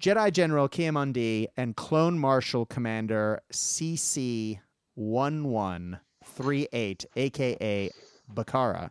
Jedi 0.00 0.32
General 0.32 0.68
Ki-Adi-Mundi 0.68 1.48
and 1.56 1.74
Clone 1.76 2.18
Marshal 2.18 2.66
Commander 2.66 3.40
CC 3.52 4.60
one 4.94 5.44
one 5.44 6.00
three 6.24 6.68
eight, 6.72 7.04
aka 7.16 7.90
Bacara. 8.32 8.90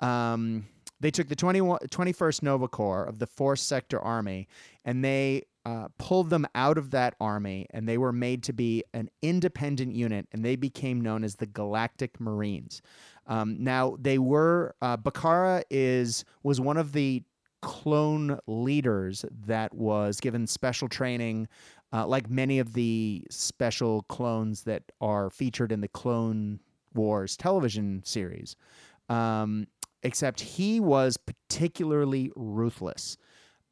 Um, 0.00 0.66
they 1.00 1.10
took 1.10 1.28
the 1.28 1.36
21, 1.36 1.80
21st 1.90 2.42
Nova 2.42 2.68
Corps 2.68 3.04
of 3.04 3.18
the 3.18 3.26
Fourth 3.26 3.60
Sector 3.60 4.00
Army, 4.00 4.48
and 4.84 5.04
they 5.04 5.42
uh, 5.66 5.88
pulled 5.98 6.30
them 6.30 6.46
out 6.54 6.78
of 6.78 6.92
that 6.92 7.16
army, 7.20 7.66
and 7.70 7.88
they 7.88 7.98
were 7.98 8.12
made 8.12 8.44
to 8.44 8.52
be 8.52 8.84
an 8.94 9.10
independent 9.20 9.92
unit, 9.92 10.28
and 10.30 10.44
they 10.44 10.54
became 10.54 11.00
known 11.00 11.24
as 11.24 11.34
the 11.34 11.46
Galactic 11.46 12.20
Marines. 12.20 12.80
Um, 13.26 13.56
now 13.64 13.96
they 14.00 14.18
were 14.18 14.76
uh, 14.80 14.96
Bacara 14.96 15.64
is 15.68 16.24
was 16.44 16.60
one 16.60 16.76
of 16.76 16.92
the 16.92 17.24
clone 17.62 18.38
leaders 18.46 19.24
that 19.44 19.74
was 19.74 20.20
given 20.20 20.46
special 20.46 20.88
training, 20.88 21.48
uh, 21.92 22.06
like 22.06 22.30
many 22.30 22.60
of 22.60 22.74
the 22.74 23.24
special 23.28 24.02
clones 24.02 24.62
that 24.62 24.84
are 25.00 25.30
featured 25.30 25.72
in 25.72 25.80
the 25.80 25.88
Clone 25.88 26.60
Wars 26.94 27.36
television 27.36 28.02
series. 28.04 28.54
Um, 29.08 29.66
except 30.04 30.40
he 30.40 30.78
was 30.78 31.16
particularly 31.16 32.30
ruthless. 32.36 33.16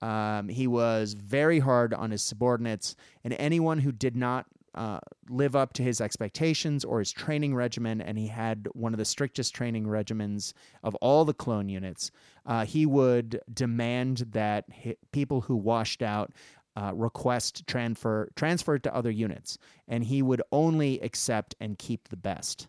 Um, 0.04 0.48
he 0.50 0.66
was 0.66 1.14
very 1.14 1.60
hard 1.60 1.94
on 1.94 2.10
his 2.10 2.22
subordinates, 2.22 2.94
and 3.24 3.32
anyone 3.38 3.78
who 3.78 3.90
did 3.90 4.14
not 4.14 4.44
uh, 4.74 4.98
live 5.30 5.56
up 5.56 5.72
to 5.72 5.82
his 5.82 5.98
expectations 5.98 6.84
or 6.84 6.98
his 6.98 7.10
training 7.10 7.54
regimen, 7.54 8.02
and 8.02 8.18
he 8.18 8.26
had 8.26 8.68
one 8.74 8.92
of 8.92 8.98
the 8.98 9.06
strictest 9.06 9.54
training 9.54 9.86
regimens 9.86 10.52
of 10.82 10.94
all 10.96 11.24
the 11.24 11.32
clone 11.32 11.70
units. 11.70 12.10
Uh, 12.44 12.66
he 12.66 12.84
would 12.84 13.40
demand 13.50 14.26
that 14.32 14.66
people 15.10 15.40
who 15.40 15.56
washed 15.56 16.02
out 16.02 16.32
uh, 16.76 16.92
request 16.94 17.66
transfer 17.66 18.28
transfer 18.36 18.78
to 18.78 18.94
other 18.94 19.10
units, 19.10 19.56
and 19.88 20.04
he 20.04 20.20
would 20.20 20.42
only 20.52 21.00
accept 21.00 21.54
and 21.60 21.78
keep 21.78 22.08
the 22.08 22.16
best. 22.16 22.68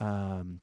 Um, 0.00 0.60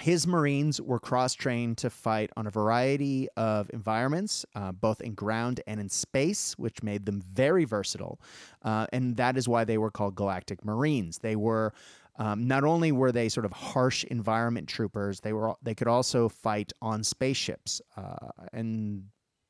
his 0.00 0.26
Marines 0.26 0.80
were 0.80 0.98
cross 0.98 1.34
trained 1.34 1.78
to 1.78 1.90
fight 1.90 2.30
on 2.36 2.46
a 2.46 2.50
variety 2.50 3.28
of 3.36 3.70
environments, 3.72 4.44
uh, 4.54 4.72
both 4.72 5.00
in 5.00 5.14
ground 5.14 5.60
and 5.66 5.80
in 5.80 5.88
space, 5.88 6.54
which 6.58 6.82
made 6.82 7.06
them 7.06 7.20
very 7.20 7.64
versatile. 7.64 8.20
Uh, 8.62 8.86
and 8.92 9.16
that 9.16 9.36
is 9.36 9.48
why 9.48 9.64
they 9.64 9.78
were 9.78 9.90
called 9.90 10.14
Galactic 10.14 10.64
Marines. 10.64 11.18
They 11.18 11.36
were. 11.36 11.72
Um, 12.16 12.46
not 12.46 12.64
only 12.64 12.92
were 12.92 13.12
they 13.12 13.30
sort 13.30 13.46
of 13.46 13.52
harsh 13.52 14.04
environment 14.04 14.68
troopers, 14.68 15.20
they 15.20 15.32
were 15.32 15.54
they 15.62 15.74
could 15.74 15.88
also 15.88 16.28
fight 16.28 16.70
on 16.82 17.02
spaceships, 17.02 17.80
uh, 17.96 18.28
and 18.52 19.04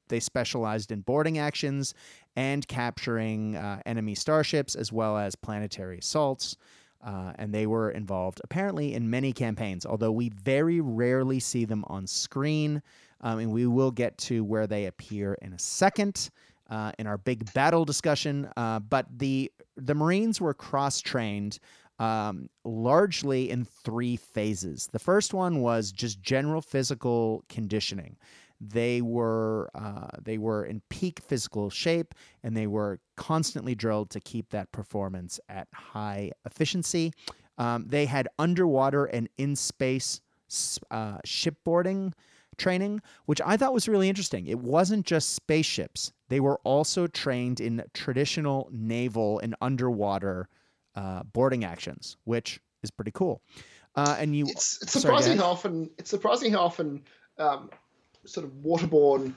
they 0.08 0.20
specialized 0.20 0.92
in 0.92 1.00
boarding 1.00 1.38
actions 1.38 1.94
and 2.36 2.68
capturing 2.68 3.56
uh, 3.56 3.80
enemy 3.86 4.14
starships 4.14 4.76
as 4.76 4.92
well 4.92 5.16
as 5.16 5.34
planetary 5.34 5.98
assaults. 5.98 6.56
Uh, 7.02 7.32
and 7.36 7.52
they 7.52 7.66
were 7.66 7.90
involved 7.90 8.40
apparently 8.44 8.94
in 8.94 9.08
many 9.08 9.32
campaigns, 9.32 9.86
although 9.86 10.12
we 10.12 10.28
very 10.28 10.80
rarely 10.80 11.40
see 11.40 11.64
them 11.64 11.84
on 11.88 12.06
screen. 12.06 12.82
Um, 13.22 13.38
and 13.38 13.52
we 13.52 13.66
will 13.66 13.90
get 13.90 14.16
to 14.18 14.44
where 14.44 14.66
they 14.66 14.86
appear 14.86 15.34
in 15.42 15.52
a 15.52 15.58
second 15.58 16.30
uh, 16.70 16.92
in 16.98 17.06
our 17.06 17.18
big 17.18 17.52
battle 17.52 17.84
discussion. 17.84 18.48
Uh, 18.56 18.78
but 18.80 19.06
the 19.18 19.50
the 19.76 19.94
Marines 19.94 20.40
were 20.40 20.54
cross 20.54 21.00
trained 21.00 21.58
um, 21.98 22.48
largely 22.64 23.50
in 23.50 23.64
three 23.64 24.16
phases. 24.16 24.88
The 24.90 24.98
first 24.98 25.34
one 25.34 25.60
was 25.60 25.92
just 25.92 26.22
general 26.22 26.62
physical 26.62 27.44
conditioning. 27.48 28.16
They 28.60 29.00
were 29.00 29.70
uh, 29.74 30.08
they 30.22 30.36
were 30.36 30.64
in 30.64 30.82
peak 30.90 31.20
physical 31.20 31.70
shape, 31.70 32.14
and 32.42 32.56
they 32.56 32.66
were 32.66 33.00
constantly 33.16 33.74
drilled 33.74 34.10
to 34.10 34.20
keep 34.20 34.50
that 34.50 34.70
performance 34.70 35.40
at 35.48 35.68
high 35.72 36.32
efficiency. 36.44 37.12
Um, 37.56 37.86
they 37.88 38.06
had 38.06 38.28
underwater 38.38 39.06
and 39.06 39.28
in 39.38 39.56
space 39.56 40.20
uh, 40.90 41.18
shipboarding 41.26 42.12
training, 42.58 43.00
which 43.24 43.40
I 43.44 43.56
thought 43.56 43.72
was 43.72 43.88
really 43.88 44.08
interesting. 44.08 44.46
It 44.46 44.58
wasn't 44.58 45.06
just 45.06 45.34
spaceships; 45.34 46.12
they 46.28 46.40
were 46.40 46.58
also 46.62 47.06
trained 47.06 47.60
in 47.60 47.82
traditional 47.94 48.68
naval 48.70 49.38
and 49.38 49.54
underwater 49.62 50.48
uh, 50.94 51.22
boarding 51.22 51.64
actions, 51.64 52.18
which 52.24 52.60
is 52.82 52.90
pretty 52.90 53.12
cool. 53.12 53.40
Uh, 53.96 54.16
and 54.18 54.36
you, 54.36 54.46
It's, 54.48 54.82
it's 54.82 54.92
surprising 54.92 55.38
how 55.38 55.46
often 55.46 55.90
it's 55.98 56.10
surprising 56.10 56.52
how 56.52 56.60
often 56.60 57.02
um, 57.38 57.70
sort 58.26 58.46
of 58.46 58.52
waterborne 58.62 59.34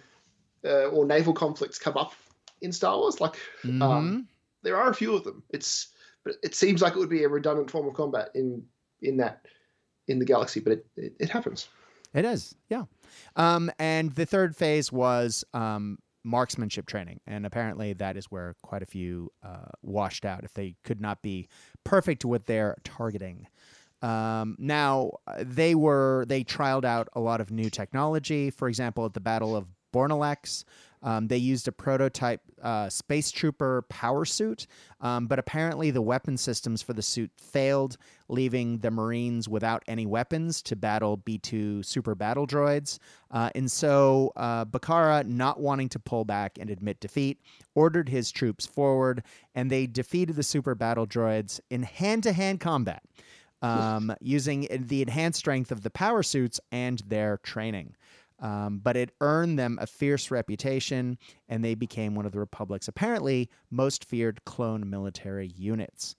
uh, 0.66 0.88
or 0.88 1.06
naval 1.06 1.34
conflicts 1.34 1.78
come 1.80 1.98
up 1.98 2.14
in 2.62 2.72
Star 2.72 2.98
Wars. 2.98 3.20
Like 3.22 3.36
Mhm. 3.64 3.82
um, 3.82 4.28
there 4.62 4.78
are 4.78 4.90
a 4.90 4.96
few 4.96 5.16
of 5.16 5.24
them. 5.24 5.44
It's 5.50 5.90
but 6.24 6.36
it 6.42 6.56
seems 6.56 6.82
like 6.82 6.94
it 6.94 7.00
would 7.00 7.10
be 7.10 7.24
a 7.24 7.30
redundant 7.30 7.70
form 7.70 7.88
of 7.88 7.94
combat 7.94 8.30
in 8.34 8.66
in 9.02 9.18
that 9.18 9.46
in 10.08 10.20
the 10.20 10.26
galaxy, 10.26 10.60
but 10.60 10.74
it 10.74 10.86
it, 10.96 11.16
it 11.20 11.30
happens. 11.30 11.68
It 12.14 12.26
is, 12.26 12.54
yeah. 12.70 12.84
Um, 13.36 13.72
and 13.80 14.14
the 14.14 14.26
third 14.26 14.56
phase 14.56 14.92
was 14.92 15.44
um, 15.54 15.98
marksmanship 16.24 16.86
training, 16.86 17.20
and 17.26 17.46
apparently 17.46 17.94
that 17.94 18.16
is 18.18 18.26
where 18.26 18.56
quite 18.62 18.84
a 18.84 18.86
few 18.86 19.32
uh, 19.44 19.72
washed 19.82 20.24
out 20.24 20.44
if 20.44 20.54
they 20.54 20.76
could 20.84 21.02
not 21.02 21.22
be 21.24 21.50
perfect 21.84 22.24
with 22.24 22.46
their 22.46 22.78
targeting. 22.84 23.48
Um, 24.04 24.58
now 24.60 25.12
uh, 25.26 25.44
they 25.48 25.76
were 25.76 26.26
they 26.28 26.44
trialed 26.44 26.84
out 26.84 27.08
a 27.14 27.22
lot 27.22 27.40
of 27.40 27.50
new 27.50 27.70
technology. 27.70 28.50
For 28.50 28.68
example, 28.68 29.06
at 29.06 29.14
the 29.14 29.22
Battle 29.22 29.56
of 29.56 29.66
Bornalex, 29.94 30.66
um, 31.02 31.28
they 31.28 31.38
used 31.38 31.68
a 31.68 31.72
prototype 31.72 32.42
uh, 32.62 32.90
space 32.90 33.30
trooper 33.30 33.84
power 33.90 34.26
suit, 34.26 34.68
um, 35.02 35.28
but 35.28 35.38
apparently 35.38 35.92
the 35.92 36.02
weapon 36.02 36.38
systems 36.38 36.82
for 36.82 36.94
the 36.94 37.02
suit 37.02 37.30
failed, 37.38 37.98
leaving 38.30 38.80
the 38.80 38.90
Marines 38.90 39.48
without 39.48 39.84
any 39.88 40.06
weapons 40.06 40.62
to 40.64 40.76
battle 40.76 41.18
B 41.18 41.38
2 41.38 41.84
super 41.84 42.16
battle 42.16 42.48
droids. 42.48 43.00
Uh, 43.32 43.50
and 43.54 43.70
so 43.70 44.32
uh, 44.36 44.66
Bacara, 44.66 45.26
not 45.26 45.60
wanting 45.60 45.90
to 45.90 46.00
pull 46.00 46.26
back 46.26 46.58
and 46.60 46.70
admit 46.70 47.00
defeat, 47.00 47.40
ordered 47.76 48.10
his 48.10 48.32
troops 48.32 48.66
forward, 48.66 49.24
and 49.56 49.70
they 49.70 49.88
defeated 49.88 50.36
the 50.36 50.44
super 50.44 50.74
battle 50.74 51.06
droids 51.06 51.60
in 51.70 51.84
hand 51.84 52.24
to 52.24 52.34
hand 52.34 52.60
combat. 52.60 53.04
Um, 53.64 54.14
using 54.20 54.68
the 54.70 55.02
enhanced 55.02 55.40
strength 55.40 55.72
of 55.72 55.84
the 55.84 55.90
power 55.90 56.22
suits 56.22 56.60
and 56.72 57.00
their 57.08 57.38
training. 57.38 57.96
Um, 58.40 58.80
but 58.84 58.98
it 58.98 59.12
earned 59.22 59.58
them 59.58 59.78
a 59.80 59.88
fierce 59.88 60.30
reputation, 60.30 61.18
and 61.48 61.64
they 61.64 61.76
became 61.76 62.14
one 62.14 62.26
of 62.26 62.34
the 62.34 62.40
Republic's 62.40 62.90
apparently 62.90 63.50
most 63.72 64.04
feared 64.04 64.44
clone 64.44 64.90
military 64.90 65.48
units. 65.48 66.16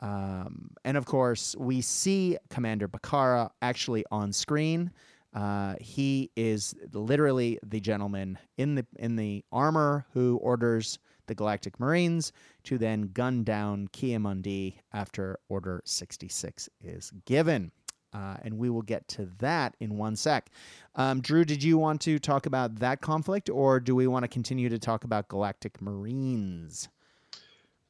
Um, 0.00 0.70
and 0.84 0.96
of 0.96 1.04
course, 1.04 1.54
we 1.58 1.82
see 1.82 2.38
Commander 2.48 2.88
Bacara 2.88 3.50
actually 3.60 4.04
on 4.10 4.32
screen. 4.32 4.90
Uh, 5.34 5.74
he 5.80 6.30
is 6.34 6.74
literally 6.92 7.58
the 7.62 7.80
gentleman 7.80 8.38
in 8.56 8.74
the 8.74 8.86
in 8.98 9.16
the 9.16 9.44
armor 9.52 10.06
who 10.12 10.38
orders 10.38 10.98
the 11.30 11.34
Galactic 11.36 11.78
Marines 11.78 12.32
to 12.64 12.76
then 12.76 13.12
gun 13.14 13.44
down 13.44 13.86
Ki-Adi 13.92 14.80
after 14.92 15.38
Order 15.48 15.80
66 15.84 16.68
is 16.82 17.12
given. 17.24 17.70
Uh, 18.12 18.36
and 18.42 18.58
we 18.58 18.68
will 18.68 18.82
get 18.82 19.06
to 19.06 19.28
that 19.38 19.76
in 19.78 19.96
one 19.96 20.16
sec. 20.16 20.50
Um, 20.96 21.20
Drew, 21.20 21.44
did 21.44 21.62
you 21.62 21.78
want 21.78 22.00
to 22.00 22.18
talk 22.18 22.46
about 22.46 22.80
that 22.80 23.00
conflict, 23.00 23.48
or 23.48 23.78
do 23.78 23.94
we 23.94 24.08
want 24.08 24.24
to 24.24 24.28
continue 24.28 24.68
to 24.68 24.80
talk 24.80 25.04
about 25.04 25.28
Galactic 25.28 25.80
Marines? 25.80 26.88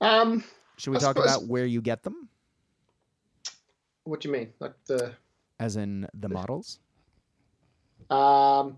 Um, 0.03 0.45
Should 0.77 0.91
we 0.91 0.99
I 0.99 1.01
talk 1.01 1.17
suppose- 1.17 1.37
about 1.37 1.49
where 1.49 1.65
you 1.65 1.81
get 1.81 2.03
them, 2.03 2.29
what 4.05 4.21
do 4.21 4.29
you 4.29 4.35
mean? 4.35 4.53
Like 4.61 4.75
the 4.85 5.15
as 5.59 5.77
in 5.77 6.07
the 6.13 6.29
models? 6.29 6.79
um, 8.11 8.77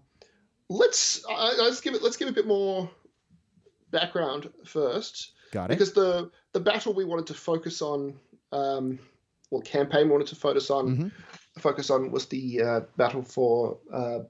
let's 0.68 1.24
uh, 1.28 1.54
let's 1.58 1.80
give 1.80 1.94
it 1.94 2.02
let's 2.02 2.16
give 2.16 2.28
a 2.28 2.32
bit 2.32 2.46
more 2.46 2.88
background 3.93 4.51
first 4.64 5.32
Got 5.53 5.66
it. 5.66 5.78
because 5.78 5.93
the 5.93 6.30
the 6.53 6.61
battle 6.61 6.93
we 6.93 7.05
wanted 7.05 7.26
to 7.28 7.34
focus 7.34 7.80
on, 7.80 8.14
um, 8.51 8.99
well, 9.51 9.62
campaign 9.62 10.09
wanted 10.09 10.26
to 10.28 10.36
focus 10.36 10.70
on 10.70 10.97
Mhm. 10.97 11.12
focus 11.61 11.90
on 11.90 12.11
was 12.11 12.26
the 12.26 12.61
uh, 12.62 12.80
battle 12.97 13.22
for 13.22 13.78
uh, 13.93 14.20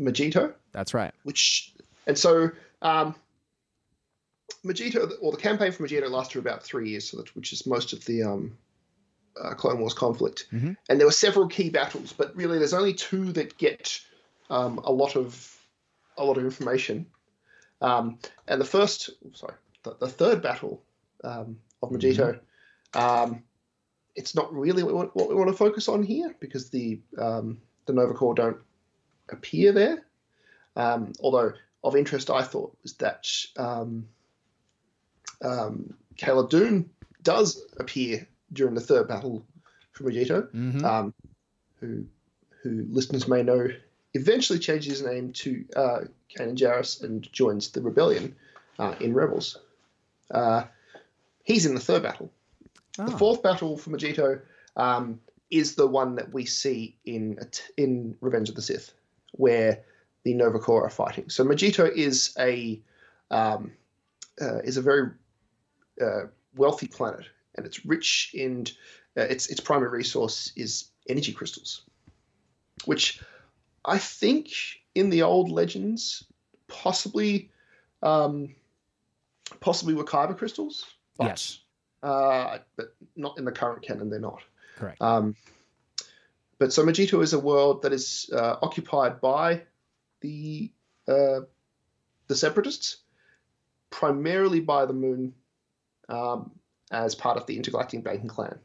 Mygeeto. 0.00 0.54
That's 0.72 0.94
right. 0.94 1.12
which 1.24 1.72
and 2.06 2.16
so 2.16 2.50
um, 2.82 3.14
Mygeeto 4.64 5.10
or 5.20 5.32
the 5.32 5.38
campaign 5.38 5.72
for 5.72 5.84
Mygeeto 5.86 6.08
lasted 6.10 6.38
about 6.38 6.62
three 6.62 6.90
years, 6.90 7.10
so 7.10 7.16
that, 7.18 7.34
which 7.36 7.52
is 7.52 7.66
most 7.66 7.92
of 7.92 8.04
the 8.04 8.22
um, 8.22 8.56
uh, 9.42 9.54
Clone 9.54 9.78
Wars 9.80 9.94
conflict. 9.94 10.46
Mhm. 10.52 10.76
And 10.88 10.98
there 11.00 11.06
were 11.06 11.12
several 11.12 11.46
key 11.48 11.70
battles, 11.70 12.12
but 12.12 12.34
really 12.36 12.58
there's 12.58 12.74
only 12.74 12.94
two 12.94 13.32
that 13.32 13.58
get 13.58 14.00
um, 14.50 14.78
a 14.84 14.92
lot 14.92 15.16
of 15.16 15.52
a 16.18 16.24
lot 16.24 16.38
of 16.38 16.44
information. 16.44 17.06
Um, 17.80 18.18
and 18.48 18.60
the 18.60 18.64
first, 18.64 19.10
sorry, 19.34 19.54
the, 19.82 19.96
the 20.00 20.08
third 20.08 20.42
battle 20.42 20.82
um, 21.22 21.58
of 21.82 21.90
Mygeeto, 21.90 22.38
um, 22.94 23.42
it's 24.14 24.34
not 24.34 24.52
really 24.54 24.82
what 24.82 24.92
we, 24.92 24.96
want, 24.98 25.16
what 25.16 25.28
we 25.28 25.34
want 25.34 25.48
to 25.50 25.56
focus 25.56 25.88
on 25.88 26.02
here 26.02 26.34
because 26.40 26.70
the 26.70 27.00
um, 27.18 27.58
the 27.84 27.92
Nova 27.92 28.14
Corps 28.14 28.34
don't 28.34 28.56
appear 29.28 29.72
there. 29.72 30.02
Um, 30.74 31.12
although 31.20 31.52
of 31.84 31.96
interest, 31.96 32.30
I 32.30 32.42
thought 32.42 32.76
was 32.82 32.94
that 32.94 33.28
um, 33.58 34.08
um, 35.44 35.94
Caleb 36.16 36.50
Dume 36.50 36.86
does 37.22 37.62
appear 37.78 38.26
during 38.52 38.74
the 38.74 38.80
third 38.80 39.08
battle 39.08 39.44
for 39.92 40.04
Mygeeto, 40.04 40.50
Mhm. 40.52 40.84
um, 40.84 41.14
who 41.80 42.06
who 42.62 42.86
listeners 42.90 43.28
may 43.28 43.42
know 43.42 43.68
eventually 44.14 44.58
changes 44.58 44.98
his 44.98 45.06
name 45.06 45.32
to 45.34 45.64
uh, 45.76 46.00
Kanan 46.34 46.56
Jarrus 46.56 47.02
and 47.02 47.30
joins 47.32 47.70
the 47.70 47.80
rebellion 47.82 48.36
uh, 48.78 48.94
in 49.00 49.14
Rebels. 49.14 49.58
Uh, 50.30 50.64
he's 51.44 51.66
in 51.66 51.74
the 51.74 51.80
third 51.80 52.02
battle. 52.02 52.30
The 52.96 53.04
Ah, 53.04 53.16
fourth 53.18 53.42
battle 53.42 53.76
for 53.76 53.90
Mygeeto 53.90 54.40
um, 54.76 55.20
is 55.50 55.74
the 55.74 55.86
one 55.86 56.16
that 56.16 56.32
we 56.32 56.46
see 56.46 56.96
in 57.04 57.38
in 57.76 58.16
Revenge 58.20 58.48
of 58.48 58.54
the 58.54 58.62
Sith, 58.62 58.92
where 59.32 59.84
the 60.24 60.34
Nova 60.34 60.58
Corps 60.58 60.84
are 60.84 60.90
fighting. 60.90 61.28
So 61.28 61.44
Mygeeto 61.44 61.90
is 61.90 62.34
a 62.38 62.80
um, 63.30 63.72
uh, 64.40 64.58
is 64.64 64.76
a 64.78 64.82
very 64.82 65.10
uh, 66.00 66.22
wealthy 66.56 66.88
planet, 66.88 67.26
and 67.54 67.66
it's 67.66 67.84
rich 67.84 68.30
in 68.34 68.66
uh, 69.16 69.22
its 69.22 69.48
its 69.48 69.60
primary 69.60 69.90
resource 69.90 70.52
is 70.56 70.90
energy 71.08 71.32
crystals, 71.32 71.82
which 72.86 73.20
I 73.84 73.98
think 73.98 74.48
in 74.96 75.10
the 75.10 75.22
old 75.22 75.50
legends 75.50 76.24
possibly 76.68 77.50
um, 78.02 78.54
possibly 79.60 79.94
were 79.94 80.04
kyber 80.04 80.36
crystals. 80.36 80.84
but- 81.18 81.26
Yes. 81.28 81.60
uh, 82.02 82.58
but 82.76 82.94
not 83.14 83.38
in 83.38 83.44
the 83.44 83.52
current 83.52 83.82
canon. 83.82 84.10
They're 84.10 84.20
not. 84.20 84.42
Correct. 84.76 85.00
Um, 85.00 85.34
but 86.58 86.72
so 86.72 86.84
Mygeeto 86.84 87.22
is 87.22 87.32
a 87.32 87.38
world 87.38 87.82
that 87.82 87.92
is 87.92 88.30
uh, 88.32 88.56
occupied 88.62 89.20
by 89.20 89.62
the 90.20 90.70
uh, 91.08 91.40
the 92.28 92.34
separatists, 92.34 92.98
primarily 93.90 94.60
by 94.60 94.86
the 94.86 94.94
Muun, 94.94 95.32
um, 96.08 96.50
as 96.90 97.14
part 97.14 97.36
of 97.36 97.46
the 97.46 97.56
intergalactic 97.56 98.02
banking 98.04 98.28
clan, 98.28 98.58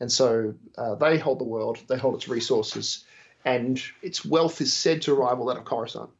and 0.00 0.10
so 0.12 0.54
uh, 0.76 0.94
they 0.96 1.18
hold 1.18 1.38
the 1.40 1.44
world. 1.44 1.78
They 1.88 1.96
hold 1.98 2.14
its 2.16 2.28
resources, 2.28 3.04
and 3.44 3.82
its 4.02 4.24
wealth 4.24 4.60
is 4.60 4.72
said 4.72 5.02
to 5.02 5.14
rival 5.14 5.46
that 5.46 5.56
of 5.56 5.64
Coruscant. 5.64 6.10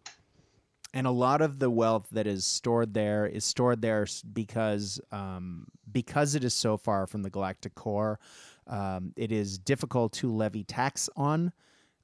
and 0.95 1.07
a 1.07 1.11
lot 1.11 1.41
of 1.43 1.59
the 1.59 1.71
wealth 1.71 2.07
that 2.13 2.27
is 2.27 2.47
stored 2.47 2.95
there 2.95 3.27
is 3.27 3.45
stored 3.45 3.83
there 3.83 4.07
because 4.33 5.01
um, 5.13 5.67
because 5.91 6.35
it 6.35 6.45
is 6.45 6.55
so 6.55 6.77
far 6.77 7.07
from 7.07 7.23
the 7.23 7.31
galactic 7.31 7.75
core. 7.75 8.19
Um, 8.67 9.13
it 9.17 9.33
is 9.33 9.59
difficult 9.59 10.13
to 10.15 10.31
levy 10.31 10.63
tax 10.65 11.09
on 11.17 11.53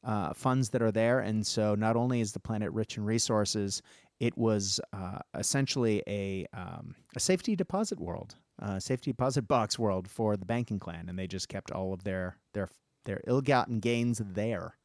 uh, 0.02 0.32
funds 0.34 0.70
that 0.70 0.82
are 0.82 0.92
there, 0.92 1.20
and 1.20 1.46
so 1.46 1.74
not 1.74 1.96
only 1.96 2.20
is 2.20 2.32
the 2.32 2.40
planet 2.40 2.70
rich 2.72 2.96
in 2.96 3.04
resources, 3.04 3.82
it 4.20 4.36
was 4.36 4.80
uh, 4.92 5.18
essentially 5.38 6.02
a 6.06 6.46
um, 6.52 6.94
a 7.16 7.20
safety 7.20 7.56
deposit 7.56 8.00
world, 8.00 8.36
a 8.58 8.80
safety 8.80 9.10
deposit 9.12 9.48
box 9.48 9.78
world 9.78 10.08
for 10.08 10.36
the 10.36 10.46
banking 10.46 10.78
clan, 10.78 11.08
and 11.08 11.18
they 11.18 11.26
just 11.26 11.48
kept 11.48 11.70
all 11.70 11.92
of 11.92 12.04
their 12.04 12.38
their 12.52 12.68
their 13.04 13.20
ill-gotten 13.26 13.80
gains 13.80 14.20
there. 14.24 14.76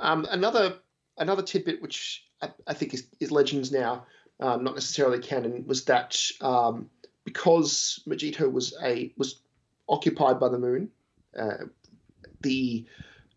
Um, 0.00 0.26
another 0.30 0.78
another 1.18 1.42
tidbit, 1.42 1.82
which 1.82 2.24
I, 2.42 2.50
I 2.66 2.74
think 2.74 2.94
is, 2.94 3.06
is 3.20 3.30
legends 3.30 3.70
now, 3.70 4.06
um, 4.40 4.64
not 4.64 4.74
necessarily 4.74 5.20
canon, 5.20 5.66
was 5.66 5.84
that 5.84 6.18
um, 6.40 6.88
because 7.24 8.02
Mygeeto 8.08 8.50
was 8.50 8.74
a 8.82 9.12
was 9.16 9.40
occupied 9.88 10.40
by 10.40 10.48
the 10.48 10.58
Muun, 10.58 10.88
uh, 11.38 11.66
the 12.40 12.86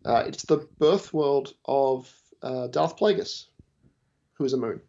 uh, 0.04 0.24
it's 0.26 0.44
the 0.44 0.66
birth 0.78 1.12
world 1.12 1.54
of 1.66 2.12
uh, 2.42 2.66
Darth 2.68 2.96
Plagueis, 2.96 3.46
who 4.34 4.44
is 4.44 4.54
a 4.54 4.56
Muun, 4.56 4.80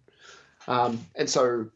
um, 0.68 1.06
and 1.16 1.30
so 1.30 1.68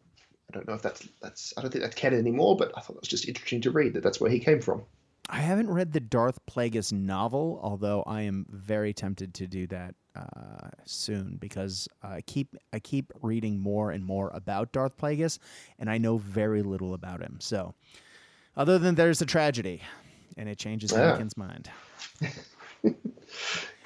I 0.50 0.54
don't 0.54 0.68
know 0.68 0.76
if 0.76 0.82
that's 0.82 1.08
that's 1.22 1.54
I 1.58 1.62
don't 1.62 1.72
think 1.72 1.84
that's 1.84 1.96
canon 1.96 2.20
anymore, 2.20 2.56
but 2.56 2.72
I 2.76 2.80
thought 2.80 2.96
it 2.96 3.02
was 3.02 3.10
just 3.10 3.28
interesting 3.28 3.62
to 3.62 3.72
read 3.72 3.94
that 3.94 4.04
that's 4.04 4.22
where 4.22 4.32
he 4.32 4.40
came 4.40 4.62
from. 4.62 4.84
I 5.32 5.40
haven't 5.42 5.70
read 5.70 5.94
the 5.94 6.00
Darth 6.00 6.40
Plagueis 6.48 6.92
novel, 6.92 7.60
although 7.62 8.02
I 8.04 8.22
am 8.24 8.48
very 8.50 8.94
tempted 8.94 9.34
to 9.36 9.48
do 9.48 9.68
that 9.68 9.94
uh, 10.16 10.70
soon 10.86 11.38
because 11.40 11.88
I 12.02 12.22
keep 12.22 12.56
I 12.74 12.80
keep 12.80 13.14
reading 13.22 13.60
more 13.60 13.92
and 13.92 14.04
more 14.04 14.32
about 14.34 14.72
Darth 14.72 14.98
Plagueis, 14.98 15.38
and 15.78 15.90
I 15.90 16.00
know 16.00 16.18
very 16.18 16.64
little 16.64 16.96
about 16.96 17.22
him. 17.22 17.38
So, 17.40 17.76
other 18.58 18.80
than 18.80 18.96
there's 18.96 19.22
a 19.22 19.26
tragedy, 19.26 19.82
and 20.36 20.50
it 20.50 20.58
changes 20.58 20.92
Yeah. 20.92 21.16
Anakin's 21.18 21.38
mind. 21.38 21.70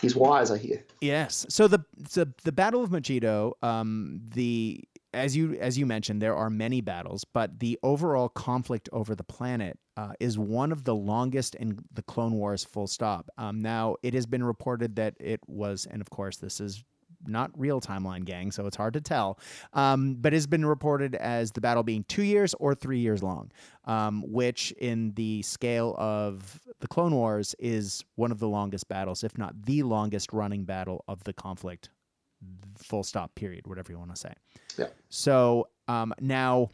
He's 0.01 0.15
wise, 0.15 0.49
I 0.49 0.57
hear. 0.57 0.83
Yes. 1.01 1.45
So 1.49 1.67
the 1.67 1.79
the, 2.13 2.31
the 2.43 2.51
Battle 2.53 2.83
of 2.83 2.89
Mygeeto, 2.89 3.53
um, 3.61 4.21
the 4.33 4.83
as 5.13 5.35
you 5.35 5.53
as 5.55 5.77
you 5.77 5.85
mentioned, 5.85 6.21
there 6.21 6.35
are 6.35 6.49
many 6.49 6.81
battles, 6.81 7.23
but 7.23 7.59
the 7.59 7.79
overall 7.83 8.29
conflict 8.29 8.89
over 8.91 9.15
the 9.15 9.23
planet 9.23 9.77
uh, 9.97 10.13
is 10.19 10.37
one 10.37 10.71
of 10.71 10.83
the 10.83 10.95
longest 10.95 11.55
in 11.55 11.79
the 11.93 12.01
Clone 12.03 12.33
Wars. 12.33 12.63
Full 12.63 12.87
stop. 12.87 13.29
Um, 13.37 13.61
now 13.61 13.95
it 14.03 14.13
has 14.13 14.25
been 14.25 14.43
reported 14.43 14.95
that 14.97 15.15
it 15.19 15.39
was, 15.47 15.87
and 15.89 16.01
of 16.01 16.09
course 16.09 16.37
this 16.37 16.59
is 16.59 16.83
not 17.25 17.51
real 17.57 17.79
timeline 17.79 18.25
gang, 18.25 18.51
so 18.51 18.65
it's 18.67 18.75
hard 18.75 18.93
to 18.93 19.01
tell. 19.01 19.39
Um, 19.73 20.15
but 20.15 20.33
it's 20.33 20.47
been 20.47 20.65
reported 20.65 21.15
as 21.15 21.51
the 21.51 21.61
battle 21.61 21.83
being 21.83 22.03
two 22.05 22.23
years 22.23 22.53
or 22.55 22.75
three 22.75 22.99
years 22.99 23.23
long, 23.23 23.51
um, 23.85 24.23
which 24.27 24.71
in 24.73 25.13
the 25.13 25.41
scale 25.41 25.95
of 25.97 26.59
the 26.79 26.87
Clone 26.87 27.13
Wars 27.13 27.55
is 27.59 28.03
one 28.15 28.31
of 28.31 28.39
the 28.39 28.47
longest 28.47 28.87
battles, 28.87 29.23
if 29.23 29.37
not 29.37 29.65
the 29.65 29.83
longest 29.83 30.33
running 30.33 30.65
battle 30.65 31.03
of 31.07 31.23
the 31.23 31.33
conflict. 31.33 31.89
Full 32.77 33.03
stop. 33.03 33.35
Period. 33.35 33.67
Whatever 33.67 33.91
you 33.91 33.99
want 33.99 34.13
to 34.13 34.19
say. 34.19 34.33
Yeah. 34.77 34.87
So 35.09 35.67
um, 35.87 36.13
now 36.19 36.69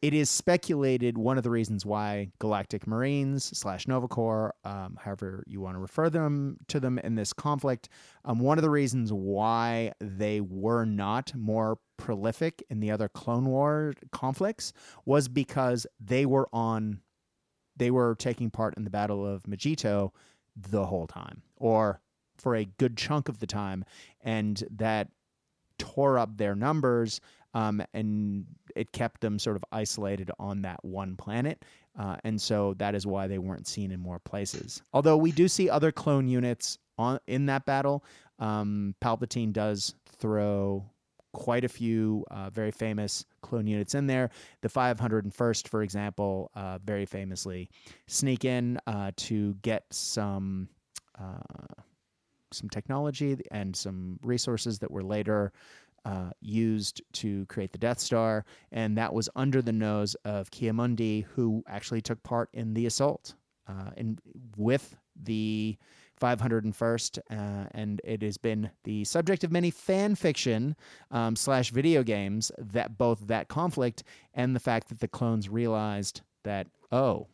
it 0.00 0.14
is 0.14 0.30
speculated 0.30 1.18
one 1.18 1.38
of 1.38 1.42
the 1.42 1.50
reasons 1.50 1.84
why 1.84 2.30
Galactic 2.38 2.86
Marines 2.86 3.44
slash 3.58 3.88
Nova 3.88 4.06
Corps, 4.06 4.54
um, 4.64 4.96
however 5.02 5.42
you 5.46 5.60
want 5.60 5.74
to 5.74 5.80
refer 5.80 6.08
them 6.08 6.58
to 6.68 6.78
them 6.78 6.98
in 6.98 7.16
this 7.16 7.32
conflict, 7.32 7.88
um, 8.24 8.38
one 8.38 8.58
of 8.58 8.62
the 8.62 8.70
reasons 8.70 9.12
why 9.12 9.92
they 10.00 10.40
were 10.40 10.84
not 10.84 11.32
more 11.34 11.78
prolific 11.96 12.62
in 12.70 12.78
the 12.78 12.92
other 12.92 13.08
Clone 13.08 13.46
War 13.46 13.92
conflicts 14.12 14.72
was 15.04 15.26
because 15.26 15.84
they 15.98 16.24
were 16.26 16.48
on, 16.52 17.00
they 17.76 17.90
were 17.90 18.14
taking 18.14 18.50
part 18.50 18.74
in 18.76 18.84
the 18.84 18.90
Battle 18.90 19.26
of 19.26 19.42
Mygeeto 19.44 20.12
the 20.56 20.86
whole 20.86 21.08
time, 21.08 21.42
or 21.56 22.00
for 22.38 22.56
a 22.56 22.64
good 22.64 22.96
chunk 22.96 23.28
of 23.28 23.38
the 23.38 23.46
time, 23.46 23.84
and 24.22 24.64
that 24.70 25.08
tore 25.78 26.18
up 26.18 26.36
their 26.36 26.54
numbers 26.56 27.20
um, 27.54 27.82
and 27.94 28.44
it 28.76 28.92
kept 28.92 29.20
them 29.20 29.38
sort 29.38 29.56
of 29.56 29.64
isolated 29.72 30.30
on 30.38 30.62
that 30.62 30.84
one 30.84 31.16
planet. 31.16 31.64
Uh, 31.98 32.16
and 32.24 32.40
so 32.40 32.74
that 32.74 32.94
is 32.94 33.06
why 33.06 33.26
they 33.26 33.38
weren't 33.38 33.66
seen 33.66 33.90
in 33.90 34.00
more 34.00 34.18
places. 34.18 34.82
Although 34.92 35.16
we 35.16 35.32
do 35.32 35.48
see 35.48 35.70
other 35.70 35.90
clone 35.90 36.28
units 36.28 36.78
on 36.98 37.18
in 37.26 37.46
that 37.46 37.64
battle. 37.64 38.04
Um, 38.38 38.94
Palpatine 39.00 39.52
does 39.52 39.94
throw 40.18 40.84
quite 41.32 41.64
a 41.64 41.68
few 41.68 42.24
uh, 42.30 42.50
very 42.50 42.70
famous 42.70 43.24
clone 43.42 43.66
units 43.66 43.94
in 43.94 44.06
there. 44.06 44.30
The 44.62 44.68
501st, 44.68 45.68
for 45.68 45.82
example, 45.82 46.50
uh, 46.54 46.78
very 46.84 47.06
famously 47.06 47.70
sneak 48.06 48.44
in 48.44 48.78
uh, 48.86 49.12
to 49.16 49.54
get 49.62 49.84
some 49.90 50.68
uh, 51.18 51.82
some 52.52 52.68
technology 52.68 53.38
and 53.50 53.74
some 53.74 54.18
resources 54.22 54.78
that 54.78 54.90
were 54.90 55.02
later 55.02 55.52
uh, 56.04 56.30
used 56.40 57.02
to 57.12 57.44
create 57.46 57.72
the 57.72 57.78
Death 57.78 57.98
Star, 57.98 58.44
and 58.72 58.96
that 58.96 59.12
was 59.12 59.28
under 59.36 59.60
the 59.60 59.72
nose 59.72 60.14
of 60.24 60.50
Ki-Adi-Mundi, 60.50 61.22
who 61.34 61.62
actually 61.68 62.00
took 62.00 62.22
part 62.22 62.48
in 62.52 62.74
the 62.74 62.86
assault, 62.86 63.34
uh, 63.68 63.90
and 63.96 64.20
with 64.56 64.96
the 65.22 65.76
501st, 66.20 67.18
uh, 67.30 67.68
and 67.72 68.00
it 68.04 68.22
has 68.22 68.38
been 68.38 68.70
the 68.84 69.04
subject 69.04 69.44
of 69.44 69.52
many 69.52 69.70
fan 69.70 70.14
fiction 70.14 70.76
um, 71.10 71.36
slash 71.36 71.70
video 71.70 72.02
games 72.02 72.50
that 72.58 72.98
both 72.98 73.26
that 73.26 73.48
conflict 73.48 74.02
and 74.34 74.54
the 74.54 74.60
fact 74.60 74.88
that 74.88 75.00
the 75.00 75.08
clones 75.08 75.48
realized 75.48 76.22
that 76.44 76.66
oh, 76.90 77.26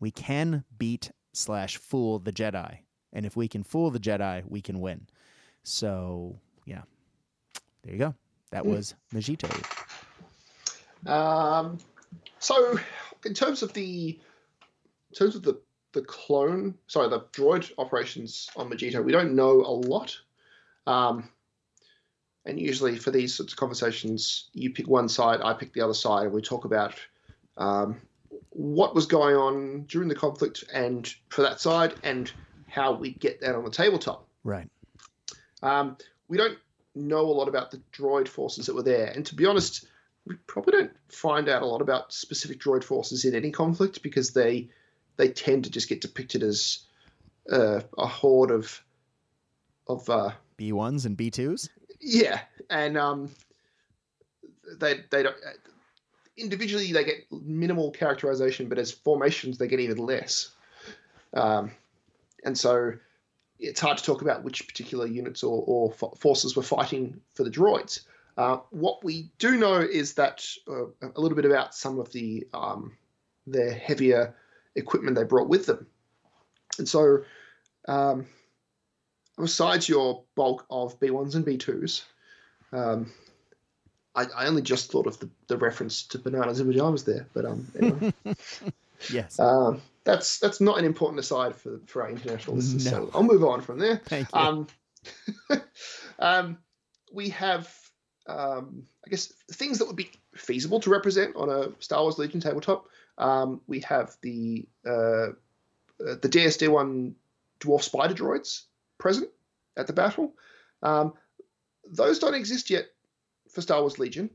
we 0.00 0.10
can 0.10 0.64
beat 0.78 1.10
slash 1.32 1.76
fool 1.76 2.18
the 2.18 2.32
Jedi, 2.32 2.78
and 3.16 3.24
if 3.24 3.34
we 3.34 3.48
can 3.48 3.64
fool 3.64 3.90
the 3.90 3.98
Jedi, 3.98 4.44
we 4.46 4.60
can 4.60 4.78
win. 4.78 5.06
So 5.64 6.38
yeah, 6.66 6.82
there 7.82 7.94
you 7.94 7.98
go. 7.98 8.14
That 8.50 8.62
Hmm. 8.62 8.70
was 8.70 8.94
Mygeeto. 9.12 9.50
Um, 11.10 11.78
so, 12.38 12.78
in 13.24 13.34
terms 13.34 13.62
of 13.62 13.72
the, 13.72 14.18
in 15.10 15.14
terms 15.16 15.34
of 15.34 15.42
the 15.42 15.60
the 15.92 16.02
clone, 16.02 16.74
sorry, 16.88 17.08
the 17.08 17.20
droid 17.32 17.72
operations 17.78 18.50
on 18.54 18.68
Mygeeto, 18.68 19.02
we 19.02 19.12
don't 19.12 19.34
know 19.34 19.62
a 19.62 19.72
lot. 19.72 20.18
Um, 20.86 21.30
and 22.44 22.60
usually 22.60 22.96
for 22.96 23.10
these 23.10 23.34
sorts 23.34 23.54
of 23.54 23.58
conversations, 23.58 24.50
you 24.52 24.70
pick 24.74 24.86
one 24.86 25.08
side, 25.08 25.40
I 25.42 25.54
pick 25.54 25.72
the 25.72 25.80
other 25.80 25.94
side, 25.94 26.24
and 26.24 26.32
we 26.32 26.42
talk 26.42 26.66
about 26.66 26.94
um, 27.56 28.02
what 28.50 28.94
was 28.94 29.06
going 29.06 29.36
on 29.36 29.84
during 29.84 30.08
the 30.08 30.14
conflict, 30.14 30.64
and 30.72 31.12
for 31.30 31.42
that 31.42 31.60
side, 31.60 31.94
and 32.02 32.30
how 32.76 32.92
we 32.92 33.14
get 33.14 33.40
that 33.40 33.54
on 33.54 33.64
the 33.64 33.70
tabletop. 33.70 34.28
Right. 34.44 34.68
Um, 35.62 35.96
we 36.28 36.36
don't 36.36 36.58
know 36.94 37.22
a 37.22 37.32
lot 37.32 37.48
about 37.48 37.70
the 37.70 37.80
droid 37.92 38.28
forces 38.28 38.66
that 38.66 38.74
were 38.74 38.82
there, 38.82 39.06
and 39.06 39.24
to 39.26 39.34
be 39.34 39.46
honest, 39.46 39.86
we 40.26 40.36
probably 40.46 40.72
don't 40.72 40.92
find 41.08 41.48
out 41.48 41.62
a 41.62 41.66
lot 41.66 41.80
about 41.80 42.12
specific 42.12 42.60
droid 42.60 42.84
forces 42.84 43.24
in 43.24 43.34
any 43.34 43.50
conflict 43.50 44.02
because 44.02 44.32
they 44.32 44.68
they 45.16 45.28
tend 45.28 45.64
to 45.64 45.70
just 45.70 45.88
get 45.88 46.02
depicted 46.02 46.42
as 46.42 46.80
uh, 47.50 47.80
a 47.96 48.06
horde 48.06 48.50
of 48.50 48.82
of 49.88 50.08
uh, 50.10 50.30
B 50.58 50.72
ones 50.72 51.06
and 51.06 51.16
B 51.16 51.30
twos. 51.30 51.70
yeah, 52.00 52.40
and 52.68 52.98
um, 52.98 53.30
they 54.78 55.00
they 55.10 55.22
don't 55.22 55.36
individually 56.36 56.92
they 56.92 57.04
get 57.04 57.32
minimal 57.32 57.90
characterization, 57.90 58.68
but 58.68 58.78
as 58.78 58.92
formations 58.92 59.56
they 59.56 59.66
get 59.66 59.80
even 59.80 59.96
less. 59.96 60.50
Um, 61.32 61.70
and 62.44 62.56
so 62.56 62.92
it's 63.58 63.80
hard 63.80 63.98
to 63.98 64.04
talk 64.04 64.22
about 64.22 64.44
which 64.44 64.66
particular 64.66 65.06
units 65.06 65.42
or, 65.42 65.64
or 65.66 65.92
forces 66.16 66.56
were 66.56 66.62
fighting 66.62 67.20
for 67.34 67.44
the 67.44 67.50
droids. 67.50 68.00
Uh, 68.36 68.58
what 68.70 69.02
we 69.02 69.30
do 69.38 69.56
know 69.56 69.80
is 69.80 70.14
that 70.14 70.46
uh, 70.68 70.84
a 71.02 71.20
little 71.20 71.36
bit 71.36 71.46
about 71.46 71.74
some 71.74 71.98
of 71.98 72.12
the 72.12 72.46
um, 72.52 72.92
their 73.46 73.72
heavier 73.72 74.34
equipment 74.74 75.16
they 75.16 75.24
brought 75.24 75.48
with 75.48 75.66
them, 75.66 75.86
and 76.78 76.86
so 76.86 77.22
um, 77.88 78.26
besides 79.38 79.88
your 79.88 80.22
bulk 80.34 80.66
of 80.70 80.98
B1s 81.00 81.34
and 81.34 81.46
B2s, 81.46 82.02
um, 82.72 83.10
I, 84.14 84.24
I 84.36 84.46
only 84.46 84.62
just 84.62 84.90
thought 84.90 85.06
of 85.06 85.18
the, 85.18 85.30
the 85.46 85.56
reference 85.56 86.02
to 86.08 86.18
bananas 86.18 86.60
in 86.60 86.66
pajamas 86.66 87.04
there, 87.04 87.26
but 87.32 87.44
um, 87.44 87.66
anyway. 87.78 88.12
Yes. 89.12 89.38
um, 89.38 89.82
that's 90.06 90.38
that's 90.38 90.60
not 90.60 90.78
an 90.78 90.84
important 90.84 91.18
aside 91.18 91.54
for 91.56 91.80
for 91.86 92.02
our 92.02 92.08
international 92.08 92.56
listeners. 92.56 92.84
No. 92.86 92.90
So 92.90 93.10
I'll 93.12 93.24
move 93.24 93.44
on 93.44 93.60
from 93.60 93.78
there. 93.80 94.00
Thank 94.06 94.28
you. 94.32 94.40
Um, 94.40 94.66
um, 96.20 96.58
we 97.12 97.28
have, 97.30 97.68
um, 98.28 98.84
I 99.04 99.10
guess, 99.10 99.32
things 99.50 99.78
that 99.78 99.86
would 99.86 99.96
be 99.96 100.10
feasible 100.36 100.78
to 100.80 100.90
represent 100.90 101.34
on 101.34 101.50
a 101.50 101.70
Star 101.80 102.02
Wars 102.02 102.18
Legion 102.18 102.40
tabletop. 102.40 102.86
Um, 103.18 103.60
we 103.66 103.80
have 103.80 104.16
the 104.22 104.68
uh, 104.86 104.90
uh, 104.90 105.32
the 105.98 106.28
DSD 106.28 106.68
one 106.68 107.16
dwarf 107.58 107.82
spider 107.82 108.14
droids 108.14 108.62
present 108.98 109.28
at 109.76 109.88
the 109.88 109.92
battle. 109.92 110.34
Um, 110.84 111.14
those 111.90 112.20
don't 112.20 112.34
exist 112.34 112.70
yet 112.70 112.86
for 113.50 113.60
Star 113.60 113.80
Wars 113.80 113.98
Legion. 113.98 114.30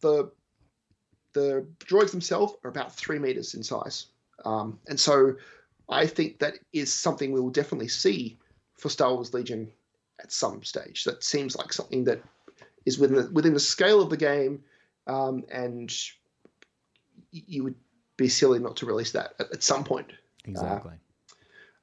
The 0.00 0.32
the 1.32 1.64
droids 1.78 2.10
themselves 2.10 2.54
are 2.64 2.70
about 2.70 2.92
three 2.92 3.20
meters 3.20 3.54
in 3.54 3.62
size, 3.62 4.06
um, 4.44 4.78
and 4.88 4.98
so 4.98 5.34
I 5.88 6.06
think 6.06 6.38
that 6.38 6.54
is 6.72 6.92
something 6.92 7.32
we 7.32 7.40
will 7.40 7.50
definitely 7.50 7.88
see 7.88 8.38
for 8.76 8.88
Star 8.88 9.14
Wars 9.14 9.34
Legion 9.34 9.70
at 10.20 10.32
some 10.32 10.62
stage. 10.62 11.04
That 11.04 11.22
seems 11.22 11.56
like 11.56 11.72
something 11.72 12.04
that 12.04 12.22
is 12.86 12.98
within 12.98 13.16
the, 13.16 13.30
within 13.30 13.54
the 13.54 13.60
scale 13.60 14.00
of 14.00 14.10
the 14.10 14.16
game, 14.16 14.62
um, 15.06 15.44
and 15.50 15.92
you 17.30 17.64
would 17.64 17.74
be 18.16 18.28
silly 18.28 18.58
not 18.58 18.76
to 18.76 18.86
release 18.86 19.12
that 19.12 19.34
at, 19.38 19.52
at 19.52 19.62
some 19.62 19.84
point. 19.84 20.12
exactly. 20.44 20.92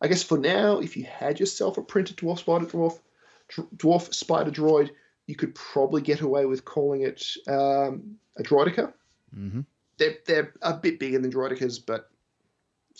I 0.02 0.08
guess 0.08 0.24
for 0.24 0.38
now, 0.38 0.80
if 0.80 0.96
you 0.96 1.04
had 1.04 1.40
yourself 1.40 1.78
a 1.78 1.82
printed 1.82 2.18
dwarf 2.18 2.40
spider 2.40 2.66
dwarf 2.66 3.00
dwarf 3.76 4.14
spider 4.14 4.52
droid, 4.52 4.92
you 5.28 5.36
could 5.36 5.54
probably 5.56 6.02
get 6.02 6.22
away 6.22 6.46
with 6.46 6.66
calling 6.66 7.02
it 7.02 7.24
um, 7.48 8.16
a 8.38 8.44
droideka. 8.44 8.94
hmm 9.34 9.62
They're 9.98 10.18
they're 10.26 10.54
a 10.62 10.74
bit 10.74 11.00
bigger 11.00 11.20
than 11.20 11.32
droidekas, 11.32 11.86
but 11.86 12.09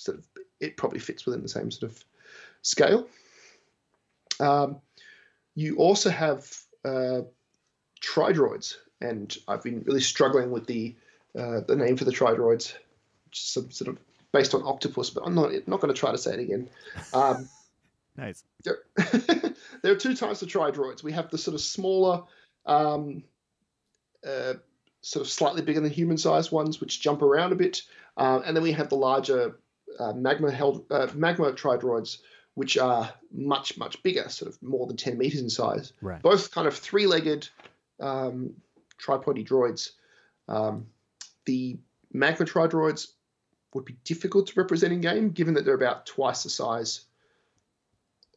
sort 0.04 0.18
of 0.18 0.26
it 0.60 0.78
probably 0.78 1.00
fits 1.00 1.26
within 1.26 1.42
the 1.42 1.50
same 1.50 1.72
sort 1.72 1.92
of 1.92 2.04
scale. 2.62 3.08
Um, 4.40 4.82
you 5.56 5.78
also 5.78 6.10
have 6.10 6.48
uh, 6.86 7.22
tridroids, 8.02 8.76
and 9.02 9.36
I've 9.48 9.64
been 9.64 9.84
really 9.86 10.02
struggling 10.02 10.52
with 10.52 10.66
the 10.68 10.96
uh, 11.38 11.62
the 11.68 11.76
name 11.76 11.98
for 11.98 12.06
the 12.06 12.12
tridroids, 12.12 12.74
which 13.26 13.38
is 13.38 13.44
some 13.44 13.72
sort 13.72 13.90
of 13.90 14.00
based 14.32 14.54
on 14.54 14.64
octopus, 14.66 15.10
but 15.10 15.24
I'm 15.26 15.36
not 15.36 15.52
not 15.68 15.82
going 15.82 15.94
to 15.94 16.00
try 16.00 16.12
to 16.12 16.18
say 16.18 16.34
it 16.34 16.40
again. 16.40 16.70
Um, 17.14 17.50
Nice. 18.18 18.44
there, 18.66 18.80
there 19.82 19.94
are 19.94 19.96
two 19.96 20.14
types 20.14 20.42
of 20.42 20.50
tridroids. 20.50 21.04
We 21.04 21.14
have 21.14 21.30
the 21.30 21.38
sort 21.38 21.56
of 21.56 21.62
smaller, 21.62 22.24
um, 22.66 23.24
uh, 24.28 24.56
sort 25.00 25.26
of 25.26 25.32
slightly 25.32 25.62
bigger 25.62 25.80
than 25.80 25.90
human 25.90 26.18
sized 26.18 26.52
ones, 26.52 26.82
which 26.82 27.00
jump 27.00 27.22
around 27.22 27.54
a 27.54 27.56
bit, 27.56 27.84
uh, 28.18 28.42
and 28.46 28.58
then 28.58 28.64
we 28.64 28.74
have 28.74 28.90
the 28.90 28.98
larger 28.98 29.58
uh, 29.98 30.14
magma 30.14 30.52
held 30.52 30.86
uh, 30.92 31.08
magma 31.16 31.52
tridroids, 31.54 32.20
which 32.56 32.78
are 32.78 33.12
much 33.32 33.78
much 33.78 34.04
bigger, 34.04 34.30
sort 34.30 34.52
of 34.52 34.62
more 34.62 34.88
than 34.88 34.98
ten 34.98 35.18
meters 35.18 35.42
in 35.42 35.50
size. 35.50 35.94
Right. 36.02 36.22
Both 36.22 36.52
kind 36.52 36.68
of 36.68 36.76
three 36.78 37.08
legged 37.08 37.50
um, 38.00 38.56
tripody 39.02 39.48
droids. 39.48 39.92
Um, 40.48 40.88
the 41.46 41.78
magma 42.12 42.46
tridroids 42.46 43.08
would 43.74 43.86
be 43.86 43.98
difficult 44.04 44.48
to 44.48 44.54
represent 44.56 44.94
in 44.94 45.02
game, 45.02 45.30
given 45.30 45.54
that 45.54 45.66
they're 45.66 45.76
about 45.76 46.06
twice 46.06 46.44
the 46.44 46.50
size 46.50 47.02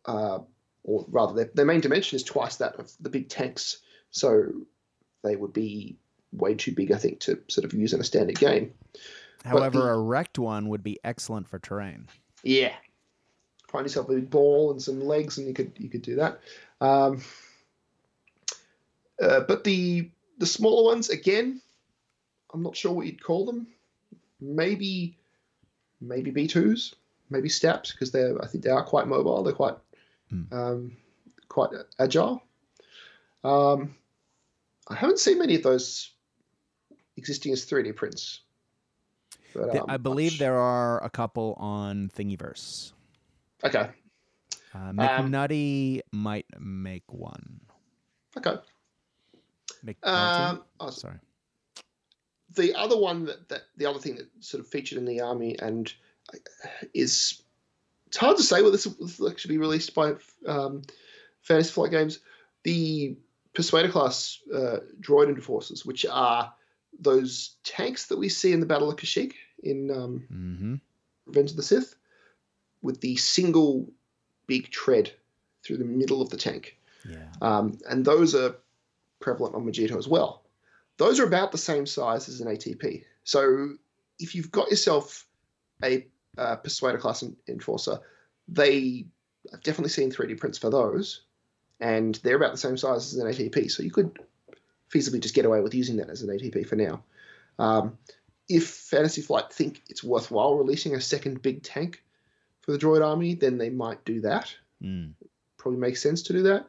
uh, 0.04 0.40
or 0.84 1.04
rather, 1.08 1.34
their, 1.34 1.50
their 1.54 1.64
main 1.64 1.80
dimension 1.80 2.16
is 2.16 2.22
twice 2.22 2.56
that 2.56 2.76
of 2.78 2.90
the 3.00 3.10
big 3.10 3.28
tanks. 3.28 3.78
So 4.10 4.52
they 5.22 5.36
would 5.36 5.52
be 5.52 5.96
way 6.32 6.54
too 6.54 6.72
big, 6.72 6.92
I 6.92 6.98
think, 6.98 7.20
to 7.20 7.40
sort 7.48 7.64
of 7.64 7.72
use 7.72 7.92
in 7.92 8.00
a 8.00 8.04
standard 8.04 8.38
game. 8.38 8.74
However, 9.44 9.78
the- 9.80 9.86
a 9.88 9.98
wrecked 9.98 10.38
one 10.38 10.68
would 10.68 10.82
be 10.82 10.98
excellent 11.04 11.48
for 11.48 11.58
terrain. 11.58 12.08
Yeah. 12.42 12.74
Find 13.70 13.84
yourself 13.86 14.08
a 14.10 14.20
ball 14.20 14.70
and 14.70 14.82
some 14.82 15.00
legs, 15.00 15.38
and 15.38 15.46
you 15.48 15.54
could 15.54 15.72
you 15.78 15.88
could 15.88 16.02
do 16.02 16.16
that. 16.16 16.40
Um, 16.80 17.22
uh, 19.20 19.40
but 19.40 19.64
the 19.64 20.10
the 20.38 20.46
smaller 20.46 20.84
ones, 20.84 21.08
again, 21.10 21.60
I'm 22.52 22.62
not 22.62 22.76
sure 22.76 22.92
what 22.92 23.06
you'd 23.06 23.22
call 23.22 23.46
them. 23.46 23.66
Maybe 24.40 25.16
maybe 26.00 26.30
B 26.30 26.46
twos, 26.46 26.94
maybe 27.30 27.48
steps, 27.48 27.92
because 27.92 28.10
they're 28.10 28.40
I 28.42 28.46
think 28.46 28.64
they 28.64 28.70
are 28.70 28.84
quite 28.84 29.06
mobile. 29.06 29.42
They're 29.42 29.52
quite 29.54 29.76
Hmm. 30.28 30.42
um, 30.52 30.96
quite 31.48 31.70
agile. 31.98 32.42
Um, 33.44 33.94
I 34.88 34.94
haven't 34.94 35.18
seen 35.18 35.38
many 35.38 35.54
of 35.56 35.62
those 35.62 36.10
existing 37.16 37.52
as 37.52 37.64
3D 37.64 37.92
prints. 37.94 38.40
But, 39.54 39.76
um, 39.76 39.86
I 39.88 39.96
believe 39.96 40.32
sh- 40.32 40.38
there 40.38 40.58
are 40.58 41.02
a 41.04 41.10
couple 41.10 41.54
on 41.58 42.10
Thingiverse. 42.16 42.92
Okay. 43.64 43.90
Uh, 44.74 44.78
Um, 44.78 44.96
McNutty 44.96 46.00
might 46.12 46.46
make 46.58 47.04
one. 47.12 47.60
Okay. 48.36 48.56
McNulty? 49.84 50.08
Um, 50.08 50.62
oh, 50.80 50.90
Sorry. 50.90 51.18
the 52.54 52.74
other 52.74 52.96
one 52.96 53.24
that, 53.26 53.48
that 53.48 53.62
the 53.76 53.86
other 53.86 53.98
thing 53.98 54.16
that 54.16 54.28
sort 54.40 54.62
of 54.62 54.68
featured 54.68 54.98
in 54.98 55.04
the 55.04 55.20
army 55.20 55.58
and 55.58 55.92
uh, 56.32 56.38
is 56.94 57.42
it's 58.06 58.16
hard 58.16 58.36
to 58.36 58.42
say 58.42 58.60
whether 58.62 58.72
this 58.72 58.86
will 58.86 59.28
actually 59.30 59.54
be 59.54 59.58
released 59.58 59.94
by 59.94 60.14
um, 60.46 60.82
Fantasy 61.42 61.72
Flight 61.72 61.90
Games. 61.90 62.20
The 62.62 63.16
Persuader 63.54 63.90
class 63.90 64.38
uh, 64.54 64.78
droid 65.00 65.28
enforcers, 65.28 65.84
which 65.84 66.06
are 66.06 66.52
those 66.98 67.56
tanks 67.64 68.06
that 68.06 68.18
we 68.18 68.28
see 68.28 68.52
in 68.52 68.60
the 68.60 68.66
Battle 68.66 68.90
of 68.90 68.96
Kashyyyk 68.96 69.34
in 69.62 69.90
um, 69.90 70.26
Mm-hmm. 70.32 70.74
Revenge 71.26 71.50
of 71.50 71.56
the 71.56 71.62
Sith, 71.62 71.94
with 72.82 73.00
the 73.00 73.16
single 73.16 73.88
big 74.46 74.70
tread 74.70 75.12
through 75.64 75.76
the 75.76 75.84
middle 75.84 76.20
of 76.20 76.30
the 76.30 76.36
tank. 76.36 76.76
Yeah. 77.08 77.28
Um, 77.40 77.78
and 77.88 78.04
those 78.04 78.34
are 78.34 78.56
prevalent 79.20 79.54
on 79.54 79.64
Magito 79.64 79.96
as 79.96 80.08
well. 80.08 80.42
Those 80.98 81.20
are 81.20 81.26
about 81.26 81.52
the 81.52 81.58
same 81.58 81.86
size 81.86 82.28
as 82.28 82.40
an 82.40 82.48
ATP. 82.48 83.04
So 83.24 83.74
if 84.18 84.34
you've 84.34 84.50
got 84.50 84.70
yourself 84.70 85.26
a 85.82 86.06
uh, 86.36 86.56
Persuader 86.56 86.98
class 86.98 87.24
enforcer, 87.48 87.98
they 88.48 89.06
I've 89.52 89.62
definitely 89.62 89.90
seen 89.90 90.10
3D 90.10 90.38
prints 90.38 90.58
for 90.58 90.70
those, 90.70 91.22
and 91.80 92.14
they're 92.22 92.36
about 92.36 92.52
the 92.52 92.58
same 92.58 92.76
size 92.76 93.12
as 93.12 93.18
an 93.18 93.26
ATP. 93.26 93.70
So 93.70 93.82
you 93.82 93.90
could 93.90 94.18
feasibly 94.92 95.20
just 95.20 95.34
get 95.34 95.44
away 95.44 95.60
with 95.60 95.74
using 95.74 95.96
that 95.96 96.10
as 96.10 96.22
an 96.22 96.28
ATP 96.28 96.66
for 96.66 96.76
now. 96.76 97.02
Um, 97.58 97.98
if 98.48 98.68
Fantasy 98.68 99.22
Flight 99.22 99.52
think 99.52 99.82
it's 99.88 100.04
worthwhile 100.04 100.54
releasing 100.56 100.94
a 100.94 101.00
second 101.00 101.42
big 101.42 101.62
tank 101.62 102.02
for 102.60 102.72
the 102.72 102.78
droid 102.78 103.04
army, 103.06 103.34
then 103.34 103.58
they 103.58 103.70
might 103.70 104.04
do 104.04 104.20
that 104.22 104.54
Mm. 104.82 105.12
probably 105.58 105.78
makes 105.78 106.02
sense 106.02 106.22
to 106.22 106.32
do 106.32 106.42
that. 106.42 106.66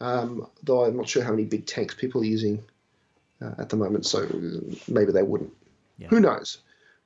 Um, 0.00 0.46
though 0.62 0.84
I'm 0.84 0.96
not 0.98 1.08
sure 1.08 1.24
how 1.24 1.30
many 1.30 1.46
big 1.46 1.64
tanks 1.66 1.94
people 1.94 2.20
are 2.20 2.26
using 2.26 2.62
uh, 3.40 3.54
at 3.58 3.70
the 3.70 3.76
moment, 3.76 4.04
so 4.04 4.26
maybe 4.86 5.12
they 5.12 5.22
wouldn't. 5.22 5.52
Yeah. 5.96 6.08
Who 6.08 6.20
knows? 6.20 6.58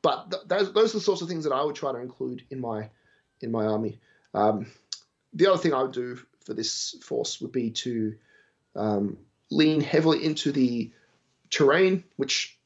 But 0.03 0.31
th- 0.33 0.43
those, 0.47 0.73
those 0.73 0.95
are 0.95 0.99
the 0.99 1.05
sorts 1.05 1.23
of 1.23 1.29
things 1.29 1.45
that 1.45 1.53
I 1.53 1.63
would 1.63 1.77
try 1.77 1.93
to 1.93 1.99
include 1.99 2.43
in 2.51 2.61
my 2.61 2.89
in 3.41 3.53
my 3.53 3.67
army. 3.67 4.01
Um, 4.35 4.67
the 5.33 5.47
other 5.47 5.59
thing 5.63 5.73
I 5.75 5.83
would 5.83 5.93
do 5.93 6.19
for 6.45 6.55
this 6.55 6.97
force 7.03 7.41
would 7.41 7.53
be 7.53 7.71
to 7.71 8.17
um, 8.75 9.17
lean 9.51 9.81
heavily 9.81 10.25
into 10.25 10.53
the 10.53 10.91
terrain, 11.51 12.05
which 12.17 12.59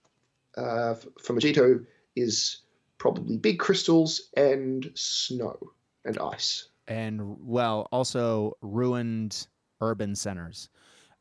uh, 0.57 0.95
for 1.23 1.35
Mygeeto 1.35 1.85
is 2.17 2.63
probably 2.99 3.37
big 3.37 3.59
crystals 3.59 4.31
and 4.37 4.91
snow 4.95 5.59
and 6.05 6.19
ice. 6.19 6.69
and 6.89 7.37
well, 7.41 7.89
also 7.93 8.57
ruined 8.61 9.47
urban 9.81 10.15
centers. 10.15 10.69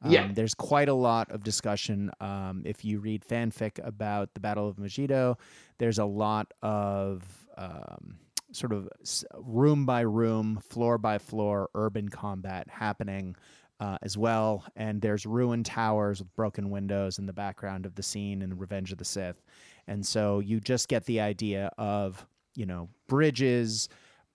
Um, 0.02 0.12
Yeah. 0.12 0.32
There's 0.34 0.56
quite 0.56 0.90
a 0.90 0.94
lot 0.94 1.32
of 1.32 1.44
discussion. 1.44 2.12
Um, 2.20 2.64
if 2.66 2.84
you 2.84 3.00
read 3.00 3.24
fanfic 3.24 3.80
about 3.86 4.34
the 4.34 4.40
Battle 4.40 4.68
of 4.68 4.78
Mygeeto, 4.78 5.38
there's 5.78 6.00
a 6.00 6.06
lot 6.06 6.52
of 6.62 7.24
um, 7.58 8.18
sort 8.52 8.74
of 8.74 8.90
room 9.36 9.86
by 9.86 10.02
room, 10.02 10.60
floor 10.70 10.98
by 10.98 11.18
floor 11.20 11.70
urban 11.76 12.10
combat 12.10 12.68
happening 12.70 13.36
uh, 13.82 13.98
as 14.04 14.16
well. 14.16 14.64
And 14.76 15.02
there's 15.02 15.26
ruined 15.26 15.66
towers 15.66 16.20
with 16.20 16.34
broken 16.36 16.70
windows 16.70 17.18
in 17.18 17.26
the 17.26 17.34
background 17.34 17.88
of 17.88 17.96
the 17.96 18.04
scene 18.04 18.44
in 18.44 18.58
Revenge 18.58 18.92
of 18.92 19.00
the 19.00 19.06
Sith. 19.06 19.42
And 19.88 20.06
so 20.06 20.40
you 20.40 20.60
just 20.60 20.88
get 20.88 21.04
the 21.06 21.20
idea 21.20 21.72
of, 21.80 22.26
you 22.56 22.68
know, 22.68 22.88
bridges, 23.08 23.90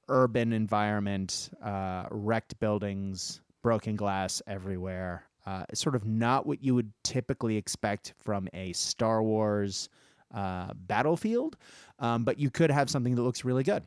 urban 0.08 0.52
environment, 0.52 1.50
uh, 1.62 2.06
wrecked 2.10 2.58
buildings, 2.58 3.40
broken 3.62 3.94
glass 3.94 4.42
everywhere. 4.48 5.24
Uh, 5.46 5.64
it's 5.68 5.80
sort 5.80 5.94
of 5.94 6.04
not 6.04 6.44
what 6.44 6.60
you 6.60 6.74
would 6.74 6.92
typically 7.04 7.56
expect 7.56 8.14
from 8.18 8.48
a 8.52 8.72
Star 8.72 9.22
Wars 9.22 9.88
uh, 10.34 10.72
battlefield, 10.74 11.56
um, 12.00 12.24
but 12.24 12.36
you 12.40 12.50
could 12.50 12.70
have 12.72 12.90
something 12.90 13.14
that 13.14 13.22
looks 13.22 13.44
really 13.44 13.62
good. 13.62 13.84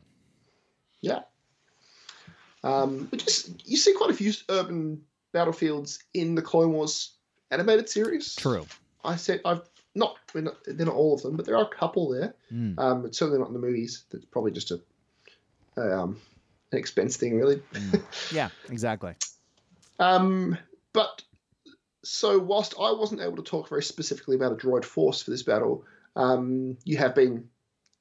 Yeah. 1.02 1.20
Um, 2.64 3.08
we 3.12 3.18
just 3.18 3.66
you 3.68 3.76
see 3.76 3.92
quite 3.94 4.10
a 4.10 4.14
few 4.14 4.32
urban 4.48 5.02
battlefields 5.32 6.02
in 6.14 6.34
the 6.34 6.42
Clone 6.42 6.72
Wars 6.72 7.14
animated 7.50 7.88
series. 7.88 8.34
True. 8.34 8.66
I 9.04 9.16
said 9.16 9.40
I've 9.44 9.62
not, 9.94 10.16
they're 10.32 10.42
not 10.42 10.56
they're 10.66 10.86
not 10.86 10.94
all 10.94 11.14
of 11.14 11.22
them, 11.22 11.36
but 11.36 11.46
there 11.46 11.56
are 11.56 11.64
a 11.64 11.76
couple 11.76 12.10
there. 12.10 12.34
Mm. 12.52 12.78
Um, 12.78 13.02
but 13.02 13.14
certainly 13.14 13.38
not 13.38 13.48
in 13.48 13.54
the 13.54 13.60
movies. 13.60 14.04
That's 14.10 14.24
probably 14.24 14.52
just 14.52 14.70
a, 14.70 14.80
a 15.76 16.02
um, 16.02 16.20
an 16.72 16.78
expense 16.78 17.16
thing, 17.16 17.36
really. 17.36 17.62
Yeah, 18.32 18.48
exactly. 18.68 19.14
Um, 19.98 20.56
but 20.92 21.22
so 22.02 22.38
whilst 22.38 22.74
I 22.80 22.92
wasn't 22.92 23.20
able 23.20 23.36
to 23.36 23.42
talk 23.42 23.68
very 23.68 23.82
specifically 23.82 24.36
about 24.36 24.52
a 24.52 24.56
droid 24.56 24.84
force 24.84 25.22
for 25.22 25.30
this 25.30 25.42
battle, 25.42 25.84
um, 26.16 26.76
you 26.84 26.96
have 26.96 27.14
been 27.14 27.48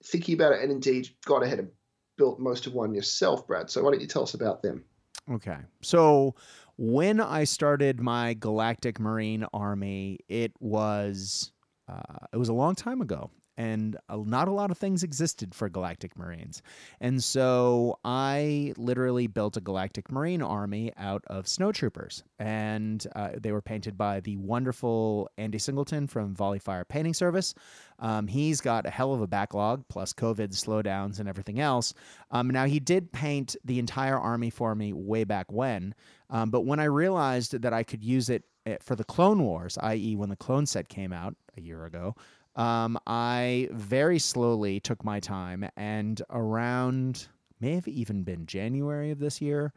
thinking 0.03 0.35
about 0.35 0.53
it 0.53 0.61
and 0.61 0.71
indeed 0.71 1.09
got 1.25 1.43
ahead 1.43 1.59
and 1.59 1.69
built 2.17 2.39
most 2.39 2.67
of 2.67 2.73
one 2.73 2.93
yourself, 2.93 3.47
Brad. 3.47 3.69
So 3.69 3.83
why 3.83 3.91
don't 3.91 4.01
you 4.01 4.07
tell 4.07 4.23
us 4.23 4.33
about 4.33 4.61
them? 4.61 4.85
Okay. 5.31 5.57
So 5.81 6.35
when 6.77 7.19
I 7.19 7.43
started 7.43 7.99
my 7.99 8.33
Galactic 8.33 8.99
Marine 8.99 9.45
Army, 9.53 10.19
it 10.27 10.53
was 10.59 11.51
uh, 11.87 12.25
it 12.33 12.37
was 12.37 12.49
a 12.49 12.53
long 12.53 12.75
time 12.75 13.01
ago, 13.01 13.31
and 13.59 13.97
not 14.09 14.47
a 14.47 14.51
lot 14.51 14.71
of 14.71 14.77
things 14.77 15.03
existed 15.03 15.53
for 15.53 15.67
Galactic 15.67 16.17
Marines, 16.17 16.61
and 17.01 17.21
so 17.21 17.99
I 18.05 18.73
literally 18.77 19.27
built 19.27 19.57
a 19.57 19.61
Galactic 19.61 20.09
Marine 20.11 20.41
Army 20.41 20.93
out 20.97 21.23
of 21.27 21.45
snowtroopers, 21.45 22.23
and 22.39 23.05
uh, 23.15 23.31
they 23.37 23.51
were 23.51 23.61
painted 23.61 23.97
by 23.97 24.21
the 24.21 24.37
wonderful 24.37 25.29
Andy 25.37 25.59
Singleton 25.59 26.07
from 26.07 26.33
Volley 26.33 26.59
Fire 26.59 26.85
Painting 26.85 27.13
Service. 27.13 27.53
Um, 27.99 28.27
he's 28.27 28.61
got 28.61 28.85
a 28.85 28.89
hell 28.89 29.13
of 29.13 29.21
a 29.21 29.27
backlog, 29.27 29.83
plus 29.89 30.13
COVID 30.13 30.51
slowdowns 30.51 31.19
and 31.19 31.27
everything 31.27 31.59
else. 31.59 31.93
Um, 32.31 32.49
now, 32.49 32.65
he 32.65 32.79
did 32.79 33.11
paint 33.11 33.57
the 33.65 33.77
entire 33.77 34.17
army 34.17 34.49
for 34.49 34.73
me 34.73 34.93
way 34.93 35.25
back 35.25 35.51
when, 35.51 35.93
um, 36.29 36.49
but 36.49 36.61
when 36.61 36.79
I 36.79 36.85
realized 36.85 37.61
that 37.61 37.73
I 37.73 37.83
could 37.83 38.03
use 38.03 38.29
it 38.29 38.45
eh, 38.65 38.77
for 38.81 38.95
the 38.95 39.03
Clone 39.03 39.43
Wars, 39.43 39.77
i.e., 39.81 40.15
when 40.15 40.29
the 40.29 40.35
clone 40.35 40.65
set 40.65 40.87
came 40.87 41.11
out 41.11 41.35
a 41.57 41.61
year 41.61 41.85
ago, 41.85 42.15
um, 42.55 42.97
I 43.07 43.69
very 43.71 44.19
slowly 44.19 44.79
took 44.79 45.03
my 45.03 45.19
time 45.19 45.69
and 45.77 46.21
around, 46.29 47.27
may 47.59 47.75
have 47.75 47.87
even 47.87 48.23
been 48.23 48.45
January 48.45 49.11
of 49.11 49.19
this 49.19 49.41
year, 49.41 49.73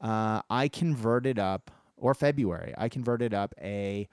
uh, 0.00 0.42
I 0.48 0.68
converted 0.68 1.38
up, 1.38 1.70
or 1.96 2.14
February, 2.14 2.74
I 2.78 2.88
converted 2.88 3.34
up 3.34 3.54
a 3.60 4.08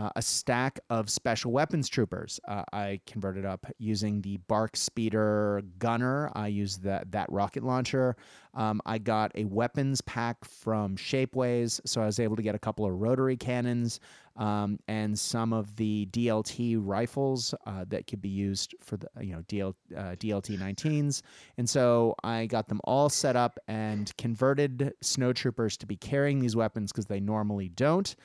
uh, 0.00 0.08
a 0.16 0.22
stack 0.22 0.80
of 0.88 1.10
special 1.10 1.52
weapons 1.52 1.86
troopers. 1.86 2.40
Uh, 2.48 2.64
I 2.72 3.00
converted 3.06 3.44
up 3.44 3.66
using 3.78 4.22
the 4.22 4.38
BARC 4.48 4.74
Speeder 4.74 5.60
gunner. 5.78 6.30
I 6.34 6.46
used 6.46 6.82
that 6.84 7.12
that 7.12 7.30
rocket 7.30 7.62
launcher. 7.62 8.16
Um, 8.54 8.80
I 8.86 8.96
got 8.96 9.30
a 9.34 9.44
weapons 9.44 10.00
pack 10.00 10.42
from 10.44 10.96
Shapeways, 10.96 11.82
so 11.84 12.00
I 12.00 12.06
was 12.06 12.18
able 12.18 12.36
to 12.36 12.42
get 12.42 12.54
a 12.54 12.58
couple 12.58 12.86
of 12.86 12.92
rotary 12.94 13.36
cannons 13.36 14.00
um, 14.40 14.78
and 14.88 15.16
some 15.16 15.52
of 15.52 15.76
the 15.76 16.08
DLT 16.10 16.78
rifles 16.80 17.54
uh, 17.66 17.84
that 17.88 18.06
could 18.06 18.22
be 18.22 18.30
used 18.30 18.74
for 18.80 18.96
the 18.96 19.06
you 19.20 19.32
know 19.32 19.42
DL, 19.42 19.74
uh, 19.96 20.16
DLT 20.16 20.58
19s. 20.58 21.22
And 21.58 21.68
so 21.68 22.14
I 22.24 22.46
got 22.46 22.66
them 22.66 22.80
all 22.84 23.10
set 23.10 23.36
up 23.36 23.58
and 23.68 24.10
converted 24.16 24.94
snowtroopers 25.04 25.76
to 25.76 25.86
be 25.86 25.96
carrying 25.96 26.40
these 26.40 26.56
weapons 26.56 26.90
because 26.90 27.06
they 27.06 27.20
normally 27.20 27.68
don't. 27.68 28.16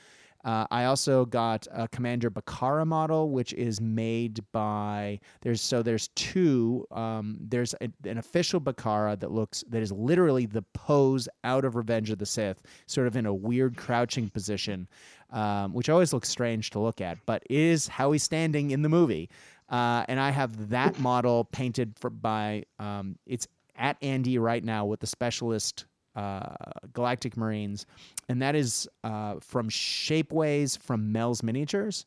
Uh, 0.46 0.68
I 0.70 0.86
also 0.86 1.26
got 1.26 1.66
a 1.74 1.88
Commander 1.88 2.30
Bacara 2.30 2.86
model, 2.86 3.32
which 3.32 3.52
is 3.54 3.82
made 3.82 4.40
by 4.52 5.20
there's 5.42 5.60
so 5.60 5.82
there's 5.82 6.10
two. 6.10 6.86
Um, 6.92 7.38
there's 7.42 7.74
a, 7.82 7.90
an 8.08 8.20
official 8.20 8.62
Bacara 8.62 9.20
that 9.20 9.32
looks 9.32 9.64
that 9.70 9.82
is 9.82 9.92
literally 9.92 10.46
the 10.46 10.62
pose 10.74 11.28
out 11.44 11.66
of 11.66 11.76
Revenge 11.76 12.12
of 12.12 12.20
the 12.20 12.28
Sith, 12.28 12.62
sort 12.86 13.08
of 13.08 13.16
in 13.18 13.26
a 13.26 13.34
weird 13.34 13.76
crouching 13.76 14.30
position, 14.30 14.88
um, 15.32 15.74
which 15.74 15.90
always 15.90 16.14
looks 16.14 16.30
strange 16.30 16.70
to 16.72 16.80
look 16.80 17.02
at, 17.02 17.18
but 17.26 17.44
is 17.50 17.88
how 17.88 18.12
he's 18.12 18.24
standing 18.24 18.72
in 18.72 18.82
the 18.82 18.90
movie. 18.90 19.30
Uh, 19.70 20.06
and 20.08 20.20
I 20.20 20.30
have 20.30 20.70
that 20.70 21.00
model 21.00 21.46
painted 21.46 21.98
for, 21.98 22.10
by 22.10 22.66
um, 22.80 23.18
it's 23.26 23.48
at 23.76 23.98
Andy 24.02 24.38
right 24.38 24.64
now 24.64 24.86
with 24.86 25.00
the 25.00 25.08
specialist 25.08 25.86
uh, 26.16 26.56
Galactic 26.94 27.36
Marines, 27.36 27.86
and 28.30 28.42
that 28.42 28.56
is 28.56 28.88
uh, 29.04 29.36
from 29.42 29.70
Shapeways 29.70 30.78
from 30.78 31.12
Mel's 31.12 31.44
Miniatures. 31.44 32.06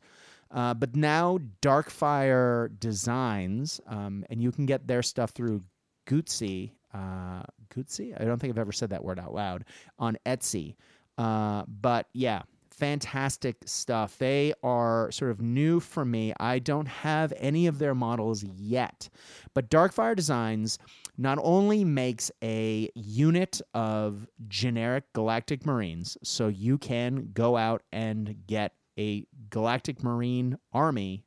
Uh, 0.50 0.72
but 0.72 0.96
now 0.96 1.38
Darkfire 1.60 2.70
Designs, 2.80 3.80
um, 3.86 4.24
and 4.30 4.42
you 4.42 4.50
can 4.50 4.64
get 4.64 4.86
their 4.86 5.02
stuff 5.02 5.32
through 5.32 5.62
Gutsy. 6.06 6.70
Uh, 6.94 7.42
Gutsy? 7.74 8.18
I 8.18 8.24
don't 8.24 8.38
think 8.38 8.52
I've 8.52 8.58
ever 8.58 8.72
said 8.72 8.90
that 8.90 9.04
word 9.04 9.18
out 9.18 9.34
loud 9.34 9.64
on 9.98 10.16
Etsy. 10.24 10.76
Uh, 11.18 11.64
but 11.66 12.06
yeah, 12.14 12.42
fantastic 12.78 13.56
stuff. 13.66 14.16
They 14.18 14.54
are 14.62 15.10
sort 15.10 15.30
of 15.32 15.40
new 15.40 15.80
for 15.80 16.04
me. 16.04 16.32
I 16.38 16.60
don't 16.60 16.86
have 16.86 17.32
any 17.36 17.66
of 17.66 17.78
their 17.78 17.94
models 17.94 18.44
yet, 18.44 19.08
but 19.52 19.68
Darkfire 19.68 20.14
Designs 20.14 20.78
not 21.16 21.38
only 21.42 21.84
makes 21.84 22.30
a 22.42 22.88
unit 22.94 23.60
of 23.74 24.26
generic 24.46 25.12
Galactic 25.12 25.66
Marines, 25.66 26.16
so 26.22 26.46
you 26.48 26.78
can 26.78 27.30
go 27.34 27.56
out 27.56 27.82
and 27.92 28.36
get 28.46 28.74
a 28.96 29.26
Galactic 29.50 30.02
Marine 30.02 30.56
army. 30.72 31.24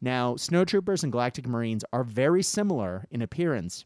Now, 0.00 0.34
snowtroopers 0.34 1.02
and 1.02 1.10
Galactic 1.10 1.46
Marines 1.46 1.84
are 1.92 2.04
very 2.04 2.42
similar 2.42 3.06
in 3.10 3.22
appearance, 3.22 3.84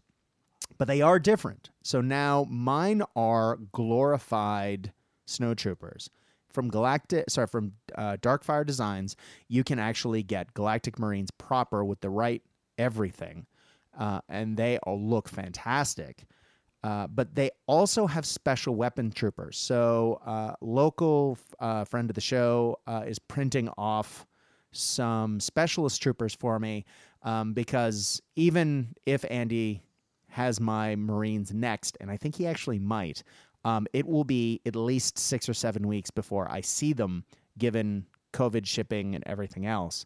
but 0.79 0.89
they 0.89 1.01
are 1.01 1.19
different. 1.19 1.71
So 1.83 2.01
now 2.01 2.45
mine 2.51 3.03
are 3.15 3.59
glorified 3.73 4.93
snowtroopers 5.27 6.09
from 6.53 6.69
Galactic, 6.69 7.29
sorry, 7.29 7.47
from 7.47 7.73
uh, 7.95 8.17
Darkfire 8.21 8.67
Designs. 8.67 9.17
You 9.49 9.65
can 9.65 9.79
actually 9.79 10.23
get 10.23 10.55
Galactic 10.55 10.99
Marines 10.99 11.31
proper 11.31 11.85
with 11.85 12.01
the 12.01 12.11
right 12.11 12.43
everything, 12.79 13.47
uh, 13.99 14.21
and 14.29 14.57
they 14.57 14.79
all 14.79 15.01
look 15.01 15.29
fantastic. 15.29 16.25
Uh, 16.85 17.07
but 17.07 17.35
they 17.37 17.49
also 17.67 18.07
have 18.09 18.27
special 18.27 18.75
weapon 18.75 19.13
troopers. 19.13 19.57
So, 19.57 20.21
uh, 20.27 20.55
local 20.61 21.39
uh, 21.61 21.85
friend 21.85 22.11
of 22.11 22.15
the 22.15 22.21
show 22.21 22.81
uh, 22.89 23.05
is 23.07 23.21
printing 23.21 23.69
off 23.79 24.27
some 24.73 25.39
specialist 25.39 26.03
troopers 26.03 26.35
for 26.35 26.59
me 26.59 26.85
um, 27.23 27.53
because 27.53 28.21
even 28.35 28.95
if 29.07 29.25
Andy 29.31 29.83
has 30.29 30.61
my 30.61 30.97
Marines 30.97 31.53
next, 31.53 31.97
and 32.01 32.11
I 32.11 32.17
think 32.17 32.37
he 32.37 32.47
actually 32.47 32.79
might, 32.79 33.23
um, 33.65 33.87
it 33.93 34.07
will 34.07 34.25
be 34.25 34.61
at 34.67 34.77
least 34.77 35.19
six 35.19 35.49
or 35.49 35.55
seven 35.55 35.87
weeks 35.87 36.11
before 36.11 36.51
I 36.51 36.61
see 36.61 36.93
them, 36.93 37.25
given 37.59 38.07
COVID 38.33 38.67
shipping 38.67 39.15
and 39.15 39.25
everything 39.27 39.67
else. 39.67 40.05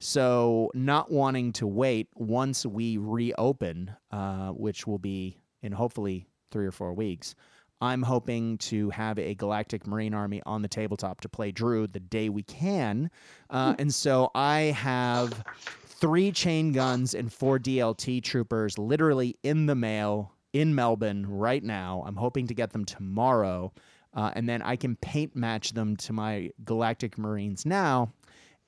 So, 0.00 0.70
not 0.74 1.10
wanting 1.10 1.52
to 1.54 1.66
wait 1.66 2.08
once 2.14 2.64
we 2.64 2.98
reopen, 2.98 3.90
uh, 4.12 4.50
which 4.50 4.86
will 4.86 4.98
be 4.98 5.38
in 5.62 5.72
hopefully 5.72 6.28
three 6.52 6.66
or 6.66 6.70
four 6.70 6.92
weeks, 6.94 7.34
I'm 7.80 8.02
hoping 8.02 8.58
to 8.58 8.90
have 8.90 9.18
a 9.18 9.34
Galactic 9.34 9.86
Marine 9.86 10.14
Army 10.14 10.42
on 10.46 10.62
the 10.62 10.68
tabletop 10.68 11.20
to 11.22 11.28
play 11.28 11.52
Drew 11.52 11.86
the 11.86 12.00
day 12.00 12.28
we 12.28 12.42
can. 12.42 13.10
Uh, 13.50 13.74
and 13.78 13.92
so 13.94 14.30
I 14.34 14.74
have 14.76 15.44
three 15.86 16.32
chain 16.32 16.72
guns 16.72 17.14
and 17.14 17.32
four 17.32 17.58
DLT 17.58 18.22
troopers 18.22 18.78
literally 18.78 19.36
in 19.42 19.66
the 19.66 19.74
mail 19.74 20.32
in 20.52 20.74
Melbourne 20.74 21.26
right 21.26 21.62
now. 21.62 22.04
I'm 22.06 22.16
hoping 22.16 22.46
to 22.48 22.54
get 22.54 22.70
them 22.70 22.84
tomorrow. 22.84 23.72
Uh, 24.14 24.30
and 24.34 24.48
then 24.48 24.62
I 24.62 24.76
can 24.76 24.96
paint 24.96 25.36
match 25.36 25.72
them 25.72 25.96
to 25.98 26.12
my 26.12 26.50
Galactic 26.64 27.18
Marines 27.18 27.66
now. 27.66 28.12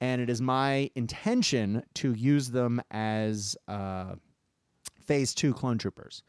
And 0.00 0.20
it 0.20 0.30
is 0.30 0.40
my 0.40 0.90
intention 0.94 1.82
to 1.94 2.14
use 2.14 2.50
them 2.50 2.80
as 2.90 3.56
uh, 3.68 4.14
Phase 5.04 5.34
2 5.34 5.52
clone 5.54 5.78
troopers. 5.78 6.22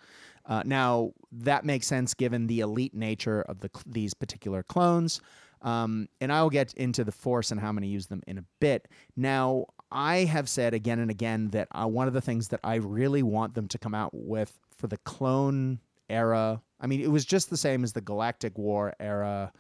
Uh, 0.46 0.64
now, 0.66 1.12
that 1.32 1.66
makes 1.66 1.88
sense 1.88 2.14
given 2.14 2.48
the 2.48 2.62
elite 2.62 2.94
nature 2.94 3.42
of 3.44 3.60
the 3.60 3.70
these 3.86 4.14
particular 4.14 4.64
clones. 4.64 5.22
Um, 5.62 6.10
and 6.20 6.34
I'll 6.34 6.50
get 6.50 6.74
into 6.74 7.04
the 7.04 7.12
force 7.12 7.52
and 7.52 7.62
how 7.62 7.70
I'm 7.70 7.76
going 7.76 7.84
to 7.84 7.88
use 7.88 8.08
them 8.08 8.24
in 8.28 8.40
a 8.40 8.46
bit. 8.60 8.88
Now, 9.16 9.68
I 9.92 10.20
have 10.20 10.50
said 10.50 10.74
again 10.74 11.00
and 11.00 11.12
again 11.12 11.50
that 11.50 11.68
uh, 11.72 11.86
one 11.86 12.08
of 12.08 12.14
the 12.14 12.22
things 12.22 12.48
that 12.48 12.60
I 12.64 12.76
really 12.76 13.22
want 13.22 13.54
them 13.54 13.68
to 13.68 13.78
come 13.78 13.94
out 13.94 14.12
with 14.14 14.60
for 14.82 14.88
the 14.88 14.98
clone 14.98 15.80
era, 16.10 16.62
I 16.82 16.88
mean, 16.88 17.00
it 17.02 17.12
was 17.12 17.24
just 17.24 17.50
the 17.50 17.58
same 17.58 17.84
as 17.84 17.94
the 17.94 18.02
Galactic 18.02 18.58
War 18.58 18.94
era 19.00 19.54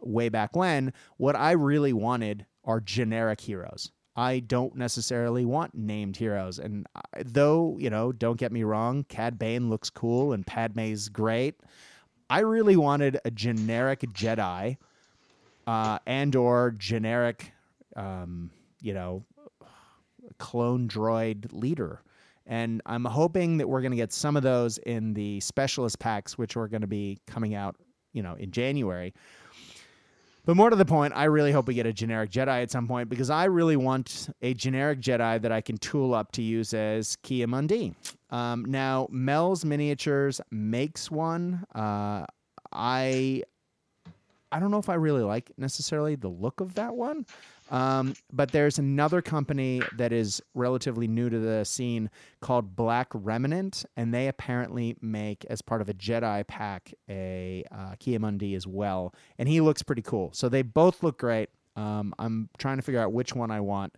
way 0.00 0.28
back 0.28 0.54
when. 0.56 0.92
What 1.16 1.36
I 1.36 1.52
really 1.52 1.92
wanted 1.92 2.44
are 2.64 2.80
generic 2.80 3.40
heroes. 3.40 3.92
I 4.16 4.40
don't 4.40 4.74
necessarily 4.74 5.44
want 5.44 5.74
named 5.74 6.16
heroes. 6.16 6.58
And 6.58 6.86
I, 6.94 7.22
though, 7.24 7.76
you 7.78 7.90
know, 7.90 8.12
don't 8.12 8.38
get 8.38 8.50
me 8.50 8.64
wrong, 8.64 9.04
Cad 9.04 9.38
Bane 9.38 9.70
looks 9.70 9.88
cool 9.88 10.32
and 10.32 10.46
Padme's 10.46 11.08
great. 11.08 11.60
I 12.28 12.40
really 12.40 12.76
wanted 12.76 13.20
a 13.24 13.30
generic 13.30 14.00
Jedi 14.00 14.78
uh, 15.66 15.98
and 16.06 16.34
or 16.34 16.74
generic, 16.76 17.52
um, 17.94 18.50
you 18.80 18.94
know, 18.94 19.24
clone 20.38 20.88
droid 20.88 21.52
leader. 21.52 22.00
And 22.46 22.80
I'm 22.86 23.04
hoping 23.04 23.58
that 23.58 23.68
we're 23.68 23.80
going 23.80 23.90
to 23.90 23.96
get 23.96 24.12
some 24.12 24.36
of 24.36 24.42
those 24.42 24.78
in 24.78 25.14
the 25.14 25.40
specialist 25.40 25.98
packs, 25.98 26.38
which 26.38 26.56
are 26.56 26.68
going 26.68 26.82
to 26.82 26.86
be 26.86 27.18
coming 27.26 27.54
out, 27.54 27.76
you 28.12 28.22
know, 28.22 28.34
in 28.34 28.52
January. 28.52 29.12
But 30.44 30.56
more 30.56 30.70
to 30.70 30.76
the 30.76 30.84
point, 30.84 31.12
I 31.16 31.24
really 31.24 31.50
hope 31.50 31.66
we 31.66 31.74
get 31.74 31.86
a 31.86 31.92
generic 31.92 32.30
Jedi 32.30 32.62
at 32.62 32.70
some 32.70 32.86
point 32.86 33.08
because 33.08 33.30
I 33.30 33.46
really 33.46 33.74
want 33.74 34.28
a 34.42 34.54
generic 34.54 35.00
Jedi 35.00 35.42
that 35.42 35.50
I 35.50 35.60
can 35.60 35.76
tool 35.76 36.14
up 36.14 36.30
to 36.32 36.42
use 36.42 36.72
as 36.72 37.16
Ki-Adi. 37.24 37.94
Um, 38.30 38.64
now, 38.64 39.08
Mel's 39.10 39.64
Miniatures 39.64 40.40
makes 40.52 41.10
one. 41.10 41.64
Uh, 41.74 42.26
I 42.72 43.42
I 44.52 44.60
don't 44.60 44.70
know 44.70 44.78
if 44.78 44.88
I 44.88 44.94
really 44.94 45.22
like 45.22 45.50
necessarily 45.58 46.14
the 46.14 46.28
look 46.28 46.60
of 46.60 46.74
that 46.74 46.94
one. 46.94 47.26
Um, 47.70 48.14
but 48.32 48.52
there's 48.52 48.78
another 48.78 49.20
company 49.22 49.82
that 49.96 50.12
is 50.12 50.40
relatively 50.54 51.08
new 51.08 51.28
to 51.28 51.38
the 51.38 51.64
scene 51.64 52.10
called 52.40 52.76
Black 52.76 53.08
Remnant, 53.12 53.84
and 53.96 54.14
they 54.14 54.28
apparently 54.28 54.96
make, 55.00 55.44
as 55.46 55.62
part 55.62 55.80
of 55.80 55.88
a 55.88 55.94
Jedi 55.94 56.46
pack, 56.46 56.92
a 57.08 57.64
uh, 57.72 57.94
Ki-Adi 57.98 58.54
as 58.54 58.66
well. 58.66 59.14
And 59.38 59.48
he 59.48 59.60
looks 59.60 59.82
pretty 59.82 60.02
cool. 60.02 60.30
So 60.32 60.48
they 60.48 60.62
both 60.62 61.02
look 61.02 61.18
great. 61.18 61.50
Um, 61.74 62.14
I'm 62.18 62.48
trying 62.58 62.76
to 62.76 62.82
figure 62.82 63.00
out 63.00 63.12
which 63.12 63.34
one 63.34 63.50
I 63.50 63.60
want 63.60 63.96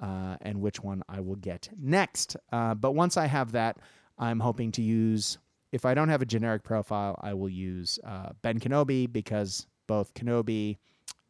uh, 0.00 0.36
and 0.42 0.60
which 0.60 0.82
one 0.82 1.02
I 1.08 1.20
will 1.20 1.36
get 1.36 1.68
next. 1.78 2.36
Uh, 2.52 2.74
but 2.74 2.92
once 2.92 3.16
I 3.16 3.26
have 3.26 3.52
that, 3.52 3.78
I'm 4.18 4.40
hoping 4.40 4.72
to 4.72 4.82
use. 4.82 5.38
If 5.72 5.84
I 5.84 5.94
don't 5.94 6.08
have 6.08 6.22
a 6.22 6.26
generic 6.26 6.62
profile, 6.62 7.18
I 7.20 7.34
will 7.34 7.48
use 7.48 7.98
uh, 8.06 8.30
Ben 8.42 8.60
Kenobi 8.60 9.10
because 9.10 9.66
both 9.86 10.14
Kenobi 10.14 10.78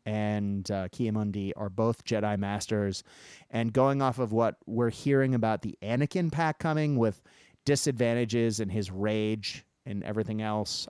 and 0.07 0.71
uh, 0.71 0.89
Ki-Adi 0.93 1.53
are 1.55 1.69
both 1.69 2.05
Jedi 2.05 2.39
Masters. 2.39 3.03
And 3.51 3.73
going 3.73 4.01
off 4.01 4.19
of 4.19 4.33
what 4.33 4.57
we're 4.65 4.91
hearing 4.91 5.35
about 5.35 5.63
the 5.63 5.77
Anakin 5.83 6.31
pack 6.33 6.61
coming 6.61 6.97
with 6.97 7.21
disadvantages 7.65 8.61
and 8.61 8.71
his 8.71 8.91
rage 8.91 9.65
and 9.85 10.05
everything 10.05 10.41
else, 10.41 10.89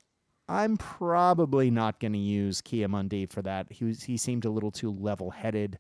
I'm 0.49 0.77
probably 0.77 1.71
not 1.71 1.99
going 1.99 2.12
to 2.12 2.19
use 2.19 2.61
Ki-Adi 2.61 3.27
for 3.27 3.43
that. 3.43 3.73
He, 3.73 3.87
was, 3.87 4.03
he 4.03 4.19
seemed 4.19 4.45
a 4.45 4.51
little 4.51 4.71
too 4.71 4.93
level 4.93 5.31
headed. 5.31 5.79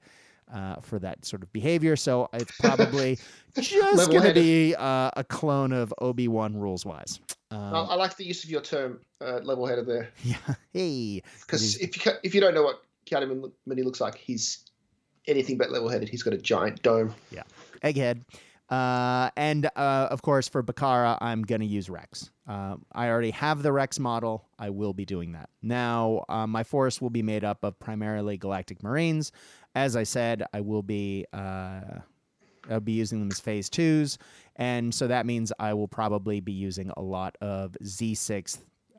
Uh, 0.54 0.76
for 0.80 1.00
that 1.00 1.24
sort 1.24 1.42
of 1.42 1.52
behavior, 1.52 1.96
so 1.96 2.28
it's 2.32 2.56
probably 2.60 3.18
just 3.60 4.08
going 4.12 4.22
to 4.22 4.32
be 4.32 4.76
uh, 4.76 5.10
a 5.16 5.24
clone 5.24 5.72
of 5.72 5.92
Obi 6.00 6.28
Wan 6.28 6.56
rules 6.56 6.86
wise. 6.86 7.18
Um, 7.50 7.74
I 7.74 7.96
like 7.96 8.16
the 8.16 8.24
use 8.24 8.44
of 8.44 8.50
your 8.50 8.60
term, 8.60 9.00
uh, 9.20 9.40
level-headed 9.42 9.88
there. 9.88 10.10
Yeah, 10.22 10.36
hey. 10.72 11.24
Because 11.40 11.76
if 11.78 12.06
you 12.06 12.12
if 12.22 12.32
you 12.32 12.40
don't 12.40 12.54
know 12.54 12.62
what 12.62 12.85
Keanu 13.06 13.52
Mini 13.66 13.82
looks 13.82 14.00
like 14.00 14.16
he's 14.16 14.64
anything 15.26 15.58
but 15.58 15.70
level 15.70 15.88
headed. 15.88 16.08
He's 16.08 16.22
got 16.22 16.34
a 16.34 16.38
giant 16.38 16.82
dome. 16.82 17.14
Yeah. 17.30 17.42
Egghead. 17.82 18.22
Uh, 18.68 19.30
and 19.36 19.66
uh, 19.76 20.08
of 20.10 20.22
course, 20.22 20.48
for 20.48 20.62
Bacara, 20.62 21.18
I'm 21.20 21.42
going 21.42 21.60
to 21.60 21.66
use 21.66 21.88
Rex. 21.88 22.30
Uh, 22.48 22.76
I 22.92 23.08
already 23.08 23.30
have 23.30 23.62
the 23.62 23.72
Rex 23.72 23.98
model. 23.98 24.48
I 24.58 24.70
will 24.70 24.92
be 24.92 25.04
doing 25.04 25.32
that. 25.32 25.50
Now, 25.62 26.24
uh, 26.28 26.46
my 26.46 26.64
force 26.64 27.00
will 27.00 27.10
be 27.10 27.22
made 27.22 27.44
up 27.44 27.62
of 27.62 27.78
primarily 27.78 28.36
Galactic 28.36 28.82
Marines. 28.82 29.30
As 29.74 29.94
I 29.94 30.02
said, 30.02 30.42
I 30.52 30.60
will 30.60 30.82
be. 30.82 31.26
Uh, 31.32 32.00
I'll 32.68 32.80
be 32.80 32.92
using 32.92 33.20
them 33.20 33.30
as 33.30 33.38
phase 33.38 33.70
twos, 33.70 34.18
and 34.56 34.92
so 34.92 35.06
that 35.06 35.24
means 35.24 35.52
I 35.60 35.72
will 35.74 35.86
probably 35.86 36.40
be 36.40 36.50
using 36.50 36.90
a 36.96 37.00
lot 37.00 37.36
of 37.40 37.76
Z6 37.84 38.58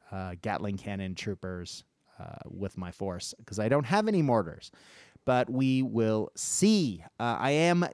uh, 0.09 0.35
Gatling 0.41 0.77
cannon 0.77 1.15
troopers 1.15 1.83
uh, 2.19 2.37
with 2.49 2.77
my 2.77 2.91
force 2.91 3.33
because 3.37 3.59
I 3.59 3.69
don't 3.69 3.85
have 3.85 4.07
any 4.07 4.21
mortars. 4.21 4.71
But 5.25 5.49
we 5.49 5.81
will 5.81 6.29
see. 6.35 7.03
Uh, 7.19 7.37
I 7.39 7.51
am 7.51 7.85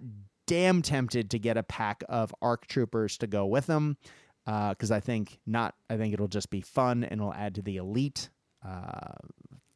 damn 0.46 0.82
tempted 0.82 1.32
to 1.32 1.40
get 1.40 1.58
a 1.58 1.64
pack 1.64 2.04
of 2.10 2.34
ARC 2.42 2.68
troopers 2.68 3.18
to 3.20 3.28
go 3.28 3.46
with 3.46 3.66
them 3.66 3.98
because 4.46 4.92
uh, 4.92 4.96
I 4.96 5.00
think 5.00 5.40
not. 5.46 5.76
I 5.90 5.98
think 5.98 6.14
it'll 6.14 6.28
just 6.28 6.50
be 6.50 6.62
fun 6.62 7.04
and 7.04 7.20
it'll 7.20 7.34
add 7.34 7.56
to 7.56 7.62
the 7.62 7.78
elite 7.78 8.30
uh, 8.66 9.16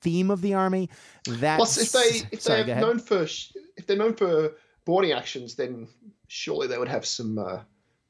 theme 0.01 0.29
of 0.29 0.41
the 0.41 0.53
army. 0.53 0.89
That 1.25 1.59
if 1.59 1.91
they 1.91 2.27
if 2.31 2.43
they're 2.43 2.65
known 2.65 2.99
for 2.99 3.23
if 3.23 3.87
they're 3.87 3.97
known 3.97 4.13
for 4.13 4.53
boarding 4.85 5.13
actions, 5.13 5.55
then 5.55 5.87
surely 6.27 6.67
they 6.67 6.77
would 6.77 6.87
have 6.89 7.05
some 7.05 7.37
uh, 7.37 7.61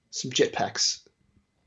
some 0.09 0.31
jetpacks 0.31 1.07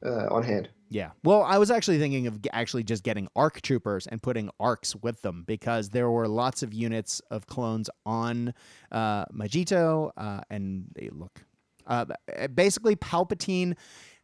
uh, 0.05 0.27
on 0.31 0.43
hand. 0.43 0.69
Yeah. 0.93 1.11
Well, 1.23 1.45
I 1.45 1.59
was 1.59 1.71
actually 1.71 1.99
thinking 2.01 2.27
of 2.27 2.41
actually 2.53 2.83
just 2.83 3.05
getting 3.05 3.29
ARC 3.37 3.63
troopers 3.63 4.09
and 4.09 4.21
putting 4.21 4.51
ARCs 4.59 4.97
with 4.97 5.23
them 5.23 5.45
because 5.47 5.91
there 5.91 6.11
were 6.11 6.27
lots 6.27 6.65
of 6.65 6.75
units 6.75 7.21
of 7.31 7.47
clones 7.47 7.89
on 8.05 8.53
uh, 8.91 9.25
Mygeeto, 9.27 10.11
uh, 10.17 10.41
and 10.51 10.87
they 10.95 11.09
look. 11.11 11.45
Uh, 11.87 12.07
basically, 12.55 12.97
Palpatine 12.97 13.77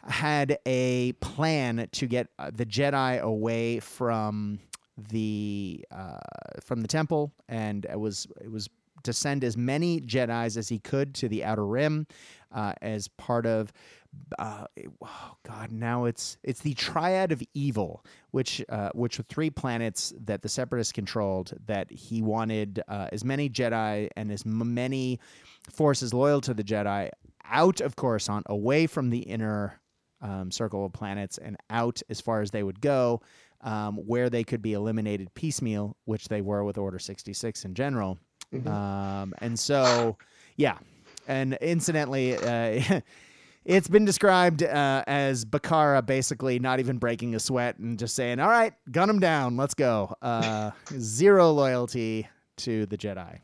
had 0.08 0.58
a 0.66 1.12
plan 1.14 1.88
to 1.92 2.06
get 2.06 2.28
uh, 2.38 2.50
the 2.52 2.66
Jedi 2.66 3.20
away 3.20 3.78
from 3.78 4.58
the 5.10 5.84
uh, 5.92 6.18
from 6.62 6.80
the 6.80 6.88
temple, 6.88 7.32
and 7.48 7.84
it 7.84 7.98
was 7.98 8.26
it 8.40 8.50
was 8.50 8.68
to 9.04 9.12
send 9.12 9.44
as 9.44 9.56
many 9.56 10.00
Jedi's 10.00 10.56
as 10.56 10.68
he 10.68 10.80
could 10.80 11.14
to 11.14 11.28
the 11.28 11.44
Outer 11.44 11.66
Rim 11.66 12.06
uh, 12.52 12.72
as 12.82 13.08
part 13.08 13.46
of. 13.46 13.72
Uh, 14.38 14.66
oh 15.02 15.36
God! 15.46 15.72
Now 15.72 16.04
it's 16.04 16.38
it's 16.42 16.60
the 16.60 16.74
Triad 16.74 17.32
of 17.32 17.42
Evil, 17.54 18.04
which 18.30 18.64
uh, 18.68 18.90
which 18.94 19.18
were 19.18 19.24
three 19.28 19.50
planets 19.50 20.12
that 20.24 20.42
the 20.42 20.48
Separatists 20.48 20.92
controlled. 20.92 21.52
That 21.66 21.90
he 21.90 22.22
wanted 22.22 22.82
uh, 22.88 23.08
as 23.12 23.24
many 23.24 23.48
Jedi 23.48 24.08
and 24.16 24.30
as 24.30 24.44
m- 24.44 24.74
many 24.74 25.20
forces 25.70 26.12
loyal 26.14 26.40
to 26.42 26.54
the 26.54 26.64
Jedi 26.64 27.10
out 27.44 27.80
of 27.80 27.96
Coruscant, 27.96 28.46
away 28.48 28.86
from 28.86 29.10
the 29.10 29.20
inner 29.20 29.80
um, 30.20 30.50
circle 30.50 30.84
of 30.84 30.92
planets, 30.92 31.38
and 31.38 31.56
out 31.70 32.02
as 32.08 32.20
far 32.20 32.42
as 32.42 32.50
they 32.50 32.62
would 32.62 32.80
go, 32.80 33.20
um, 33.62 33.96
where 33.96 34.30
they 34.30 34.44
could 34.44 34.62
be 34.62 34.72
eliminated 34.72 35.32
piecemeal, 35.34 35.96
which 36.04 36.28
they 36.28 36.40
were 36.40 36.64
with 36.64 36.78
Order 36.78 36.98
66 36.98 37.64
in 37.64 37.74
general. 37.74 38.18
Um, 38.66 39.34
and 39.38 39.58
so, 39.58 40.16
yeah. 40.56 40.78
And 41.28 41.54
incidentally, 41.60 42.36
uh, 42.36 43.00
it's 43.66 43.88
been 43.88 44.04
described 44.04 44.62
uh, 44.62 45.02
as 45.08 45.44
Bacara 45.44 46.04
basically 46.06 46.60
not 46.60 46.78
even 46.78 46.98
breaking 46.98 47.34
a 47.34 47.40
sweat 47.40 47.78
and 47.78 47.98
just 47.98 48.14
saying, 48.14 48.38
all 48.38 48.48
right, 48.48 48.72
gun 48.92 49.10
him 49.10 49.18
down, 49.18 49.56
let's 49.56 49.74
go. 49.74 50.14
Uh, 50.22 50.70
zero 50.98 51.50
loyalty 51.50 52.28
to 52.58 52.86
the 52.86 52.96
Jedi. 52.96 53.40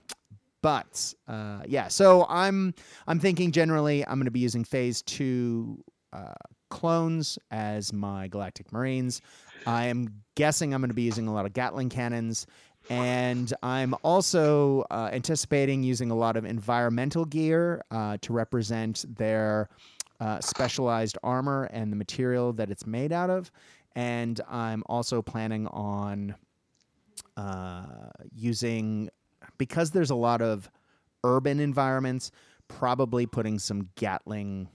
But 0.62 1.12
uh, 1.26 1.62
yeah, 1.66 1.88
so 1.88 2.24
I'm 2.28 2.72
I'm 3.08 3.18
thinking 3.18 3.50
generally 3.50 4.06
I'm 4.06 4.14
going 4.14 4.26
to 4.26 4.30
be 4.30 4.38
using 4.38 4.62
Phase 4.62 5.02
Two 5.02 5.82
uh, 6.12 6.34
clones 6.70 7.36
as 7.50 7.92
my 7.92 8.28
Galactic 8.28 8.72
Marines. 8.72 9.20
I 9.66 9.86
am 9.86 10.22
guessing 10.36 10.72
I'm 10.72 10.80
going 10.80 10.90
to 10.90 10.94
be 10.94 11.02
using 11.02 11.26
a 11.26 11.34
lot 11.34 11.46
of 11.46 11.52
Gatling 11.52 11.88
cannons, 11.88 12.46
and 12.90 13.52
I'm 13.62 13.94
also 14.02 14.84
uh, 14.90 15.10
anticipating 15.12 15.82
using 15.82 16.12
a 16.12 16.14
lot 16.14 16.36
of 16.36 16.44
environmental 16.44 17.24
gear 17.24 17.82
uh, 17.90 18.18
to 18.22 18.32
represent 18.32 19.04
their 19.16 19.68
uh, 20.22 20.40
specialized 20.40 21.18
armor 21.24 21.64
and 21.72 21.90
the 21.90 21.96
material 21.96 22.52
that 22.52 22.70
it's 22.70 22.86
made 22.86 23.12
out 23.12 23.28
of. 23.28 23.50
And 23.96 24.40
I'm 24.48 24.84
also 24.86 25.20
planning 25.20 25.66
on 25.66 26.36
uh, 27.36 28.10
using 28.32 29.10
because 29.58 29.90
there's 29.90 30.10
a 30.10 30.14
lot 30.14 30.40
of 30.40 30.70
urban 31.24 31.58
environments, 31.58 32.30
probably 32.68 33.26
putting 33.26 33.58
some 33.58 33.88
Gatling 33.96 34.68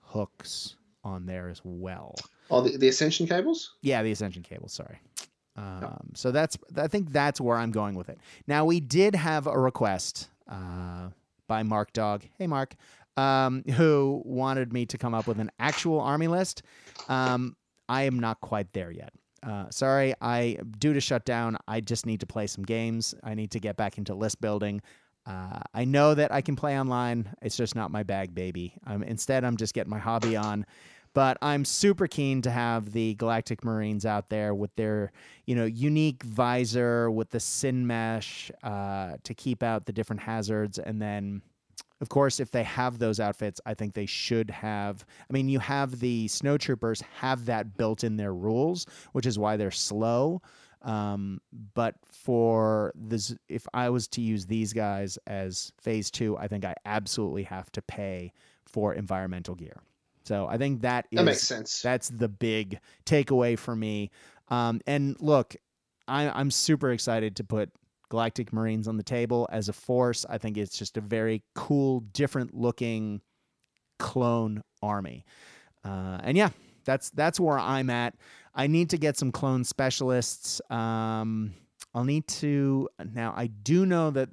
hooks 0.00 0.76
on 1.02 1.24
there 1.24 1.48
as 1.48 1.62
well. 1.64 2.14
Oh, 2.50 2.60
the, 2.60 2.76
the 2.76 2.88
ascension 2.88 3.26
cables. 3.26 3.76
Yeah, 3.80 4.02
the 4.02 4.12
ascension 4.12 4.42
cables, 4.42 4.74
Sorry. 4.74 4.98
Um, 5.56 6.10
So 6.14 6.32
that's 6.32 6.58
I 6.76 6.86
think 6.86 7.12
that's 7.12 7.40
where 7.40 7.56
I'm 7.56 7.70
going 7.70 7.94
with 7.94 8.10
it. 8.10 8.18
Now 8.46 8.66
we 8.66 8.78
did 8.78 9.14
have 9.14 9.46
a 9.46 9.58
request 9.58 10.28
uh, 10.46 11.08
by 11.48 11.62
Mark 11.62 11.94
Dog. 11.94 12.24
Hey 12.36 12.46
Mark, 12.46 12.74
um, 13.16 13.62
who 13.72 14.22
wanted 14.24 14.72
me 14.72 14.86
to 14.86 14.98
come 14.98 15.14
up 15.14 15.26
with 15.26 15.38
an 15.38 15.50
actual 15.58 16.00
army 16.00 16.28
list. 16.28 16.62
Um, 17.08 17.56
I 17.88 18.02
am 18.02 18.18
not 18.18 18.40
quite 18.40 18.72
there 18.72 18.90
yet. 18.90 19.12
Uh, 19.42 19.70
sorry, 19.70 20.14
I 20.20 20.58
due 20.78 20.92
to 20.92 21.00
shut 21.00 21.24
down. 21.24 21.56
I 21.68 21.80
just 21.80 22.06
need 22.06 22.20
to 22.20 22.26
play 22.26 22.46
some 22.46 22.64
games. 22.64 23.14
I 23.22 23.34
need 23.34 23.52
to 23.52 23.60
get 23.60 23.76
back 23.76 23.98
into 23.98 24.14
list 24.14 24.40
building. 24.40 24.82
Uh, 25.26 25.60
I 25.74 25.84
know 25.84 26.14
that 26.14 26.32
I 26.32 26.40
can 26.40 26.56
play 26.56 26.78
online. 26.78 27.28
It's 27.42 27.56
just 27.56 27.74
not 27.74 27.90
my 27.90 28.02
bag, 28.02 28.34
baby. 28.34 28.74
Um, 28.86 29.02
instead, 29.02 29.44
I'm 29.44 29.56
just 29.56 29.74
getting 29.74 29.90
my 29.90 29.98
hobby 29.98 30.36
on. 30.36 30.64
But 31.14 31.38
I'm 31.40 31.64
super 31.64 32.06
keen 32.06 32.42
to 32.42 32.50
have 32.50 32.92
the 32.92 33.14
Galactic 33.14 33.64
Marines 33.64 34.04
out 34.04 34.28
there 34.28 34.54
with 34.54 34.74
their, 34.76 35.12
you 35.46 35.54
know, 35.54 35.64
unique 35.64 36.22
visor 36.22 37.10
with 37.10 37.30
the 37.30 37.40
sin 37.40 37.86
mesh 37.86 38.50
uh, 38.62 39.14
to 39.22 39.32
keep 39.32 39.62
out 39.62 39.86
the 39.86 39.94
different 39.94 40.20
hazards, 40.20 40.78
and 40.78 41.00
then 41.00 41.40
of 42.00 42.08
course, 42.08 42.40
if 42.40 42.50
they 42.50 42.62
have 42.62 42.98
those 42.98 43.20
outfits, 43.20 43.60
I 43.64 43.74
think 43.74 43.94
they 43.94 44.06
should 44.06 44.50
have. 44.50 45.04
I 45.28 45.32
mean, 45.32 45.48
you 45.48 45.58
have 45.60 45.98
the 46.00 46.26
snowtroopers 46.26 47.02
have 47.20 47.46
that 47.46 47.76
built 47.76 48.04
in 48.04 48.16
their 48.16 48.34
rules, 48.34 48.86
which 49.12 49.24
is 49.26 49.38
why 49.38 49.56
they're 49.56 49.70
slow. 49.70 50.42
Um, 50.82 51.40
but 51.74 51.94
for 52.04 52.92
this, 52.94 53.34
if 53.48 53.66
I 53.72 53.88
was 53.88 54.08
to 54.08 54.20
use 54.20 54.46
these 54.46 54.72
guys 54.72 55.18
as 55.26 55.72
phase 55.80 56.10
two, 56.10 56.36
I 56.36 56.48
think 56.48 56.64
I 56.64 56.74
absolutely 56.84 57.44
have 57.44 57.72
to 57.72 57.82
pay 57.82 58.32
for 58.66 58.92
environmental 58.92 59.54
gear. 59.54 59.80
So 60.24 60.46
I 60.46 60.58
think 60.58 60.82
that 60.82 61.06
is 61.10 61.16
That 61.16 61.24
makes 61.24 61.42
sense. 61.42 61.80
that's 61.82 62.08
the 62.10 62.28
big 62.28 62.78
takeaway 63.06 63.58
for 63.58 63.74
me. 63.74 64.10
Um, 64.48 64.80
and 64.86 65.16
look, 65.20 65.56
I, 66.06 66.28
I'm 66.28 66.50
super 66.50 66.92
excited 66.92 67.36
to 67.36 67.44
put 67.44 67.70
Galactic 68.08 68.52
Marines 68.52 68.88
on 68.88 68.96
the 68.96 69.02
table 69.02 69.48
as 69.50 69.68
a 69.68 69.72
force. 69.72 70.24
I 70.28 70.38
think 70.38 70.56
it's 70.56 70.78
just 70.78 70.96
a 70.96 71.00
very 71.00 71.42
cool, 71.54 72.00
different 72.00 72.54
looking 72.54 73.20
clone 73.98 74.62
army. 74.82 75.24
Uh, 75.84 76.18
and 76.22 76.36
yeah, 76.36 76.50
that's 76.84 77.10
that's 77.10 77.38
where 77.40 77.58
I'm 77.58 77.90
at. 77.90 78.14
I 78.54 78.66
need 78.66 78.90
to 78.90 78.98
get 78.98 79.16
some 79.16 79.32
clone 79.32 79.64
specialists. 79.64 80.60
Um, 80.70 81.54
I'll 81.94 82.04
need 82.04 82.26
to 82.28 82.88
now. 83.12 83.34
I 83.36 83.46
do 83.48 83.86
know 83.86 84.10
that 84.10 84.30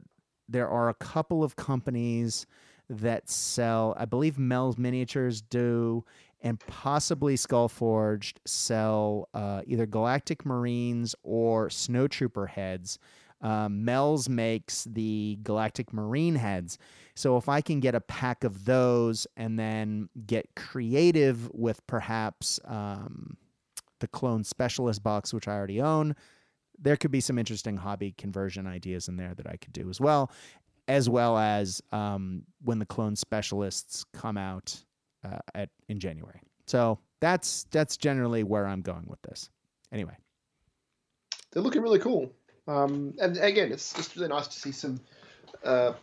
there 0.47 0.67
are 0.67 0.89
a 0.89 0.93
couple 0.93 1.43
of 1.43 1.55
companies 1.55 2.45
that 2.89 3.30
sell. 3.30 3.95
I 3.97 4.05
believe 4.05 4.38
Mel's 4.38 4.78
Miniatures 4.78 5.41
do, 5.41 6.05
and 6.41 6.59
possibly 6.59 7.36
Skullforged 7.36 8.34
sell 8.45 9.30
uh, 9.34 9.61
either 9.65 9.86
Galactic 9.86 10.45
Marines 10.45 11.15
or 11.24 11.69
Snowtrooper 11.69 12.49
heads. 12.49 12.99
Um, 13.44 13.86
Mel's 13.86 14.30
makes 14.30 14.86
the 14.86 15.38
Galactic 15.44 15.94
Marine 15.94 16.36
heads. 16.36 16.80
So 17.16 17.38
if 17.38 17.50
I 17.50 17.62
can 17.62 17.80
get 17.80 17.94
a 17.94 18.02
pack 18.02 18.44
of 18.44 18.66
those 18.66 19.28
and 19.38 19.60
then 19.60 20.10
get 20.26 20.56
creative 20.56 21.52
with 21.54 21.86
perhaps 21.86 22.60
um, 22.66 23.38
the 24.00 24.08
Clone 24.08 24.44
Specialist 24.44 25.04
box, 25.04 25.34
which 25.34 25.48
I 25.48 25.54
already 25.54 25.82
own, 25.82 26.16
there 26.80 26.96
could 26.96 27.12
be 27.12 27.22
some 27.22 27.38
interesting 27.38 27.78
hobby 27.78 28.14
conversion 28.18 28.66
ideas 28.66 29.08
in 29.08 29.18
there 29.18 29.34
that 29.36 29.46
I 29.46 29.58
could 29.58 29.74
do 29.74 29.89
as 29.89 30.02
well, 30.02 30.32
as 30.88 31.10
well 31.10 31.38
as 31.38 31.82
um, 31.91 32.44
when 32.64 32.80
the 32.80 32.86
Clone 32.86 33.16
Specialists 33.16 34.06
come 34.14 34.38
out 34.38 34.84
uh, 35.24 35.39
at 35.54 35.70
in 35.89 36.00
January. 36.00 36.41
So 36.66 36.98
that's 37.20 37.66
that's 37.72 37.98
generally 37.98 38.44
where 38.44 38.66
I'm 38.66 38.82
going 38.82 39.06
with 39.08 39.22
this. 39.22 39.50
Anyway, 39.91 40.18
They're 41.52 41.62
looking 41.62 41.82
really 41.82 42.00
cool. 42.00 42.32
Um, 42.68 43.14
and 43.20 43.38
again, 43.38 43.72
it's 43.72 43.93
just 43.93 44.16
really 44.16 44.30
nice 44.30 44.47
to 44.47 44.59
see 44.59 44.72
some 44.72 44.99
uh, 45.64 45.93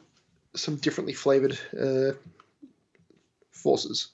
some 0.54 0.76
differently 0.76 1.14
flavored 1.14 1.58
uh, 1.80 2.12
forces. 3.50 4.08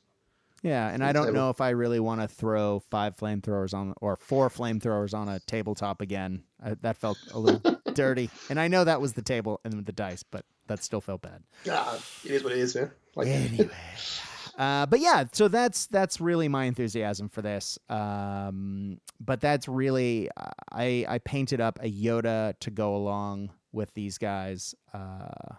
Yeah, 0.63 0.89
and 0.89 1.05
I 1.05 1.13
don't 1.13 1.33
know 1.33 1.51
if 1.51 1.61
I 1.61 1.71
really 1.71 2.01
want 2.01 2.23
to 2.23 2.29
throw 2.29 2.81
five 2.91 3.17
flamethrowers 3.17 3.73
on 3.73 3.95
or 4.01 4.17
four 4.17 4.49
flamethrowers 4.49 5.15
on 5.15 5.29
a 5.29 5.39
tabletop 5.41 6.01
again. 6.01 6.43
I, 6.63 6.75
that 6.81 6.97
felt 6.97 7.19
a 7.33 7.39
little 7.39 7.79
dirty, 7.95 8.31
and 8.51 8.59
I 8.59 8.69
know 8.69 8.83
that 8.85 9.01
was 9.01 9.13
the 9.13 9.23
table 9.23 9.61
and 9.65 9.85
the 9.87 9.93
dice, 9.93 10.23
but 10.25 10.45
that 10.67 10.83
still 10.83 11.01
felt 11.01 11.23
bad. 11.23 11.43
Ah, 11.71 11.99
it 12.25 12.31
is 12.33 12.43
what 12.43 12.53
it 12.53 12.59
is, 12.59 12.75
man. 12.75 12.91
Like, 13.15 13.29
Anyway, 13.29 13.71
uh, 14.57 14.87
but 14.87 15.01
yeah, 15.01 15.25
so 15.33 15.49
that's 15.49 15.87
that's 15.87 16.21
really 16.21 16.49
my 16.49 16.65
enthusiasm 16.65 17.29
for 17.29 17.43
this. 17.43 17.79
Um, 17.89 19.01
but 19.21 19.41
that's 19.41 19.69
really 19.69 20.31
I 20.73 21.05
I 21.09 21.19
painted 21.19 21.61
up 21.61 21.79
a 21.83 21.91
Yoda 21.91 22.59
to 22.61 22.71
go 22.71 22.97
along 22.97 23.51
with 23.73 23.93
these 23.95 24.19
guys. 24.19 24.75
Uh, 24.95 25.55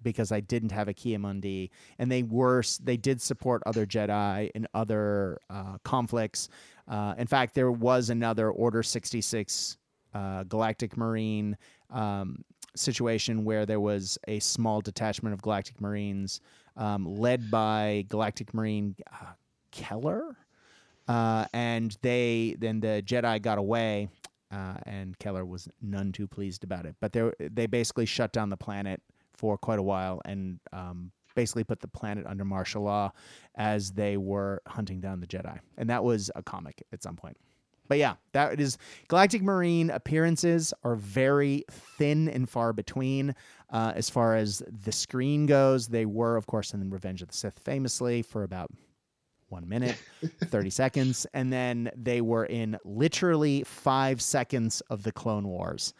because 0.00 0.30
I 0.30 0.38
didn't 0.38 0.70
have 0.70 0.86
a 0.86 0.94
Ki-Adi-Mundi, 0.94 1.72
and 1.98 2.10
they 2.10 2.22
were 2.22 2.62
they 2.82 2.96
did 2.96 3.20
support 3.20 3.62
other 3.66 3.84
Jedi 3.84 4.48
in 4.54 4.68
other 4.72 5.38
uh, 5.50 5.78
conflicts. 5.82 6.48
Uh, 6.86 7.14
in 7.18 7.26
fact, 7.26 7.56
there 7.56 7.72
was 7.72 8.08
another 8.08 8.48
Order 8.50 8.84
sixty 8.84 9.20
six 9.20 9.76
uh, 10.14 10.44
Galactic 10.44 10.96
Marine 10.96 11.56
um, 11.90 12.44
situation 12.76 13.44
where 13.44 13.66
there 13.66 13.80
was 13.80 14.18
a 14.28 14.38
small 14.38 14.80
detachment 14.80 15.34
of 15.34 15.42
Galactic 15.42 15.80
Marines 15.80 16.40
um, 16.78 17.04
led 17.04 17.50
by 17.50 18.06
Galactic 18.08 18.54
Marine 18.54 18.96
uh, 19.12 19.32
Keller, 19.70 20.36
uh, 21.06 21.44
and 21.52 21.96
they 22.00 22.56
then 22.58 22.80
the 22.80 23.02
Jedi 23.04 23.42
got 23.42 23.58
away. 23.58 24.08
Uh, 24.50 24.78
and 24.86 25.18
Keller 25.18 25.44
was 25.44 25.68
none 25.82 26.10
too 26.10 26.26
pleased 26.26 26.64
about 26.64 26.86
it, 26.86 26.96
but 27.02 27.12
they 27.12 27.30
they 27.38 27.66
basically 27.66 28.06
shut 28.06 28.32
down 28.32 28.48
the 28.48 28.56
planet 28.56 29.02
for 29.34 29.58
quite 29.58 29.78
a 29.78 29.82
while 29.82 30.22
and 30.24 30.58
um, 30.72 31.12
basically 31.34 31.64
put 31.64 31.80
the 31.80 31.88
planet 31.88 32.26
under 32.26 32.44
martial 32.44 32.82
law 32.82 33.12
as 33.54 33.92
they 33.92 34.16
were 34.16 34.60
hunting 34.66 35.00
down 35.00 35.20
the 35.20 35.26
Jedi. 35.26 35.58
And 35.76 35.88
that 35.90 36.02
was 36.02 36.30
a 36.34 36.42
comic 36.42 36.82
at 36.92 37.02
some 37.02 37.14
point. 37.14 37.36
But 37.88 37.98
yeah, 37.98 38.14
that 38.32 38.60
is 38.60 38.78
Galactic 39.08 39.42
Marine 39.42 39.90
appearances 39.90 40.72
are 40.84 40.94
very 40.94 41.64
thin 41.70 42.28
and 42.28 42.48
far 42.48 42.72
between 42.72 43.34
uh, 43.70 43.92
as 43.94 44.08
far 44.08 44.36
as 44.36 44.62
the 44.84 44.92
screen 44.92 45.46
goes. 45.46 45.88
They 45.88 46.06
were, 46.06 46.36
of 46.36 46.46
course, 46.46 46.74
in 46.74 46.90
Revenge 46.90 47.22
of 47.22 47.28
the 47.28 47.34
Sith 47.34 47.58
famously 47.58 48.22
for 48.22 48.42
about 48.42 48.70
one 49.48 49.68
minute, 49.68 49.96
30 50.44 50.70
seconds. 50.70 51.26
And 51.32 51.52
then 51.52 51.90
they 51.96 52.20
were 52.20 52.44
in 52.44 52.78
literally 52.84 53.64
five 53.64 54.20
seconds 54.20 54.80
of 54.90 55.02
the 55.02 55.12
Clone 55.12 55.48
Wars. 55.48 55.94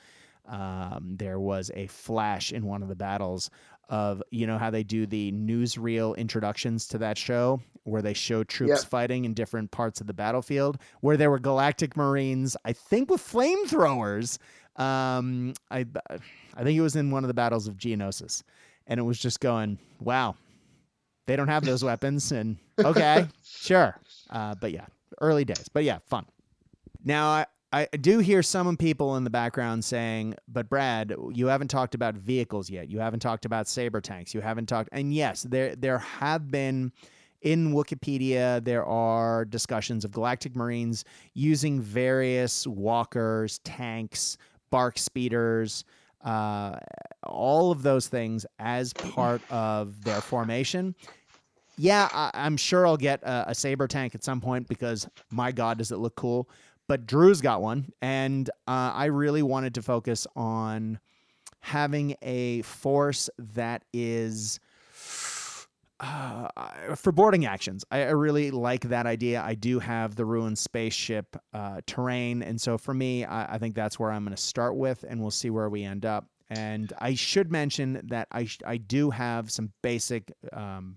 Um, 0.46 1.16
there 1.18 1.38
was 1.38 1.70
a 1.74 1.86
flash 1.88 2.52
in 2.52 2.64
one 2.64 2.82
of 2.82 2.88
the 2.88 2.96
battles 2.96 3.50
of 3.88 4.22
you 4.30 4.46
know 4.46 4.58
how 4.58 4.70
they 4.70 4.82
do 4.82 5.06
the 5.06 5.32
newsreel 5.32 6.16
introductions 6.16 6.86
to 6.88 6.98
that 6.98 7.16
show 7.16 7.60
where 7.84 8.02
they 8.02 8.12
show 8.12 8.44
troops 8.44 8.82
Yep. 8.82 8.90
fighting 8.90 9.24
in 9.24 9.32
different 9.32 9.70
parts 9.70 10.00
of 10.00 10.06
the 10.06 10.12
battlefield 10.12 10.78
where 11.00 11.16
there 11.16 11.30
were 11.30 11.38
galactic 11.38 11.96
marines 11.96 12.54
i 12.66 12.72
think 12.72 13.10
with 13.10 13.22
flamethrowers. 13.22 14.38
Um 14.76 15.54
i 15.70 15.86
i 16.56 16.62
think 16.62 16.76
it 16.78 16.82
was 16.82 16.96
in 16.96 17.10
one 17.10 17.24
of 17.24 17.28
the 17.28 17.34
battles 17.34 17.66
of 17.66 17.76
geonosis. 17.76 18.42
And 18.86 18.98
it 19.00 19.02
was 19.04 19.18
just 19.18 19.40
going 19.40 19.78
wow 20.00 20.34
they 21.26 21.36
don't 21.36 21.48
have 21.48 21.64
those 21.64 21.82
weapons 21.84 22.30
and 22.32 22.56
okay 22.78 23.26
sure. 23.44 23.96
Uh 24.30 24.54
but 24.60 24.72
yeah 24.72 24.86
early 25.20 25.44
days. 25.46 25.68
But 25.72 25.84
yeah 25.84 25.98
fun. 26.06 26.26
Now 27.04 27.28
I, 27.28 27.46
I 27.72 27.86
do 28.00 28.18
hear 28.18 28.42
some 28.42 28.76
people 28.76 29.16
in 29.16 29.24
the 29.24 29.30
background 29.30 29.84
saying, 29.84 30.34
but 30.48 30.70
Brad, 30.70 31.14
you 31.32 31.46
haven't 31.48 31.68
talked 31.68 31.94
about 31.94 32.14
vehicles 32.14 32.70
yet. 32.70 32.88
You 32.88 32.98
haven't 32.98 33.20
talked 33.20 33.44
about 33.44 33.68
saber 33.68 34.00
tanks. 34.00 34.32
You 34.32 34.40
haven't 34.40 34.66
talked 34.66 34.88
and 34.92 35.12
yes, 35.12 35.42
there 35.42 35.76
there 35.76 35.98
have 35.98 36.50
been 36.50 36.92
in 37.42 37.72
Wikipedia 37.72 38.64
there 38.64 38.84
are 38.84 39.44
discussions 39.44 40.04
of 40.04 40.12
Galactic 40.12 40.56
Marines 40.56 41.04
using 41.34 41.80
various 41.80 42.66
walkers, 42.66 43.58
tanks, 43.60 44.38
BARC 44.70 44.98
speeders, 44.98 45.84
uh, 46.24 46.78
all 47.24 47.70
of 47.70 47.82
those 47.82 48.08
things 48.08 48.44
as 48.58 48.92
part 48.92 49.40
of 49.50 50.02
their 50.04 50.20
formation. 50.20 50.94
Yeah, 51.76 52.08
I, 52.12 52.30
I'm 52.34 52.56
sure 52.56 52.86
I'll 52.86 52.96
get 52.96 53.22
a, 53.22 53.50
a 53.50 53.54
saber 53.54 53.86
tank 53.86 54.14
at 54.14 54.24
some 54.24 54.40
point 54.40 54.68
because 54.68 55.08
my 55.30 55.52
God, 55.52 55.78
does 55.78 55.92
it 55.92 55.98
look 55.98 56.16
cool! 56.16 56.48
But 56.88 57.06
Drew's 57.06 57.42
got 57.42 57.60
one, 57.60 57.92
and 58.00 58.48
uh, 58.66 58.92
I 58.94 59.06
really 59.06 59.42
wanted 59.42 59.74
to 59.74 59.82
focus 59.82 60.26
on 60.34 60.98
having 61.60 62.16
a 62.22 62.62
force 62.62 63.28
that 63.38 63.84
is 63.92 64.58
uh, 66.00 66.48
for 66.94 67.12
boarding 67.12 67.44
actions. 67.44 67.84
I, 67.90 68.04
I 68.04 68.10
really 68.10 68.50
like 68.50 68.88
that 68.88 69.06
idea. 69.06 69.42
I 69.42 69.54
do 69.54 69.80
have 69.80 70.16
the 70.16 70.24
ruined 70.24 70.58
spaceship 70.58 71.36
uh, 71.52 71.82
terrain, 71.86 72.42
and 72.42 72.58
so 72.58 72.78
for 72.78 72.94
me, 72.94 73.24
I, 73.24 73.56
I 73.56 73.58
think 73.58 73.74
that's 73.74 73.98
where 73.98 74.10
I'm 74.10 74.24
going 74.24 74.34
to 74.34 74.42
start 74.42 74.76
with, 74.76 75.04
and 75.06 75.20
we'll 75.20 75.30
see 75.30 75.50
where 75.50 75.68
we 75.68 75.84
end 75.84 76.06
up. 76.06 76.26
And 76.48 76.92
I 76.98 77.14
should 77.14 77.52
mention 77.52 78.00
that 78.04 78.28
I 78.32 78.46
sh- 78.46 78.60
I 78.64 78.78
do 78.78 79.10
have 79.10 79.50
some 79.50 79.72
basic 79.82 80.32
um, 80.54 80.96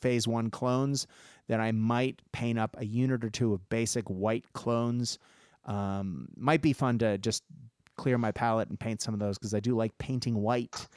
phase 0.00 0.28
one 0.28 0.50
clones 0.50 1.08
that 1.48 1.60
I 1.60 1.72
might 1.72 2.20
paint 2.32 2.58
up 2.58 2.76
a 2.78 2.84
unit 2.84 3.24
or 3.24 3.30
two 3.30 3.52
of 3.52 3.68
basic 3.68 4.08
white 4.08 4.44
clones. 4.52 5.18
Um, 5.64 6.28
might 6.36 6.62
be 6.62 6.72
fun 6.72 6.98
to 6.98 7.18
just 7.18 7.42
clear 7.96 8.18
my 8.18 8.32
palette 8.32 8.68
and 8.68 8.78
paint 8.78 9.00
some 9.00 9.14
of 9.14 9.20
those 9.20 9.38
because 9.38 9.54
I 9.54 9.60
do 9.60 9.76
like 9.76 9.96
painting 9.98 10.34
white. 10.34 10.88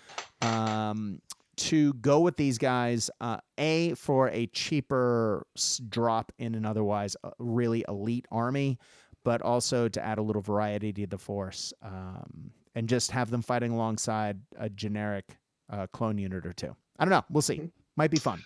Um, 0.42 1.22
to 1.58 1.94
go 1.96 2.20
with 2.20 2.38
these 2.38 2.58
guys, 2.58 3.10
uh, 3.20 3.38
a 3.58 3.96
for 3.96 4.30
a 4.30 4.46
cheaper 4.48 5.46
drop 5.90 6.32
in 6.38 6.54
an 6.56 6.66
otherwise 6.66 7.16
uh, 7.24 7.32
really 7.40 7.84
elite 7.88 8.28
army, 8.32 8.78
but 9.24 9.42
also 9.42 9.90
to 9.90 10.06
add 10.06 10.20
a 10.20 10.22
little 10.22 10.42
variety 10.42 10.94
to 10.94 11.08
the 11.08 11.18
force 11.18 11.74
um, 11.82 12.52
and 12.76 12.88
just 12.88 13.12
have 13.12 13.32
them 13.32 13.42
fighting 13.42 13.72
alongside 13.72 14.40
a 14.58 14.70
generic 14.70 15.26
uh, 15.72 15.88
clone 15.88 16.18
unit 16.18 16.46
or 16.46 16.54
two. 16.54 16.76
I 17.00 17.06
don't 17.06 17.12
know. 17.12 17.26
We'll 17.30 17.42
see. 17.42 17.72
Might 17.96 18.12
be 18.12 18.20
fun. 18.20 18.42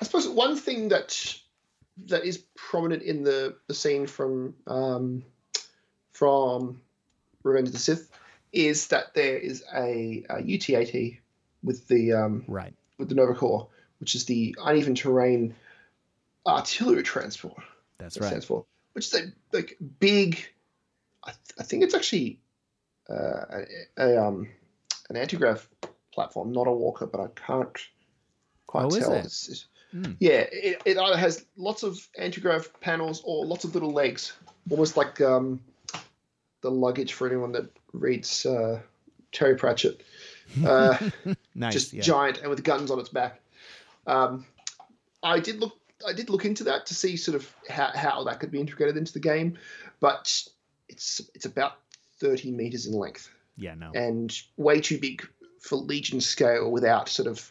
I 0.00 0.04
suppose 0.04 0.28
one 0.28 0.56
thing 0.56 0.88
that 0.88 1.34
that 2.06 2.24
is 2.24 2.38
prominent 2.56 3.02
in 3.02 3.22
the, 3.22 3.56
the 3.68 3.74
scene 3.74 4.06
from 4.06 4.54
um, 4.66 5.24
from 6.12 6.80
Revenge 7.42 7.68
of 7.68 7.74
the 7.74 7.78
Sith 7.80 8.10
is 8.52 8.88
that 8.88 9.14
there 9.14 9.36
is 9.38 9.62
a, 9.74 10.24
a 10.30 10.36
UT-AT 10.38 10.94
with 11.62 11.86
the 11.88 12.12
um, 12.12 12.44
Right. 12.48 12.74
with 12.98 13.08
the 13.08 13.14
Nova 13.14 13.34
Corps, 13.34 13.68
which 13.98 14.14
is 14.14 14.24
the 14.24 14.56
uneven 14.62 14.94
terrain 14.94 15.54
artillery 16.46 17.02
transport. 17.02 17.62
That's 17.98 18.18
right. 18.18 18.26
stands 18.28 18.44
for, 18.44 18.64
which 18.92 19.06
is 19.06 19.14
a 19.14 19.32
like 19.56 19.76
big. 20.00 20.44
I, 21.22 21.30
th- 21.30 21.54
I 21.58 21.62
think 21.62 21.82
it's 21.84 21.94
actually 21.94 22.40
uh, 23.08 23.14
a, 23.16 23.64
a 23.98 24.26
um 24.26 24.48
an 25.10 25.16
anti-grav 25.16 25.66
platform, 26.12 26.52
not 26.52 26.66
a 26.66 26.72
walker, 26.72 27.06
but 27.06 27.20
I 27.20 27.28
can't 27.34 27.76
quite 28.66 28.84
Oh, 28.84 28.88
is 28.88 28.98
tell. 28.98 29.12
it? 29.12 29.18
It's- 29.18 29.48
it's- 29.48 29.66
Hmm. 29.94 30.12
Yeah, 30.18 30.44
it, 30.50 30.82
it 30.84 30.98
either 30.98 31.16
has 31.16 31.44
lots 31.56 31.84
of 31.84 32.04
anti-grav 32.18 32.68
panels 32.80 33.22
or 33.24 33.46
lots 33.46 33.62
of 33.62 33.74
little 33.74 33.92
legs, 33.92 34.32
almost 34.68 34.96
like 34.96 35.20
um, 35.20 35.60
the 36.62 36.70
luggage 36.70 37.12
for 37.12 37.28
anyone 37.28 37.52
that 37.52 37.70
reads 37.92 38.44
uh, 38.44 38.80
Terry 39.32 39.56
Pratchett. 39.56 40.02
Uh, 40.64 40.96
Nice. 41.54 41.72
just 41.72 41.92
yeah. 41.94 42.02
giant 42.02 42.38
and 42.38 42.50
with 42.50 42.62
guns 42.62 42.90
on 42.90 43.00
its 43.00 43.08
back. 43.08 43.40
Um, 44.06 44.44
I 45.22 45.40
did 45.40 45.58
look. 45.58 45.72
I 46.06 46.12
did 46.12 46.28
look 46.28 46.44
into 46.44 46.64
that 46.64 46.84
to 46.86 46.94
see 46.94 47.16
sort 47.16 47.34
of 47.34 47.50
how, 47.68 47.90
how 47.94 48.24
that 48.24 48.40
could 48.40 48.50
be 48.50 48.60
integrated 48.60 48.98
into 48.98 49.14
the 49.14 49.20
game, 49.20 49.56
but 50.00 50.46
it's 50.88 51.22
it's 51.34 51.46
about 51.46 51.78
thirty 52.20 52.52
meters 52.52 52.86
in 52.86 52.92
length 52.92 53.30
yeah. 53.56 53.74
No. 53.74 53.90
and 53.94 54.36
way 54.58 54.80
too 54.80 54.98
big 54.98 55.26
for 55.60 55.76
Legion 55.76 56.20
scale 56.20 56.70
without 56.70 57.08
sort 57.08 57.26
of 57.26 57.50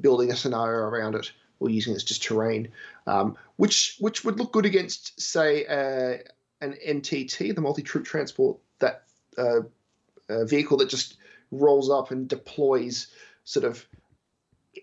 building 0.00 0.30
a 0.30 0.36
scenario 0.36 0.80
around 0.80 1.14
it 1.14 1.32
or 1.60 1.70
using 1.70 1.92
it 1.92 1.96
as 1.96 2.04
just 2.04 2.22
terrain, 2.22 2.68
um, 3.06 3.36
which 3.56 3.96
which 4.00 4.24
would 4.24 4.38
look 4.38 4.52
good 4.52 4.66
against 4.66 5.20
say 5.20 5.66
uh, 5.66 6.18
an 6.60 6.74
MTT, 6.86 7.54
the 7.54 7.60
multi 7.60 7.82
troop 7.82 8.04
transport, 8.04 8.58
that 8.78 9.04
uh, 9.38 9.60
uh, 10.28 10.44
vehicle 10.44 10.78
that 10.78 10.88
just 10.88 11.16
rolls 11.50 11.90
up 11.90 12.10
and 12.10 12.28
deploys 12.28 13.08
sort 13.44 13.64
of 13.64 13.86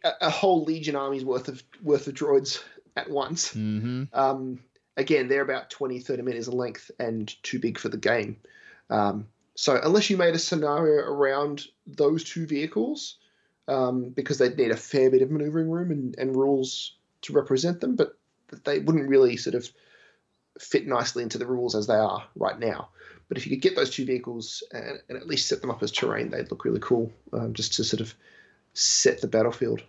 a, 0.03 0.11
a 0.21 0.29
whole 0.29 0.63
Legion 0.63 0.95
army's 0.95 1.25
worth 1.25 1.47
of 1.47 1.63
worth 1.81 2.07
of 2.07 2.13
droids 2.13 2.61
at 2.95 3.09
once. 3.09 3.53
Mm-hmm. 3.53 4.03
Um, 4.13 4.59
again, 4.97 5.27
they're 5.27 5.41
about 5.41 5.69
20, 5.69 5.99
30 5.99 6.21
meters 6.23 6.47
in 6.47 6.55
length 6.55 6.91
and 6.99 7.33
too 7.43 7.59
big 7.59 7.77
for 7.77 7.89
the 7.89 7.97
game. 7.97 8.37
Um, 8.89 9.27
so 9.55 9.79
unless 9.81 10.09
you 10.09 10.17
made 10.17 10.35
a 10.35 10.39
scenario 10.39 11.03
around 11.03 11.65
those 11.85 12.23
two 12.23 12.45
vehicles, 12.45 13.17
um, 13.71 14.09
because 14.09 14.37
they'd 14.37 14.57
need 14.57 14.71
a 14.71 14.77
fair 14.77 15.09
bit 15.09 15.21
of 15.21 15.31
maneuvering 15.31 15.69
room 15.69 15.91
and, 15.91 16.15
and 16.17 16.35
rules 16.35 16.95
to 17.21 17.33
represent 17.33 17.79
them, 17.79 17.95
but 17.95 18.17
they 18.65 18.79
wouldn't 18.79 19.07
really 19.07 19.37
sort 19.37 19.55
of 19.55 19.69
fit 20.59 20.85
nicely 20.85 21.23
into 21.23 21.37
the 21.37 21.45
rules 21.45 21.73
as 21.73 21.87
they 21.87 21.95
are 21.95 22.23
right 22.35 22.59
now. 22.59 22.89
But 23.29 23.37
if 23.37 23.47
you 23.47 23.51
could 23.55 23.61
get 23.61 23.77
those 23.77 23.89
two 23.89 24.05
vehicles 24.05 24.61
and, 24.73 24.99
and 25.07 25.17
at 25.17 25.25
least 25.25 25.47
set 25.47 25.61
them 25.61 25.71
up 25.71 25.81
as 25.81 25.91
terrain, 25.91 26.29
they'd 26.29 26.51
look 26.51 26.65
really 26.65 26.81
cool, 26.81 27.13
um, 27.31 27.53
just 27.53 27.73
to 27.75 27.85
sort 27.85 28.01
of 28.01 28.13
set 28.73 29.21
the 29.21 29.27
battlefield. 29.27 29.81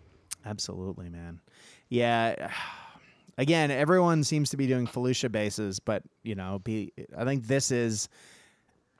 Absolutely, 0.46 1.08
man. 1.08 1.40
Yeah. 1.88 2.52
Again, 3.38 3.70
everyone 3.70 4.22
seems 4.24 4.50
to 4.50 4.58
be 4.58 4.66
doing 4.66 4.86
Felucia 4.86 5.32
bases, 5.32 5.80
but 5.80 6.02
you 6.22 6.34
know, 6.34 6.60
be 6.62 6.92
I 7.16 7.24
think 7.24 7.46
this 7.46 7.72
is 7.72 8.10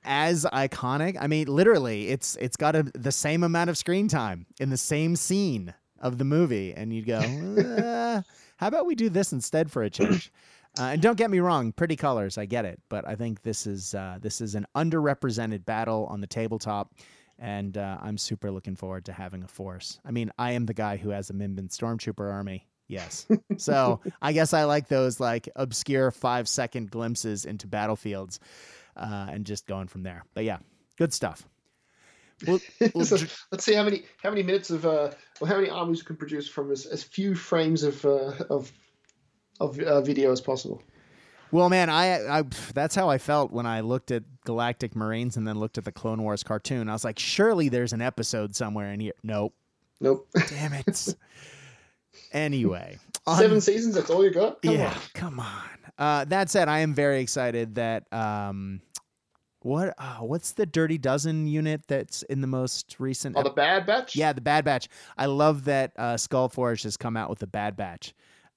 as 0.04 0.44
iconic. 0.52 1.16
I 1.20 1.26
mean, 1.26 1.48
literally, 1.48 2.08
it's 2.08 2.36
it's 2.36 2.56
got 2.56 2.76
a, 2.76 2.82
the 2.94 3.12
same 3.12 3.42
amount 3.42 3.70
of 3.70 3.78
screen 3.78 4.08
time 4.08 4.46
in 4.60 4.70
the 4.70 4.76
same 4.76 5.16
scene 5.16 5.74
of 6.00 6.18
the 6.18 6.24
movie, 6.24 6.74
and 6.74 6.92
you'd 6.92 7.06
go, 7.06 7.18
"Uh, 7.18 8.22
"How 8.56 8.68
about 8.68 8.86
we 8.86 8.94
do 8.94 9.08
this 9.08 9.32
instead 9.32 9.70
for 9.70 9.82
a 9.82 9.90
change?" 9.90 10.32
Uh, 10.78 10.84
and 10.84 11.02
don't 11.02 11.18
get 11.18 11.30
me 11.30 11.38
wrong, 11.38 11.70
pretty 11.70 11.96
colors, 11.96 12.38
I 12.38 12.46
get 12.46 12.64
it, 12.64 12.80
but 12.88 13.06
I 13.06 13.14
think 13.14 13.42
this 13.42 13.66
is 13.66 13.94
uh, 13.94 14.16
this 14.22 14.40
is 14.40 14.54
an 14.54 14.66
underrepresented 14.74 15.66
battle 15.66 16.06
on 16.08 16.22
the 16.22 16.26
tabletop, 16.26 16.94
and 17.38 17.76
uh, 17.76 17.98
I'm 18.00 18.16
super 18.16 18.50
looking 18.50 18.74
forward 18.74 19.04
to 19.04 19.12
having 19.12 19.42
a 19.42 19.48
force. 19.48 20.00
I 20.02 20.12
mean, 20.12 20.30
I 20.38 20.52
am 20.52 20.64
the 20.64 20.72
guy 20.72 20.96
who 20.96 21.10
has 21.10 21.28
a 21.28 21.34
Mimban 21.34 21.68
Stormtrooper 21.68 22.32
army. 22.32 22.66
Yes, 22.88 23.26
so 23.58 24.00
I 24.22 24.32
guess 24.32 24.54
I 24.54 24.64
like 24.64 24.88
those 24.88 25.20
like 25.20 25.46
obscure 25.56 26.10
five 26.10 26.48
second 26.48 26.90
glimpses 26.90 27.44
into 27.44 27.66
battlefields, 27.66 28.40
uh, 28.96 29.28
and 29.30 29.44
just 29.44 29.66
going 29.66 29.88
from 29.88 30.02
there. 30.02 30.24
But 30.34 30.44
yeah, 30.44 30.58
good 30.96 31.12
stuff. 31.12 31.48
Well, 32.46 32.60
well, 32.94 33.04
So, 33.04 33.16
let's 33.50 33.64
see 33.64 33.74
how 33.74 33.84
many 33.84 34.04
how 34.22 34.30
many 34.30 34.42
minutes 34.42 34.70
of 34.70 34.84
uh, 34.86 35.10
or 35.40 35.48
how 35.48 35.56
many 35.56 35.68
armies 35.70 36.02
we 36.02 36.06
can 36.06 36.16
produce 36.16 36.48
from 36.48 36.70
as, 36.70 36.86
as 36.86 37.02
few 37.02 37.34
frames 37.34 37.82
of 37.82 38.04
uh, 38.04 38.32
of 38.50 38.72
of 39.60 39.78
uh, 39.78 40.00
video 40.00 40.32
as 40.32 40.40
possible. 40.40 40.82
Well, 41.52 41.68
man, 41.68 41.90
I, 41.90 42.38
I 42.38 42.42
that's 42.72 42.94
how 42.94 43.10
I 43.10 43.18
felt 43.18 43.52
when 43.52 43.66
I 43.66 43.80
looked 43.80 44.10
at 44.10 44.22
Galactic 44.44 44.96
Marines 44.96 45.36
and 45.36 45.46
then 45.46 45.58
looked 45.60 45.76
at 45.76 45.84
the 45.84 45.92
Clone 45.92 46.22
Wars 46.22 46.42
cartoon. 46.42 46.88
I 46.88 46.92
was 46.92 47.04
like, 47.04 47.18
surely 47.18 47.68
there's 47.68 47.92
an 47.92 48.00
episode 48.00 48.56
somewhere 48.56 48.90
in 48.90 49.00
here. 49.00 49.12
Nope. 49.22 49.54
Nope. 50.00 50.26
Damn 50.48 50.72
it. 50.72 51.14
anyway, 52.32 52.98
on- 53.26 53.38
Seven 53.38 53.60
seasons. 53.60 53.94
That's 53.94 54.08
all 54.10 54.24
you 54.24 54.30
got. 54.32 54.62
Come 54.62 54.74
yeah, 54.74 54.94
on. 54.94 55.00
come 55.14 55.40
on. 55.40 55.81
Uh, 55.98 56.24
that 56.26 56.50
said, 56.50 56.68
I 56.68 56.80
am 56.80 56.94
very 56.94 57.20
excited 57.20 57.74
that 57.76 58.10
um, 58.12 58.80
what 59.62 59.94
uh, 59.98 60.16
what's 60.18 60.52
the 60.52 60.66
Dirty 60.66 60.98
Dozen 60.98 61.46
unit 61.46 61.82
that's 61.86 62.22
in 62.24 62.40
the 62.40 62.46
most 62.46 62.96
recent? 62.98 63.36
Oh, 63.36 63.42
the 63.42 63.50
Bad 63.50 63.86
Batch. 63.86 64.16
Yeah, 64.16 64.32
the 64.32 64.40
Bad 64.40 64.64
Batch. 64.64 64.88
I 65.16 65.26
love 65.26 65.64
that 65.64 65.92
uh, 65.96 66.14
Skullforge 66.14 66.82
has 66.84 66.96
come 66.96 67.16
out 67.16 67.30
with 67.30 67.38
the 67.38 67.46
Bad 67.46 67.76
Batch. 67.76 68.14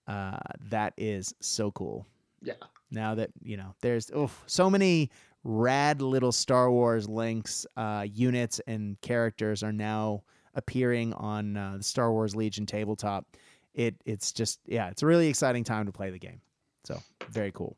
Uh, 0.08 0.38
that 0.70 0.94
is 0.98 1.34
so 1.42 1.72
cool. 1.72 2.06
Yeah. 2.42 2.54
Now 2.92 3.16
that 3.16 3.32
you 3.42 3.58
know, 3.58 3.76
there's 3.82 4.12
oh, 4.16 4.32
so 4.46 4.70
many 4.70 5.12
rad 5.44 6.02
little 6.02 6.32
Star 6.32 6.72
Wars 6.72 7.08
links, 7.08 7.66
uh, 7.78 8.06
units, 8.12 8.60
and 8.68 9.00
characters 9.02 9.64
are 9.64 9.74
now 9.74 10.24
appearing 10.56 11.14
on 11.14 11.58
uh, 11.58 11.76
the 11.78 11.84
Star 11.84 12.12
Wars 12.12 12.36
Legion 12.36 12.66
tabletop. 12.66 13.26
It 13.74 13.96
it's 14.06 14.32
just 14.32 14.60
yeah, 14.66 14.90
it's 14.90 15.04
a 15.04 15.06
really 15.06 15.28
exciting 15.28 15.64
time 15.64 15.86
to 15.86 15.92
play 15.92 16.10
the 16.10 16.20
game. 16.20 16.42
So 16.86 17.02
very 17.30 17.52
cool. 17.52 17.76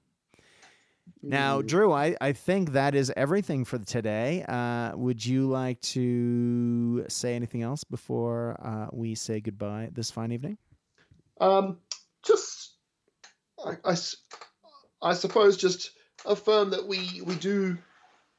Now, 1.22 1.62
Drew, 1.62 1.94
I, 1.94 2.16
I 2.20 2.34
think 2.34 2.74
that 2.74 2.94
is 2.94 3.12
everything 3.16 3.66
for 3.66 3.80
today. 3.80 4.44
Uh, 4.48 4.96
would 4.96 5.26
you 5.26 5.48
like 5.48 5.80
to 5.82 7.06
say 7.08 7.36
anything 7.36 7.64
else 7.64 7.84
before 7.84 8.58
uh, 8.62 8.88
we 8.92 9.16
say 9.16 9.40
goodbye 9.40 9.90
this 9.94 10.12
fine 10.12 10.32
evening? 10.32 10.58
Um, 11.40 11.78
just, 12.24 12.76
I 13.64 13.96
I 15.02 15.14
suppose, 15.14 15.58
just 15.58 15.92
affirm 16.26 16.72
that 16.72 16.86
we 16.88 17.22
we 17.26 17.36
do 17.36 17.78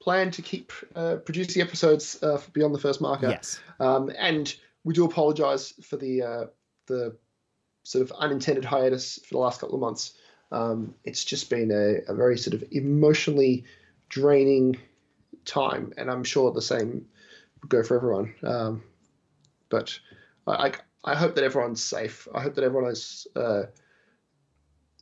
plan 0.01 0.31
to 0.31 0.43
keep 0.43 0.73
uh, 0.95 1.17
producing 1.17 1.63
episodes 1.63 2.23
uh, 2.23 2.41
beyond 2.53 2.75
the 2.75 2.79
first 2.79 3.01
marker. 3.01 3.29
Yes. 3.29 3.61
Um, 3.81 4.11
and 4.19 4.55
we 4.85 4.95
do 4.95 5.05
apologise 5.05 5.73
for 5.83 5.97
the 5.97 6.23
uh, 6.23 6.45
the 6.87 7.17
sort 7.83 8.03
of 8.03 8.13
unintended 8.13 8.65
hiatus 8.65 9.19
for 9.25 9.35
the 9.35 9.39
last 9.39 9.61
couple 9.61 9.75
of 9.75 9.81
months. 9.81 10.15
Um, 10.51 10.95
it's 11.05 11.25
just 11.25 11.51
been 11.51 11.71
a, 11.71 12.11
a 12.11 12.15
very 12.15 12.39
sort 12.39 12.55
of 12.55 12.65
emotionally 12.71 13.65
draining 14.09 14.79
time, 15.45 15.93
and 15.97 16.11
I'm 16.11 16.25
sure 16.25 16.51
the 16.53 16.63
same 16.63 17.07
would 17.61 17.71
go 17.71 17.83
for 17.83 17.97
everyone. 17.97 18.35
Um, 18.43 18.83
but 19.69 19.99
I, 20.47 20.73
I 21.05 21.15
hope 21.15 21.35
that 21.35 21.45
everyone's 21.45 21.83
safe. 21.83 22.29
I 22.35 22.41
hope 22.41 22.55
that 22.55 22.65
everyone 22.65 22.91
is 22.91 23.27
uh, 23.37 23.65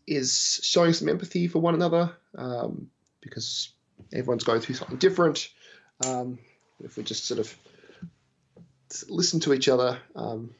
is 0.06 0.60
showing 0.62 0.92
some 0.92 1.08
empathy 1.08 1.48
for 1.48 1.58
one 1.60 1.74
another 1.74 2.12
um, 2.36 2.90
because 3.20 3.72
everyone's 4.12 4.44
going 4.44 4.60
through 4.60 4.76
something 4.76 4.98
different. 4.98 5.48
Um, 6.04 6.38
if 6.80 6.96
we 6.96 7.02
just 7.02 7.24
sort 7.26 7.40
of 7.40 7.56
listen 9.08 9.40
to 9.40 9.54
each 9.54 9.68
other, 9.68 9.98
um, 10.14 10.54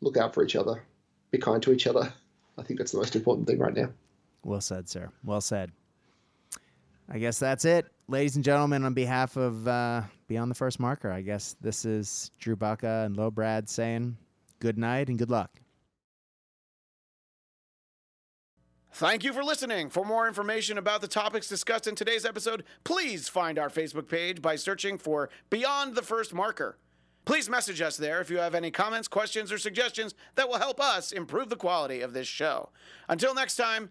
look 0.00 0.16
out 0.16 0.34
for 0.34 0.44
each 0.44 0.56
other, 0.56 0.82
be 1.30 1.38
kind 1.38 1.62
to 1.62 1.72
each 1.72 1.86
other. 1.86 2.12
I 2.58 2.62
think 2.62 2.78
that's 2.78 2.92
the 2.92 2.98
most 2.98 3.16
important 3.16 3.46
thing 3.46 3.58
right 3.58 3.74
now. 3.74 3.90
Well 4.44 4.60
said, 4.60 4.88
sir. 4.88 5.10
Well 5.24 5.40
said. 5.40 5.72
I 7.08 7.18
guess 7.18 7.38
that's 7.38 7.64
it. 7.64 7.86
Ladies 8.08 8.36
and 8.36 8.44
gentlemen, 8.44 8.84
on 8.84 8.94
behalf 8.94 9.36
of 9.36 9.66
uh, 9.66 10.02
Beyond 10.28 10.50
the 10.50 10.54
First 10.54 10.78
Marker, 10.78 11.10
I 11.10 11.22
guess 11.22 11.56
this 11.60 11.84
is 11.84 12.30
Drew 12.38 12.56
Baca 12.56 13.04
and 13.06 13.16
Low 13.16 13.30
Brad 13.30 13.68
saying 13.68 14.16
good 14.60 14.78
night 14.78 15.08
and 15.08 15.18
good 15.18 15.30
luck. 15.30 15.50
Thank 18.92 19.24
you 19.24 19.32
for 19.32 19.42
listening. 19.42 19.90
For 19.90 20.04
more 20.04 20.28
information 20.28 20.78
about 20.78 21.00
the 21.00 21.08
topics 21.08 21.48
discussed 21.48 21.86
in 21.86 21.96
today's 21.96 22.24
episode, 22.24 22.62
please 22.84 23.28
find 23.28 23.58
our 23.58 23.68
Facebook 23.68 24.08
page 24.08 24.40
by 24.40 24.54
searching 24.54 24.98
for 24.98 25.30
Beyond 25.50 25.96
the 25.96 26.02
First 26.02 26.32
Marker. 26.32 26.78
Please 27.24 27.48
message 27.48 27.80
us 27.80 27.96
there 27.96 28.20
if 28.20 28.30
you 28.30 28.38
have 28.38 28.54
any 28.54 28.70
comments, 28.70 29.08
questions, 29.08 29.50
or 29.50 29.58
suggestions 29.58 30.14
that 30.36 30.48
will 30.48 30.58
help 30.58 30.78
us 30.78 31.10
improve 31.10 31.48
the 31.48 31.56
quality 31.56 32.02
of 32.02 32.12
this 32.12 32.28
show. 32.28 32.68
Until 33.08 33.34
next 33.34 33.56
time, 33.56 33.90